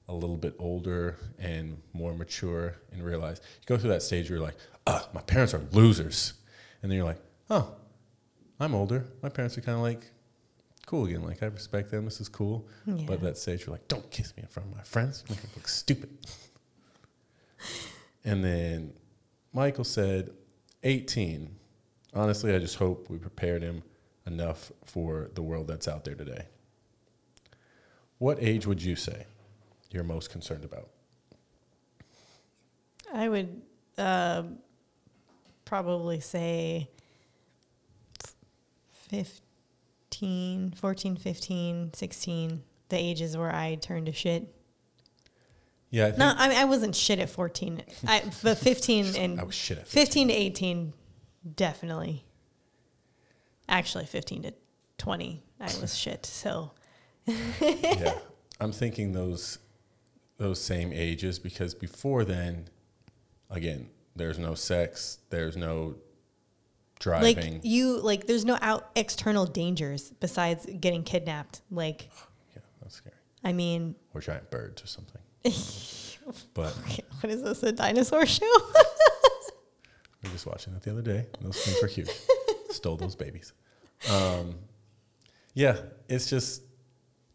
a 0.10 0.14
little 0.14 0.38
bit 0.38 0.54
older 0.60 1.18
and 1.40 1.82
more 1.94 2.14
mature 2.14 2.76
and 2.92 3.04
realize 3.04 3.40
you 3.62 3.66
go 3.68 3.78
through 3.78 3.90
that 3.90 4.04
stage 4.04 4.30
where 4.30 4.38
you're 4.38 4.46
like, 4.46 4.58
ah, 4.86 5.08
my 5.14 5.22
parents 5.22 5.54
are 5.54 5.62
losers. 5.72 6.34
And 6.82 6.92
then 6.92 6.98
you're 6.98 7.08
like, 7.08 7.22
oh, 7.50 7.74
I'm 8.64 8.74
older. 8.74 9.06
My 9.22 9.28
parents 9.28 9.58
are 9.58 9.62
kind 9.62 9.76
of 9.76 9.84
like 9.84 10.10
cool 10.86 11.06
again. 11.06 11.22
Like 11.22 11.44
I 11.44 11.48
respect 11.48 11.92
them. 11.92 12.06
This 12.06 12.22
is 12.22 12.30
cool. 12.30 12.66
Yeah. 12.86 13.04
But 13.06 13.20
that 13.22 13.38
stage, 13.38 13.66
you're 13.66 13.74
like, 13.74 13.90
don't 13.90 14.10
kiss 14.10 14.36
me 14.38 14.44
in 14.44 14.48
front 14.48 14.70
of 14.70 14.76
my 14.78 14.84
friends. 14.84 15.24
Make 15.30 15.44
me 15.44 15.50
look 15.56 15.68
stupid. 15.68 16.10
and 18.26 18.44
then 18.44 18.94
Michael 19.52 19.84
said, 19.84 20.30
18. 20.84 21.54
Honestly, 22.14 22.56
I 22.56 22.60
just 22.60 22.78
hope 22.78 23.10
we 23.10 23.18
prepared 23.18 23.64
him 23.64 23.84
enough 24.26 24.72
for 24.86 25.30
the 25.34 25.42
world 25.42 25.68
that's 25.68 25.88
out 25.88 26.06
there 26.06 26.16
today. 26.16 26.46
What 28.18 28.38
age 28.40 28.66
would 28.66 28.82
you 28.82 28.96
say 28.96 29.26
you're 29.92 30.04
most 30.06 30.30
concerned 30.30 30.64
about? 30.64 30.88
I 33.14 33.28
would 33.28 33.62
uh, 33.98 34.44
probably 35.66 36.22
say 36.22 36.90
15, 39.14 40.74
14, 40.76 41.16
15, 41.16 41.94
16, 41.94 42.64
the 42.90 42.98
ages 42.98 43.38
where 43.38 43.54
I 43.54 43.76
turned 43.76 44.08
to 44.08 44.12
shit. 44.12 44.54
Yeah, 45.92 46.06
I 46.06 46.08
think 46.08 46.20
No, 46.20 46.34
I 46.36 46.50
mean, 46.50 46.58
I 46.58 46.66
wasn't 46.66 46.96
shit 46.96 47.20
at 47.20 47.30
14, 47.30 47.84
I, 48.08 48.24
but 48.42 48.58
15 48.58 49.16
and 49.18 49.40
I 49.40 49.44
was 49.44 49.54
shit 49.54 49.78
at 49.78 49.88
15 49.88 50.30
to 50.30 50.34
18, 50.34 50.94
definitely. 51.56 52.26
Actually, 53.70 54.06
15 54.06 54.44
to 54.44 54.54
20, 54.98 55.44
I 55.60 55.64
was 55.80 55.96
shit. 55.98 56.26
So, 56.26 56.72
yeah. 57.28 58.18
I'm 58.60 58.72
thinking 58.72 59.14
those 59.14 59.60
those 60.38 60.60
same 60.60 60.92
ages 60.92 61.38
because 61.38 61.76
before 61.76 62.26
then, 62.26 62.68
again, 63.50 63.90
there's 64.16 64.40
no 64.40 64.56
sex, 64.56 65.20
there's 65.30 65.56
no 65.56 65.96
driving. 67.04 67.54
like, 67.56 67.62
you, 67.64 68.00
like, 68.00 68.28
there's 68.28 68.46
no 68.46 68.58
out 68.62 68.90
external 68.96 69.46
dangers 69.46 70.12
besides 70.20 70.66
getting 70.80 71.04
kidnapped. 71.04 71.62
Like, 71.70 72.10
yeah, 72.56 72.62
that's 72.82 72.96
scary. 72.96 73.16
I 73.44 73.52
mean, 73.52 73.96
Or 74.14 74.22
giant 74.22 74.50
birds 74.50 74.84
or 74.84 74.88
something. 74.88 75.22
but 76.54 76.74
what 77.20 77.32
is 77.32 77.44
this, 77.44 77.62
a 77.64 77.74
dinosaur 77.74 78.26
show? 78.26 78.46
we 80.24 80.30
were 80.30 80.34
just 80.34 80.46
watching 80.46 80.74
that 80.74 80.84
the 80.84 80.92
other 80.92 81.02
day. 81.02 81.28
Those 81.42 81.62
things 81.62 81.82
were 81.82 81.90
huge. 81.90 82.10
Stole 82.70 82.96
those 82.96 83.16
babies. 83.16 83.52
Um, 84.10 84.56
yeah, 85.54 85.78
it's 86.08 86.30
just 86.30 86.64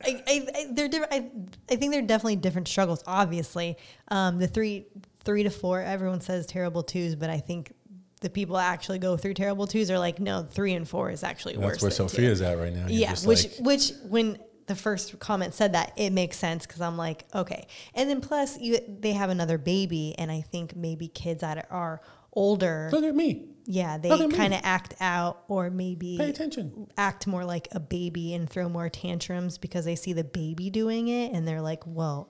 I, 0.02 0.22
I, 0.26 0.46
I, 0.54 0.66
they're 0.72 0.88
different. 0.88 1.12
I, 1.12 1.30
I 1.70 1.76
think 1.76 1.92
they're 1.92 2.02
definitely 2.02 2.36
different 2.36 2.68
struggles. 2.68 3.02
Obviously, 3.06 3.76
um, 4.08 4.38
the 4.38 4.48
three 4.48 4.86
three 5.24 5.42
to 5.42 5.50
four, 5.50 5.80
everyone 5.82 6.20
says 6.20 6.46
terrible 6.46 6.82
twos, 6.82 7.14
but 7.14 7.30
I 7.30 7.38
think 7.38 7.72
the 8.20 8.30
people 8.30 8.56
actually 8.56 8.98
go 8.98 9.16
through 9.16 9.34
terrible 9.34 9.66
twos 9.66 9.90
are 9.90 9.98
like, 9.98 10.18
no, 10.20 10.42
three 10.42 10.74
and 10.74 10.88
four 10.88 11.10
is 11.10 11.22
actually 11.22 11.54
that's 11.54 11.64
worse. 11.64 11.98
where 11.98 12.06
than 12.08 12.38
two. 12.38 12.44
At 12.44 12.58
right 12.58 12.72
now. 12.72 12.80
You're 12.88 13.00
Yeah, 13.00 13.14
which 13.24 13.44
like, 13.44 13.52
which 13.60 13.92
when 14.08 14.38
the 14.66 14.74
first 14.74 15.18
comment 15.18 15.54
said 15.54 15.72
that, 15.74 15.92
it 15.96 16.10
makes 16.12 16.36
sense 16.36 16.66
because 16.66 16.80
I'm 16.80 16.96
like, 16.96 17.24
okay, 17.34 17.66
and 17.94 18.08
then 18.10 18.20
plus 18.20 18.58
you 18.58 18.78
they 19.00 19.12
have 19.12 19.30
another 19.30 19.56
baby, 19.58 20.14
and 20.18 20.30
I 20.30 20.40
think 20.42 20.76
maybe 20.76 21.08
kids 21.08 21.40
that 21.40 21.66
are 21.70 22.00
older, 22.34 22.90
look 22.92 23.04
at 23.04 23.14
me. 23.14 23.46
yeah, 23.64 23.96
they 23.98 24.10
look 24.10 24.20
at 24.20 24.28
me. 24.28 24.36
kind 24.36 24.52
of 24.54 24.60
act 24.62 24.94
out 25.00 25.42
or 25.48 25.70
maybe 25.70 26.16
Pay 26.18 26.28
attention. 26.30 26.86
act 26.98 27.26
more 27.26 27.44
like 27.44 27.68
a 27.72 27.80
baby 27.80 28.34
and 28.34 28.48
throw 28.48 28.68
more 28.68 28.88
tantrums 28.90 29.56
because 29.58 29.84
they 29.86 29.96
see 29.96 30.12
the 30.12 30.24
baby 30.24 30.68
doing 30.70 31.08
it 31.08 31.32
and 31.32 31.48
they're 31.48 31.62
like, 31.62 31.82
well, 31.86 32.28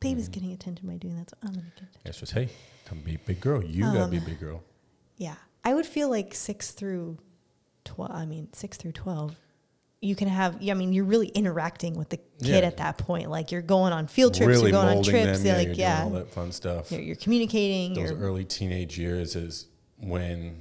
baby's 0.00 0.28
Mm. 0.28 0.32
getting 0.32 0.52
attention 0.52 0.88
by 0.88 0.96
doing 0.96 1.16
that, 1.16 1.30
so 1.30 1.36
I'm 1.42 1.50
gonna 1.52 1.62
get 1.62 1.72
attention. 1.76 2.00
It's 2.04 2.18
just 2.18 2.32
hey, 2.32 2.48
come 2.86 2.98
be 3.00 3.14
a 3.14 3.18
big 3.20 3.40
girl. 3.40 3.62
You 3.64 3.84
gotta 3.84 4.02
Um, 4.04 4.10
be 4.10 4.18
a 4.18 4.20
big 4.20 4.40
girl. 4.40 4.62
Yeah, 5.16 5.34
I 5.64 5.74
would 5.74 5.86
feel 5.86 6.08
like 6.10 6.34
six 6.34 6.70
through 6.72 7.18
twelve. 7.84 8.12
I 8.12 8.26
mean, 8.26 8.48
six 8.52 8.76
through 8.76 8.92
twelve. 8.92 9.36
you 10.00 10.16
can 10.16 10.26
have. 10.28 10.56
I 10.68 10.74
mean, 10.74 10.92
you're 10.92 11.04
really 11.04 11.28
interacting 11.28 11.94
with 11.94 12.08
the 12.08 12.16
kid 12.16 12.26
Yeah. 12.40 12.56
at 12.58 12.78
that 12.78 12.98
point. 12.98 13.30
Like 13.30 13.52
you're 13.52 13.62
going 13.62 13.92
on 13.92 14.08
field 14.08 14.34
trips, 14.34 14.48
really 14.48 14.70
you're 14.72 14.80
going 14.82 14.98
on 14.98 15.04
trips. 15.04 15.38
them. 15.38 15.46
Yeah, 15.46 15.56
like 15.56 15.76
yeah, 15.78 16.02
doing 16.02 16.14
all 16.14 16.18
that 16.20 16.32
fun 16.32 16.50
stuff. 16.50 16.90
you're, 16.90 17.00
you're 17.02 17.16
communicating. 17.16 17.94
Those 17.94 18.10
You're, 18.10 18.18
early 18.18 18.44
teenage 18.44 18.98
years 18.98 19.36
is 19.36 19.68
when 19.98 20.60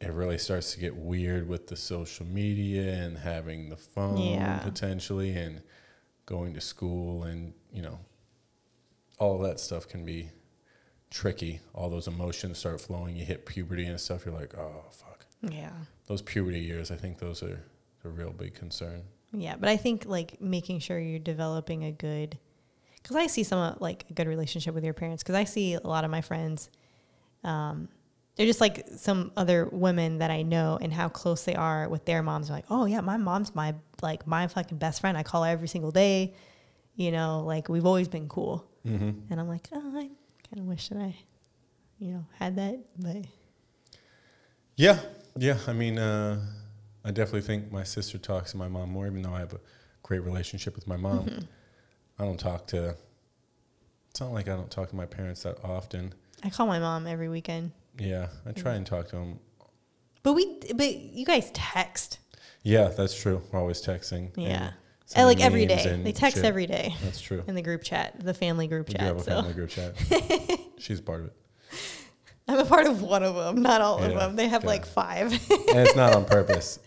it 0.00 0.12
really 0.12 0.38
starts 0.38 0.72
to 0.74 0.80
get 0.80 0.96
weird 0.96 1.48
with 1.48 1.68
the 1.68 1.76
social 1.76 2.26
media 2.26 2.94
and 2.94 3.16
having 3.18 3.68
the 3.68 3.76
phone 3.76 4.16
Yeah. 4.16 4.58
potentially 4.58 5.36
and 5.36 5.62
going 6.26 6.54
to 6.54 6.60
school 6.60 7.22
and 7.24 7.52
you 7.72 7.82
know 7.82 7.98
all 9.18 9.38
that 9.38 9.58
stuff 9.60 9.88
can 9.88 10.04
be 10.04 10.30
tricky 11.10 11.60
all 11.74 11.88
those 11.88 12.06
emotions 12.06 12.58
start 12.58 12.80
flowing 12.80 13.16
you 13.16 13.24
hit 13.24 13.46
puberty 13.46 13.84
and 13.84 13.98
stuff 14.00 14.26
you're 14.26 14.34
like 14.34 14.54
oh 14.58 14.84
fuck 14.90 15.24
yeah. 15.42 15.70
those 16.06 16.20
puberty 16.22 16.60
years 16.60 16.90
i 16.90 16.96
think 16.96 17.18
those 17.18 17.42
are 17.42 17.64
a 18.04 18.08
real 18.08 18.30
big 18.30 18.54
concern 18.54 19.02
Yeah, 19.32 19.56
but 19.58 19.68
I 19.68 19.76
think 19.76 20.06
like 20.06 20.40
making 20.40 20.80
sure 20.80 20.98
you're 20.98 21.18
developing 21.18 21.84
a 21.84 21.92
good, 21.92 22.38
because 23.02 23.16
I 23.16 23.26
see 23.26 23.42
some 23.42 23.76
like 23.80 24.06
a 24.08 24.14
good 24.14 24.26
relationship 24.26 24.74
with 24.74 24.84
your 24.84 24.94
parents. 24.94 25.22
Because 25.22 25.34
I 25.34 25.44
see 25.44 25.74
a 25.74 25.86
lot 25.86 26.04
of 26.04 26.10
my 26.10 26.22
friends, 26.22 26.70
um, 27.44 27.88
they're 28.36 28.46
just 28.46 28.60
like 28.60 28.86
some 28.96 29.32
other 29.36 29.68
women 29.70 30.18
that 30.18 30.30
I 30.30 30.42
know 30.42 30.78
and 30.80 30.92
how 30.92 31.08
close 31.08 31.44
they 31.44 31.54
are 31.54 31.88
with 31.88 32.04
their 32.04 32.22
moms. 32.22 32.48
They're 32.48 32.56
like, 32.56 32.66
oh 32.70 32.86
yeah, 32.86 33.00
my 33.00 33.16
mom's 33.16 33.54
my 33.54 33.74
like 34.00 34.26
my 34.26 34.46
fucking 34.46 34.78
best 34.78 35.00
friend. 35.00 35.18
I 35.18 35.22
call 35.22 35.44
her 35.44 35.50
every 35.50 35.68
single 35.68 35.90
day. 35.90 36.34
You 36.94 37.12
know, 37.12 37.44
like 37.44 37.68
we've 37.68 37.86
always 37.86 38.08
been 38.08 38.28
cool. 38.28 38.64
mm-hmm. 38.86 39.10
And 39.30 39.40
I'm 39.40 39.48
like, 39.48 39.68
oh, 39.72 39.92
I 39.94 40.08
kind 40.50 40.60
of 40.60 40.66
wish 40.66 40.88
that 40.88 40.98
I, 40.98 41.16
you 41.98 42.12
know, 42.12 42.24
had 42.38 42.56
that. 42.56 42.78
But 42.98 43.24
Yeah, 44.76 44.98
yeah. 45.36 45.58
I 45.66 45.72
mean, 45.72 45.98
uh, 45.98 46.40
I 47.04 47.10
definitely 47.10 47.42
think 47.42 47.72
my 47.72 47.84
sister 47.84 48.18
talks 48.18 48.52
to 48.52 48.56
my 48.56 48.68
mom 48.68 48.90
more, 48.90 49.06
even 49.06 49.22
though 49.22 49.34
I 49.34 49.40
have 49.40 49.54
a 49.54 49.60
great 50.02 50.22
relationship 50.22 50.74
with 50.74 50.86
my 50.86 50.96
mom. 50.96 51.26
Mm-hmm. 51.26 51.44
I 52.18 52.24
don't 52.24 52.38
talk 52.40 52.66
to. 52.68 52.96
It's 54.10 54.20
not 54.20 54.32
like 54.32 54.48
I 54.48 54.56
don't 54.56 54.70
talk 54.70 54.88
to 54.90 54.96
my 54.96 55.06
parents 55.06 55.42
that 55.42 55.62
often. 55.64 56.14
I 56.42 56.50
call 56.50 56.66
my 56.66 56.78
mom 56.78 57.06
every 57.06 57.28
weekend. 57.28 57.72
Yeah, 57.98 58.28
I 58.46 58.52
try 58.52 58.74
and 58.74 58.86
talk 58.86 59.08
to 59.08 59.16
them. 59.16 59.38
But 60.22 60.32
we, 60.34 60.58
but 60.74 60.94
you 60.94 61.24
guys 61.24 61.50
text. 61.52 62.18
Yeah, 62.62 62.88
that's 62.88 63.20
true. 63.20 63.42
We're 63.52 63.60
always 63.60 63.82
texting. 63.82 64.30
Yeah. 64.36 64.72
And 65.16 65.26
like 65.26 65.40
every 65.40 65.64
day, 65.66 65.82
and 65.88 66.04
They 66.04 66.12
text 66.12 66.36
shit. 66.36 66.44
every 66.44 66.66
day 66.66 66.94
That's 67.02 67.20
true. 67.20 67.42
in 67.46 67.54
the 67.54 67.62
group 67.62 67.82
chat, 67.82 68.22
the 68.22 68.34
family 68.34 68.66
group 68.68 68.88
We 68.88 68.94
do 68.94 68.98
chat. 68.98 69.06
have 69.06 69.16
a 69.16 69.22
So 69.22 69.30
family 69.42 69.54
group 69.54 69.70
chat. 69.70 69.94
She's 70.78 71.00
part 71.00 71.20
of 71.20 71.26
it, 71.28 71.36
I'm 72.46 72.58
a 72.58 72.64
part 72.64 72.86
of 72.86 73.02
one 73.02 73.22
of 73.22 73.34
them, 73.34 73.62
not 73.62 73.80
all 73.80 73.98
of 74.02 74.14
them. 74.14 74.36
They 74.36 74.48
have 74.48 74.62
yeah. 74.64 74.68
like 74.68 74.86
five. 74.86 75.32
and 75.32 75.40
it's 75.78 75.96
not 75.96 76.14
on 76.14 76.24
purpose. 76.36 76.78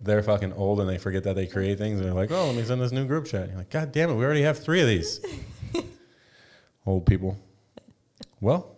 They're 0.00 0.22
fucking 0.22 0.52
old 0.52 0.80
and 0.80 0.88
they 0.88 0.98
forget 0.98 1.24
that 1.24 1.34
they 1.36 1.46
create 1.46 1.78
things. 1.78 1.98
And 1.98 2.06
they're 2.08 2.14
like, 2.14 2.30
"Oh, 2.30 2.46
let 2.46 2.54
me 2.54 2.62
send 2.62 2.80
this 2.80 2.92
new 2.92 3.04
group 3.04 3.26
chat." 3.26 3.48
You're 3.48 3.58
like, 3.58 3.70
"God 3.70 3.90
damn 3.90 4.10
it, 4.10 4.14
we 4.14 4.24
already 4.24 4.42
have 4.42 4.58
three 4.58 4.80
of 4.80 4.86
these." 4.86 5.20
old 6.86 7.04
people. 7.06 7.36
Well, 8.40 8.76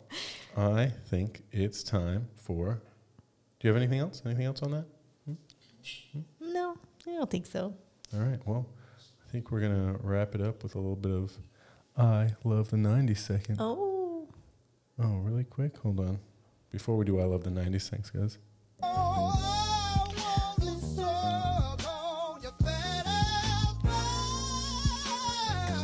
I 0.56 0.92
think 1.08 1.42
it's 1.52 1.82
time 1.82 2.28
for. 2.36 2.80
Do 3.58 3.68
you 3.68 3.74
have 3.74 3.76
anything 3.76 3.98
else? 4.00 4.22
Anything 4.24 4.46
else 4.46 4.62
on 4.62 4.70
that? 4.70 4.84
Hmm? 5.26 5.32
Hmm? 6.12 6.52
no, 6.54 6.76
I 7.06 7.10
don't 7.10 7.30
think 7.30 7.44
so. 7.46 7.74
All 8.14 8.20
right. 8.20 8.40
Well, 8.46 8.66
I 9.30 9.32
think 9.32 9.52
we're 9.52 9.60
gonna 9.60 9.96
wrap 10.02 10.34
it 10.34 10.40
up 10.40 10.64
with 10.64 10.74
a 10.74 10.78
little 10.78 10.96
bit 10.96 11.12
of 11.12 11.38
"I 11.96 12.34
love 12.42 12.70
the 12.70 12.76
'90s" 12.76 13.18
second. 13.18 13.58
Oh, 13.60 14.26
Oh, 15.02 15.18
really 15.18 15.44
quick? 15.44 15.78
Hold 15.78 16.00
on. 16.00 16.18
Before 16.70 16.96
we 16.96 17.04
do 17.04 17.20
I 17.20 17.24
love 17.24 17.44
the 17.44 17.50
90s, 17.50 17.88
thanks, 17.88 18.10
guys. 18.10 18.38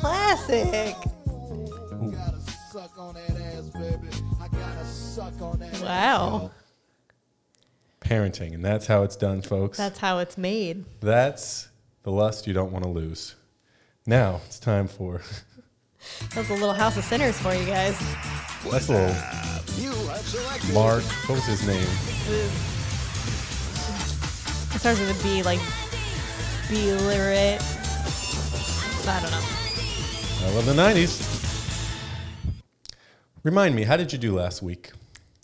classic. 0.01 0.97
Wow. 5.83 6.51
Parenting, 8.01 8.55
and 8.55 8.65
that's 8.65 8.87
how 8.87 9.03
it's 9.03 9.17
done, 9.17 9.41
folks. 9.41 9.79
That's 9.79 9.99
how 10.01 10.19
it's 10.19 10.37
made. 10.37 10.85
That's 11.01 11.69
the 12.07 12.13
lust 12.13 12.47
you 12.47 12.55
don't 12.55 12.71
want 12.71 12.85
to 12.85 12.89
lose. 12.89 13.35
Now 14.07 14.41
it's 14.47 14.61
time 14.61 14.87
for 14.87 15.23
That 16.31 16.37
was 16.37 16.51
a 16.51 16.55
little 16.55 16.73
house 16.73 16.97
of 16.97 17.03
sinners 17.03 17.37
for 17.37 17.53
you 17.53 17.67
guys. 17.67 17.99
that's 18.71 18.89
a 18.89 18.93
little 18.93 20.73
Mark. 20.73 21.03
What 21.03 21.35
was 21.35 21.45
his 21.47 21.67
name? 21.67 21.83
It 24.73 24.79
starts 24.79 25.01
with 25.01 25.19
a 25.19 25.23
B, 25.25 25.43
like 25.43 25.59
B 26.69 26.93
literate. 26.93 27.61
I 29.09 29.21
don't 29.21 29.33
know. 29.33 29.43
I 30.47 30.55
love 30.55 30.65
the 30.65 30.75
90s. 30.75 31.35
Remind 33.43 33.75
me, 33.75 33.83
how 33.83 33.97
did 33.97 34.13
you 34.13 34.19
do 34.19 34.33
last 34.33 34.63
week? 34.63 34.93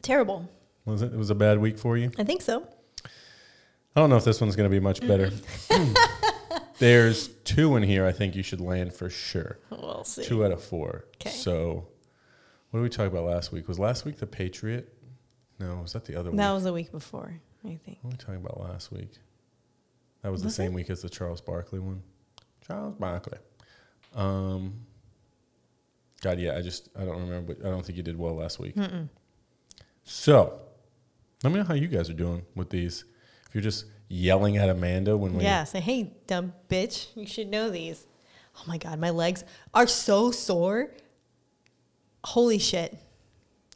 Terrible. 0.00 0.48
Was 0.84 1.02
it? 1.02 1.12
It 1.12 1.18
was 1.18 1.30
a 1.30 1.34
bad 1.34 1.58
week 1.58 1.76
for 1.76 1.96
you. 1.96 2.12
I 2.18 2.22
think 2.22 2.40
so. 2.40 2.68
I 3.04 4.00
don't 4.00 4.10
know 4.10 4.16
if 4.16 4.24
this 4.24 4.40
one's 4.40 4.54
going 4.54 4.70
to 4.70 4.74
be 4.74 4.80
much 4.80 5.00
better. 5.00 5.32
There's 6.78 7.28
two 7.28 7.76
in 7.76 7.82
here. 7.82 8.06
I 8.06 8.12
think 8.12 8.34
you 8.34 8.42
should 8.42 8.60
land 8.60 8.92
for 8.94 9.08
sure. 9.10 9.58
We'll 9.70 10.04
see. 10.04 10.24
Two 10.24 10.44
out 10.44 10.52
of 10.52 10.62
four. 10.62 11.06
'Kay. 11.18 11.30
So, 11.30 11.88
what 12.70 12.80
did 12.80 12.82
we 12.84 12.88
talk 12.88 13.06
about 13.06 13.24
last 13.24 13.52
week? 13.52 13.68
Was 13.68 13.78
last 13.78 14.04
week 14.04 14.18
the 14.18 14.26
Patriot? 14.26 14.92
No, 15.58 15.76
was 15.76 15.92
that 15.92 16.04
the 16.04 16.16
other 16.16 16.30
week? 16.30 16.38
That 16.38 16.52
was 16.52 16.66
a 16.66 16.72
week 16.72 16.90
before, 16.90 17.40
I 17.64 17.78
think. 17.84 17.98
What 18.02 18.04
were 18.04 18.10
we 18.10 18.16
talking 18.16 18.36
about 18.36 18.60
last 18.60 18.90
week? 18.90 19.10
That 20.22 20.30
was, 20.32 20.42
the 20.42 20.50
same 20.50 20.72
it? 20.72 20.76
week 20.76 20.90
as 20.90 21.02
the 21.02 21.08
Charles 21.08 21.40
Barkley 21.40 21.80
one. 21.80 22.02
Charles 22.66 22.94
Barkley. 22.96 23.38
Um, 24.14 24.86
God, 26.20 26.38
yeah, 26.38 26.56
I 26.56 26.62
just 26.62 26.88
I 26.96 27.04
don't 27.04 27.20
remember. 27.20 27.54
But 27.54 27.66
I 27.66 27.70
don't 27.70 27.84
think 27.84 27.96
you 27.96 28.02
did 28.04 28.16
well 28.18 28.34
last 28.36 28.58
week. 28.58 28.76
So, 30.04 30.60
let 31.42 31.52
me 31.52 31.58
know 31.58 31.64
how 31.64 31.74
you 31.74 31.88
guys 31.88 32.08
are 32.10 32.14
doing 32.14 32.44
with 32.54 32.70
these. 32.70 33.04
If 33.48 33.54
you're 33.54 33.62
just 33.62 33.86
yelling 34.12 34.58
at 34.58 34.68
Amanda 34.68 35.16
when 35.16 35.34
we 35.34 35.42
Yeah, 35.42 35.64
say, 35.64 35.80
hey, 35.80 36.12
dumb 36.26 36.52
bitch, 36.68 37.08
you 37.16 37.26
should 37.26 37.48
know 37.48 37.70
these. 37.70 38.06
Oh 38.56 38.62
my 38.68 38.76
God, 38.76 38.98
my 39.00 39.08
legs 39.10 39.42
are 39.72 39.86
so 39.86 40.30
sore. 40.30 40.90
Holy 42.24 42.58
shit. 42.58 42.96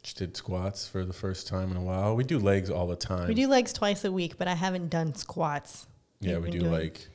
just 0.03 0.17
did 0.17 0.37
squats 0.37 0.87
for 0.87 1.03
the 1.03 1.11
first 1.13 1.47
time 1.47 1.71
in 1.71 1.77
a 1.77 1.81
while. 1.81 2.15
We 2.15 2.23
do 2.23 2.37
legs 2.39 2.69
all 2.69 2.87
the 2.87 2.95
time. 2.95 3.27
We 3.27 3.33
do 3.33 3.47
legs 3.47 3.73
twice 3.73 4.05
a 4.05 4.11
week, 4.11 4.37
but 4.37 4.47
I 4.47 4.53
haven't 4.53 4.89
done 4.89 5.15
squats. 5.15 5.87
Yeah, 6.21 6.35
We've 6.35 6.43
we 6.45 6.51
do 6.51 6.59
doing- 6.59 6.71
like 6.71 7.07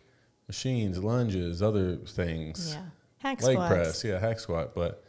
machines, 0.48 0.98
lunges, 0.98 1.62
other 1.62 1.96
things. 1.96 2.74
Yeah. 2.74 2.82
Hack 3.18 3.40
leg 3.42 3.54
squats. 3.54 3.72
press, 3.72 4.04
yeah, 4.04 4.18
hack 4.18 4.40
squat, 4.40 4.74
but 4.74 5.04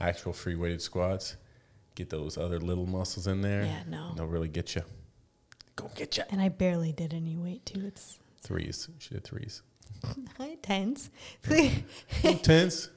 actual 0.00 0.32
free 0.32 0.54
weighted 0.56 0.80
squats, 0.80 1.36
get 1.94 2.08
those 2.08 2.38
other 2.38 2.58
little 2.58 2.86
muscles 2.86 3.26
in 3.26 3.42
there. 3.42 3.64
Yeah, 3.64 3.82
no. 3.86 4.08
and 4.08 4.18
they'll 4.18 4.26
really 4.26 4.48
get 4.48 4.74
you. 4.74 4.82
Go 5.80 5.90
get 5.94 6.16
you. 6.16 6.24
And 6.30 6.40
I 6.40 6.48
barely 6.48 6.92
did 6.92 7.14
any 7.14 7.36
weight 7.36 7.64
too. 7.66 7.84
It's 7.86 8.18
Threes, 8.42 8.88
she 8.98 9.14
did 9.14 9.24
threes. 9.24 9.62
high 10.38 10.56
tens. 10.62 11.10
Tens. 12.42 12.90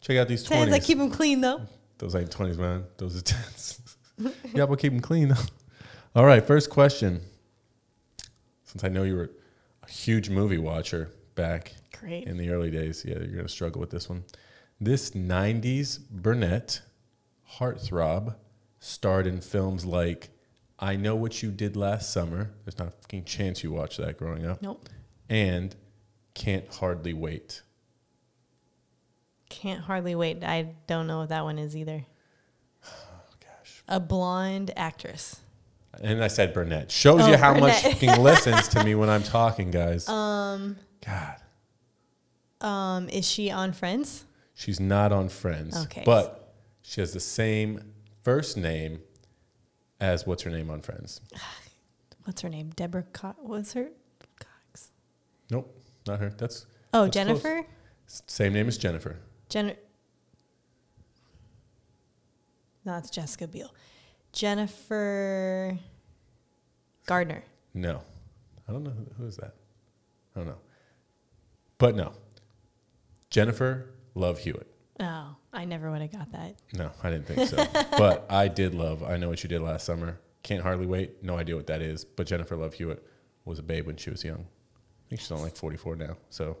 Check 0.00 0.16
out 0.16 0.28
these 0.28 0.42
tens. 0.42 0.72
I 0.72 0.78
keep 0.78 0.98
them 0.98 1.10
clean 1.10 1.40
though. 1.40 1.62
Those 1.98 2.14
ain't 2.14 2.30
twenties, 2.30 2.58
man. 2.58 2.84
Those 2.96 3.16
are 3.16 3.22
tens. 3.22 3.80
yeah, 4.54 4.66
but 4.66 4.78
keep 4.78 4.92
them 4.92 5.00
clean 5.00 5.28
though. 5.28 5.44
All 6.14 6.24
right, 6.24 6.44
first 6.44 6.70
question. 6.70 7.22
Since 8.64 8.84
I 8.84 8.88
know 8.88 9.02
you 9.02 9.16
were 9.16 9.30
a 9.82 9.90
huge 9.90 10.30
movie 10.30 10.58
watcher 10.58 11.10
back 11.34 11.74
Great. 11.98 12.24
in 12.24 12.36
the 12.36 12.50
early 12.50 12.70
days, 12.70 13.04
yeah, 13.06 13.18
you're 13.18 13.36
gonna 13.36 13.48
struggle 13.48 13.80
with 13.80 13.90
this 13.90 14.08
one. 14.08 14.24
This 14.80 15.10
'90s 15.10 16.00
brunette 16.10 16.82
heartthrob 17.58 18.36
starred 18.78 19.26
in 19.26 19.40
films 19.40 19.84
like 19.84 20.30
"I 20.80 20.96
Know 20.96 21.14
What 21.14 21.42
You 21.42 21.50
Did 21.52 21.76
Last 21.76 22.12
Summer." 22.12 22.50
There's 22.64 22.78
not 22.78 22.88
a 22.88 22.90
fucking 22.92 23.24
chance 23.24 23.62
you 23.62 23.70
watched 23.72 23.98
that 23.98 24.16
growing 24.16 24.44
up. 24.46 24.60
Nope. 24.62 24.88
And 25.28 25.76
"Can't 26.34 26.66
Hardly 26.74 27.12
Wait." 27.12 27.62
Can't 29.48 29.80
hardly 29.82 30.14
wait. 30.14 30.44
I 30.44 30.74
don't 30.86 31.08
know 31.08 31.18
what 31.18 31.30
that 31.30 31.42
one 31.42 31.58
is 31.58 31.76
either. 31.76 32.04
Gosh. 32.84 33.82
A 33.88 33.98
blonde 33.98 34.70
actress. 34.76 35.40
And 36.00 36.22
I 36.22 36.28
said 36.28 36.54
brunette. 36.54 36.90
Shows 36.92 37.22
Oh, 37.22 37.28
you 37.30 37.36
how 37.36 37.54
much 37.54 37.82
brunette. 37.82 37.98
fucking 38.00 38.22
listens 38.22 38.68
to 38.68 38.84
me 38.84 38.94
when 38.94 39.10
I'm 39.10 39.24
talking, 39.24 39.72
guys. 39.72 40.08
Um, 40.08 40.76
God. 41.04 41.36
um, 42.60 43.08
is 43.08 43.28
she 43.28 43.50
on 43.50 43.72
Friends? 43.72 44.24
She's 44.54 44.78
not 44.78 45.10
on 45.12 45.28
Friends. 45.28 45.76
Okay. 45.86 46.04
But 46.06 46.54
she 46.82 47.00
has 47.00 47.12
the 47.12 47.18
same 47.20 47.92
first 48.22 48.56
name 48.56 49.00
as 50.00 50.26
what's 50.26 50.42
her 50.42 50.50
name 50.50 50.70
on 50.70 50.80
Friends. 50.82 51.20
What's 52.24 52.42
her 52.42 52.50
name? 52.50 52.70
Deborah. 52.76 53.04
Co- 53.14 53.34
what's 53.38 53.72
her? 53.72 53.88
Cox. 54.38 54.90
Nope, 55.50 55.74
not 56.06 56.20
her. 56.20 56.28
That's 56.36 56.66
Oh, 56.92 57.04
that's. 57.04 57.14
Jennifer. 57.14 57.64
S- 58.06 58.22
Same 58.26 58.52
name 58.52 58.68
as 58.68 58.76
Jennifer. 58.76 59.16
Jen. 59.48 59.74
No, 62.84 62.96
it's 62.98 63.08
Jessica 63.10 63.48
Biel. 63.48 63.72
Jennifer 64.32 65.78
Gardner. 67.06 67.42
No. 67.74 68.02
I 68.68 68.72
don't 68.72 68.84
know 68.84 68.90
who, 68.90 69.06
who 69.16 69.26
is 69.26 69.36
that. 69.38 69.54
I 70.36 70.40
don't 70.40 70.48
know. 70.48 70.58
But 71.78 71.96
no. 71.96 72.12
Jennifer 73.30 73.90
Love 74.14 74.38
Hewitt. 74.40 74.66
Oh, 75.00 75.36
I 75.52 75.64
never 75.64 75.90
would 75.90 76.00
have 76.00 76.12
got 76.12 76.30
that. 76.32 76.54
No, 76.74 76.90
I 77.02 77.10
didn't 77.10 77.26
think 77.26 77.48
so. 77.48 77.56
but 77.98 78.26
I 78.30 78.48
did 78.48 78.74
love 78.74 79.02
I 79.02 79.16
Know 79.16 79.28
What 79.30 79.42
You 79.42 79.48
Did 79.48 79.60
Last 79.62 79.84
Summer. 79.84 80.18
Can't 80.42 80.62
Hardly 80.62 80.86
Wait. 80.86 81.22
No 81.22 81.36
idea 81.36 81.56
what 81.56 81.66
that 81.66 81.82
is. 81.82 82.04
But 82.04 82.26
Jennifer 82.26 82.56
Love 82.56 82.74
Hewitt 82.74 83.04
was 83.44 83.58
a 83.58 83.62
babe 83.62 83.86
when 83.86 83.96
she 83.96 84.10
was 84.10 84.22
young. 84.24 84.40
I 84.40 85.08
think 85.08 85.20
she's 85.20 85.30
only 85.32 85.44
like 85.44 85.56
44 85.56 85.96
now. 85.96 86.16
So 86.30 86.56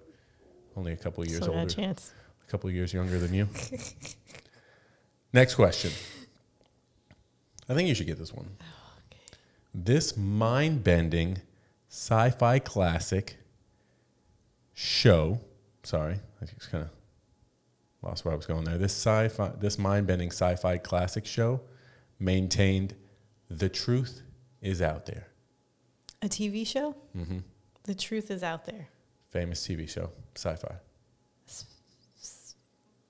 only 0.76 0.92
a 0.92 0.96
couple 0.96 1.22
of 1.22 1.28
years 1.28 1.42
Still 1.42 1.54
older. 1.54 1.66
a 1.66 1.70
chance. 1.70 2.12
A 2.46 2.50
couple 2.50 2.68
of 2.68 2.74
years 2.74 2.92
younger 2.92 3.18
than 3.18 3.32
you. 3.32 3.48
Next 5.32 5.54
question. 5.54 5.92
I 7.68 7.74
think 7.74 7.88
you 7.88 7.94
should 7.94 8.06
get 8.08 8.18
this 8.18 8.32
one. 8.32 8.50
Oh, 8.60 8.64
this 9.72 10.16
mind 10.16 10.82
bending 10.82 11.38
sci 11.88 12.30
fi 12.30 12.58
classic 12.58 13.36
show. 14.74 15.40
Sorry, 15.84 16.18
I 16.42 16.44
just 16.46 16.70
kind 16.70 16.84
of 16.84 16.90
lost 18.02 18.24
where 18.24 18.32
I 18.32 18.36
was 18.36 18.46
going 18.46 18.64
there. 18.64 18.78
This 18.78 18.92
sci 18.92 19.28
fi, 19.28 19.50
this 19.58 19.78
mind 19.78 20.06
bending 20.06 20.30
sci 20.30 20.56
fi 20.56 20.78
classic 20.78 21.26
show 21.26 21.60
maintained 22.18 22.94
the 23.48 23.68
truth 23.68 24.22
is 24.60 24.80
out 24.82 25.06
there. 25.06 25.28
A 26.22 26.28
TV 26.28 26.66
show? 26.66 26.94
Mm-hmm. 27.16 27.38
The 27.84 27.94
truth 27.94 28.30
is 28.30 28.42
out 28.42 28.66
there. 28.66 28.88
Famous 29.30 29.66
TV 29.66 29.88
show, 29.88 30.10
sci 30.36 30.54
fi. 30.56 30.74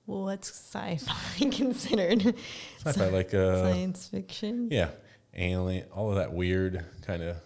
Well, 0.07 0.23
what's 0.23 0.49
sci-fi 0.49 1.49
considered? 1.51 2.35
Sci 2.83 2.91
fi, 2.91 3.05
like, 3.09 3.33
uh, 3.33 3.71
Science 3.71 4.07
fiction. 4.07 4.67
yeah, 4.71 4.89
alien, 5.33 5.85
all 5.93 6.09
of 6.09 6.15
that 6.17 6.33
weird 6.33 6.83
kind 7.05 7.21
of 7.23 7.37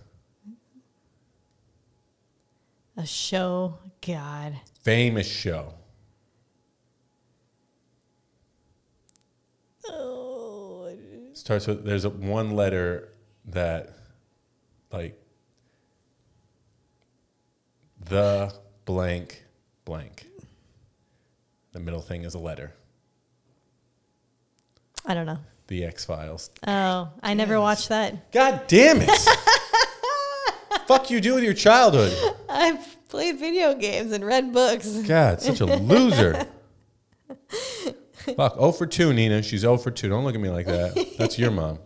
A 2.98 3.06
show. 3.06 3.78
God. 4.06 4.56
famous 4.84 5.28
show. 5.28 5.74
Oh, 9.90 10.90
starts 11.34 11.68
with 11.68 11.86
there's 11.86 12.06
a 12.06 12.10
one 12.10 12.52
letter 12.52 13.10
that 13.48 13.90
like 14.92 15.20
the 18.10 18.54
blank 18.86 19.44
blank. 19.84 20.28
The 21.74 21.80
middle 21.80 22.02
thing 22.02 22.24
is 22.24 22.34
a 22.36 22.40
letter. 22.40 22.74
I 25.06 25.14
don't 25.14 25.26
know. 25.26 25.38
the 25.68 25.84
x 25.86 26.06
files. 26.06 26.50
Oh, 26.66 27.10
I 27.22 27.34
never 27.34 27.60
watched 27.60 27.90
that. 27.90 28.32
god 28.32 28.64
damn 28.68 28.98
it! 29.02 29.10
Fuck 30.88 31.10
you 31.10 31.20
do 31.20 31.34
with 31.36 31.44
your 31.44 31.54
childhood. 31.54 32.14
I've 32.48 33.08
played 33.10 33.38
video 33.40 33.74
games 33.76 34.12
and 34.12 34.24
read 34.26 34.54
books. 34.54 34.88
god 35.02 35.42
such 35.42 35.60
a 35.60 35.66
loser 35.66 36.48
fuck 38.36 38.56
0 38.56 38.72
for 38.72 38.86
2 38.86 39.14
nina 39.14 39.42
she's 39.42 39.62
0 39.62 39.78
for 39.78 39.92
2 39.92 40.10
don't 40.10 40.24
look 40.24 40.36
at 40.36 40.42
me 40.42 40.50
like 40.50 40.66
that 40.66 41.16
that's 41.18 41.38
your 41.38 41.52
mom 41.52 41.80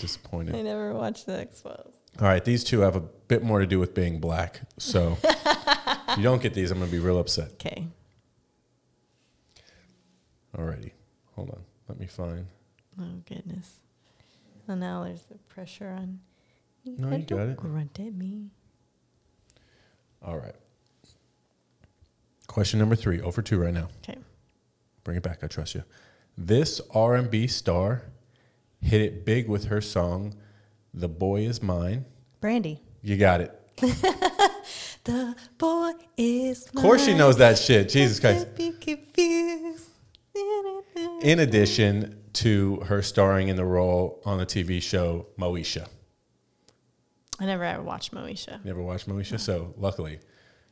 disappointed 0.00 0.54
I 0.54 0.62
never 0.62 0.94
watched 0.94 1.26
the 1.26 1.38
X 1.38 1.60
Files. 1.60 1.92
All 2.18 2.26
right, 2.26 2.44
these 2.44 2.64
two 2.64 2.80
have 2.80 2.96
a 2.96 3.00
bit 3.00 3.42
more 3.42 3.60
to 3.60 3.66
do 3.66 3.78
with 3.78 3.94
being 3.94 4.20
black. 4.20 4.62
So 4.78 5.16
if 5.24 6.16
you 6.16 6.22
don't 6.22 6.42
get 6.42 6.54
these, 6.54 6.70
I'm 6.70 6.78
going 6.78 6.90
to 6.90 6.96
be 6.96 7.02
real 7.02 7.18
upset. 7.18 7.52
Okay. 7.52 7.86
Alrighty. 10.56 10.90
Hold 11.36 11.50
on. 11.50 11.62
Let 11.88 11.98
me 12.00 12.06
find. 12.06 12.46
Oh 13.00 13.22
goodness. 13.26 13.76
So 14.66 14.74
now 14.74 15.04
there's 15.04 15.22
the 15.22 15.38
pressure 15.48 15.88
on. 15.88 16.20
me. 16.84 16.96
No, 16.98 17.10
you 17.10 17.18
got 17.18 17.28
don't 17.28 17.50
it. 17.50 17.56
Grunt 17.56 17.98
at 18.00 18.14
me. 18.14 18.50
All 20.22 20.36
right. 20.36 20.54
Question 22.48 22.80
number 22.80 22.96
three. 22.96 23.18
0 23.18 23.30
for 23.30 23.42
2 23.42 23.58
right 23.58 23.72
now. 23.72 23.88
Okay. 24.02 24.18
Bring 25.04 25.16
it 25.16 25.22
back. 25.22 25.42
I 25.42 25.46
trust 25.46 25.74
you. 25.74 25.84
This 26.36 26.80
R&B 26.94 27.46
star 27.46 28.02
hit 28.80 29.00
it 29.00 29.24
big 29.24 29.48
with 29.48 29.66
her 29.66 29.80
song, 29.80 30.34
The 30.94 31.08
Boy 31.08 31.42
Is 31.42 31.62
Mine. 31.62 32.06
Brandy. 32.40 32.80
You 33.02 33.16
got 33.16 33.40
it. 33.40 33.56
The 35.04 35.34
boy 35.56 35.92
is. 36.16 36.66
Of 36.66 36.74
course 36.74 37.04
she 37.04 37.14
knows 37.14 37.38
that 37.38 37.58
shit. 37.58 37.88
Jesus 37.88 38.20
Christ. 38.20 38.54
Be 38.54 38.72
confused. 38.72 39.88
In 41.22 41.40
addition 41.40 42.22
to 42.34 42.76
her 42.86 43.02
starring 43.02 43.48
in 43.48 43.56
the 43.56 43.64
role 43.64 44.20
on 44.24 44.38
the 44.38 44.46
TV 44.46 44.80
show 44.82 45.26
Moesha. 45.38 45.88
I 47.38 47.46
never 47.46 47.64
ever 47.64 47.82
watched 47.82 48.14
Moesha. 48.14 48.62
Never 48.64 48.82
watched 48.82 49.08
Moesha, 49.08 49.40
so 49.40 49.74
luckily 49.78 50.20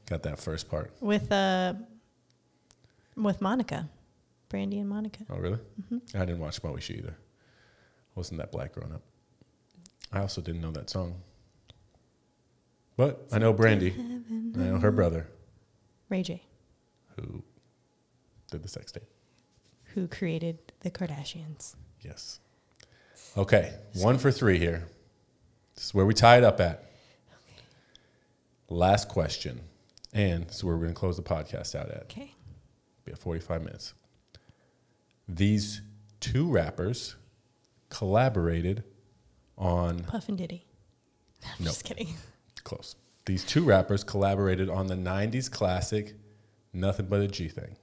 got 0.08 0.22
that 0.24 0.38
first 0.38 0.68
part. 0.68 0.92
With 1.00 1.32
uh, 1.32 1.74
with 3.16 3.40
Monica, 3.40 3.88
Brandy 4.48 4.78
and 4.78 4.88
Monica. 4.88 5.24
Oh, 5.30 5.36
really? 5.36 5.58
Mm-hmm. 5.80 6.16
I 6.16 6.20
didn't 6.20 6.40
watch 6.40 6.62
Moesha 6.62 6.96
either. 6.96 7.16
I 7.16 8.12
wasn't 8.14 8.38
that 8.40 8.50
black 8.52 8.72
growing 8.72 8.92
up. 8.92 9.02
I 10.12 10.20
also 10.20 10.40
didn't 10.40 10.60
know 10.62 10.70
that 10.72 10.88
song. 10.90 11.20
But 12.96 13.26
I 13.30 13.38
know 13.38 13.52
Brandy. 13.52 13.94
I 13.96 14.58
know 14.58 14.78
her 14.78 14.90
brother 14.90 15.28
Ray 16.08 16.22
J, 16.22 16.42
who 17.16 17.42
did 18.50 18.62
the 18.62 18.68
sex 18.68 18.90
tape. 18.90 19.04
who 19.94 20.08
created 20.08 20.58
the 20.80 20.90
Kardashians. 20.90 21.76
Yes. 22.00 22.40
Okay, 23.36 23.72
one 23.94 24.18
for 24.18 24.30
three 24.32 24.58
here. 24.58 24.88
This 25.76 25.84
is 25.86 25.94
where 25.94 26.06
we 26.06 26.14
tie 26.14 26.38
it 26.38 26.44
up 26.44 26.58
at. 26.60 26.90
Okay. 27.30 27.62
Last 28.68 29.08
question. 29.08 29.60
And 30.12 30.46
this 30.48 30.56
is 30.56 30.64
where 30.64 30.74
we're 30.74 30.82
going 30.84 30.94
to 30.94 30.98
close 30.98 31.16
the 31.16 31.22
podcast 31.22 31.74
out 31.74 31.90
at. 31.90 32.02
Okay. 32.04 32.34
Be 33.04 33.12
at 33.12 33.18
45 33.18 33.62
minutes. 33.62 33.94
These 35.28 35.82
two 36.20 36.48
rappers 36.50 37.16
collaborated 37.90 38.84
on 39.56 40.00
Puff 40.04 40.28
and 40.28 40.38
Diddy. 40.38 40.66
I'm 41.44 41.64
No. 41.64 41.70
just 41.70 41.84
kidding. 41.84 42.14
close. 42.64 42.96
These 43.26 43.44
two 43.44 43.62
rappers 43.64 44.04
collaborated 44.04 44.70
on 44.70 44.86
the 44.86 44.94
90s 44.94 45.50
classic 45.50 46.14
Nothing 46.72 47.06
But 47.06 47.20
a 47.20 47.28
G 47.28 47.48
Thing. 47.48 47.76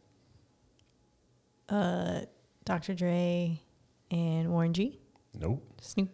Uh, 1.69 2.21
Dr. 2.65 2.93
Dre 2.93 3.59
and 4.11 4.49
Warren 4.51 4.73
G. 4.73 4.99
Nope. 5.33 5.63
Snoop 5.81 6.09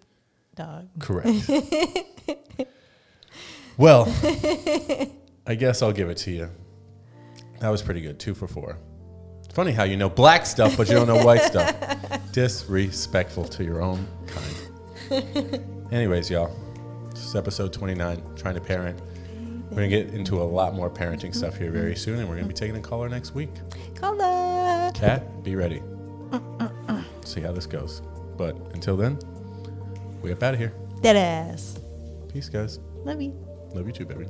Dogg. 0.55 0.88
Correct. 0.99 1.27
well, 3.77 4.05
I 5.45 5.55
guess 5.55 5.82
I'll 5.82 5.91
give 5.91 6.09
it 6.09 6.17
to 6.19 6.32
you. 6.32 6.49
That 7.59 7.69
was 7.69 7.82
pretty 7.82 8.01
good. 8.01 8.19
Two 8.19 8.34
for 8.34 8.47
four. 8.47 8.77
Funny 9.54 9.74
how 9.74 9.84
you 9.84 9.97
know 9.97 10.10
black 10.10 10.45
stuff, 10.45 10.78
but 10.78 10.88
you 10.88 10.95
don't 10.95 11.08
know 11.08 11.26
white 11.26 11.41
stuff. 11.41 11.76
Disrespectful 12.32 13.43
to 13.45 13.64
your 13.66 13.82
own 13.82 14.08
kind. 14.28 15.62
Anyways, 15.91 16.30
y'all, 16.30 16.56
this 17.10 17.26
is 17.26 17.36
episode 17.36 17.74
29, 17.74 18.24
Trying 18.38 18.56
to 18.56 18.62
Parent. 18.62 18.97
We're 19.70 19.76
going 19.78 19.89
to 19.89 20.04
get 20.04 20.14
into 20.14 20.41
a 20.41 20.43
lot 20.43 20.74
more 20.74 20.89
parenting 20.89 21.36
stuff 21.36 21.58
here 21.58 21.70
very 21.70 21.97
soon, 21.97 22.20
and 22.20 22.30
we're 22.30 22.36
going 22.36 22.47
to 22.47 22.54
be 22.54 22.54
taking 22.54 22.78
a 22.78 22.82
caller 22.82 23.10
next 23.10 23.36
week. 23.36 23.49
Caller. 23.95 24.91
Cat, 24.93 25.43
be 25.43 25.56
ready. 25.56 25.82
See 27.26 27.41
how 27.41 27.52
this 27.52 27.66
goes. 27.66 28.02
But 28.38 28.56
until 28.74 28.95
then, 28.95 29.20
we 30.22 30.32
up 30.32 30.41
out 30.43 30.54
of 30.54 30.60
here. 30.60 30.74
Dead 31.02 31.18
ass. 31.18 31.78
Peace, 32.32 32.47
guys. 32.47 32.80
Love 33.04 33.22
you. 33.22 33.32
Love 33.74 33.86
you 33.86 33.93
too, 33.93 34.06
baby. 34.06 34.28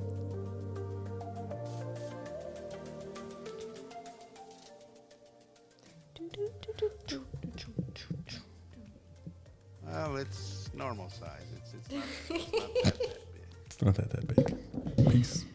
Well, 10.11 10.19
it's 10.19 10.69
normal 10.73 11.09
size. 11.09 11.39
It's, 11.55 11.73
it's, 11.73 11.89
not, 11.89 12.03
it's 12.35 12.51
not 12.51 12.73
that, 12.83 12.83
that 12.83 12.99
big. 12.99 13.15
It's 13.65 13.81
not 13.81 13.95
that 13.95 14.09
that 14.09 14.97
big. 14.97 15.09
Peace. 15.09 15.45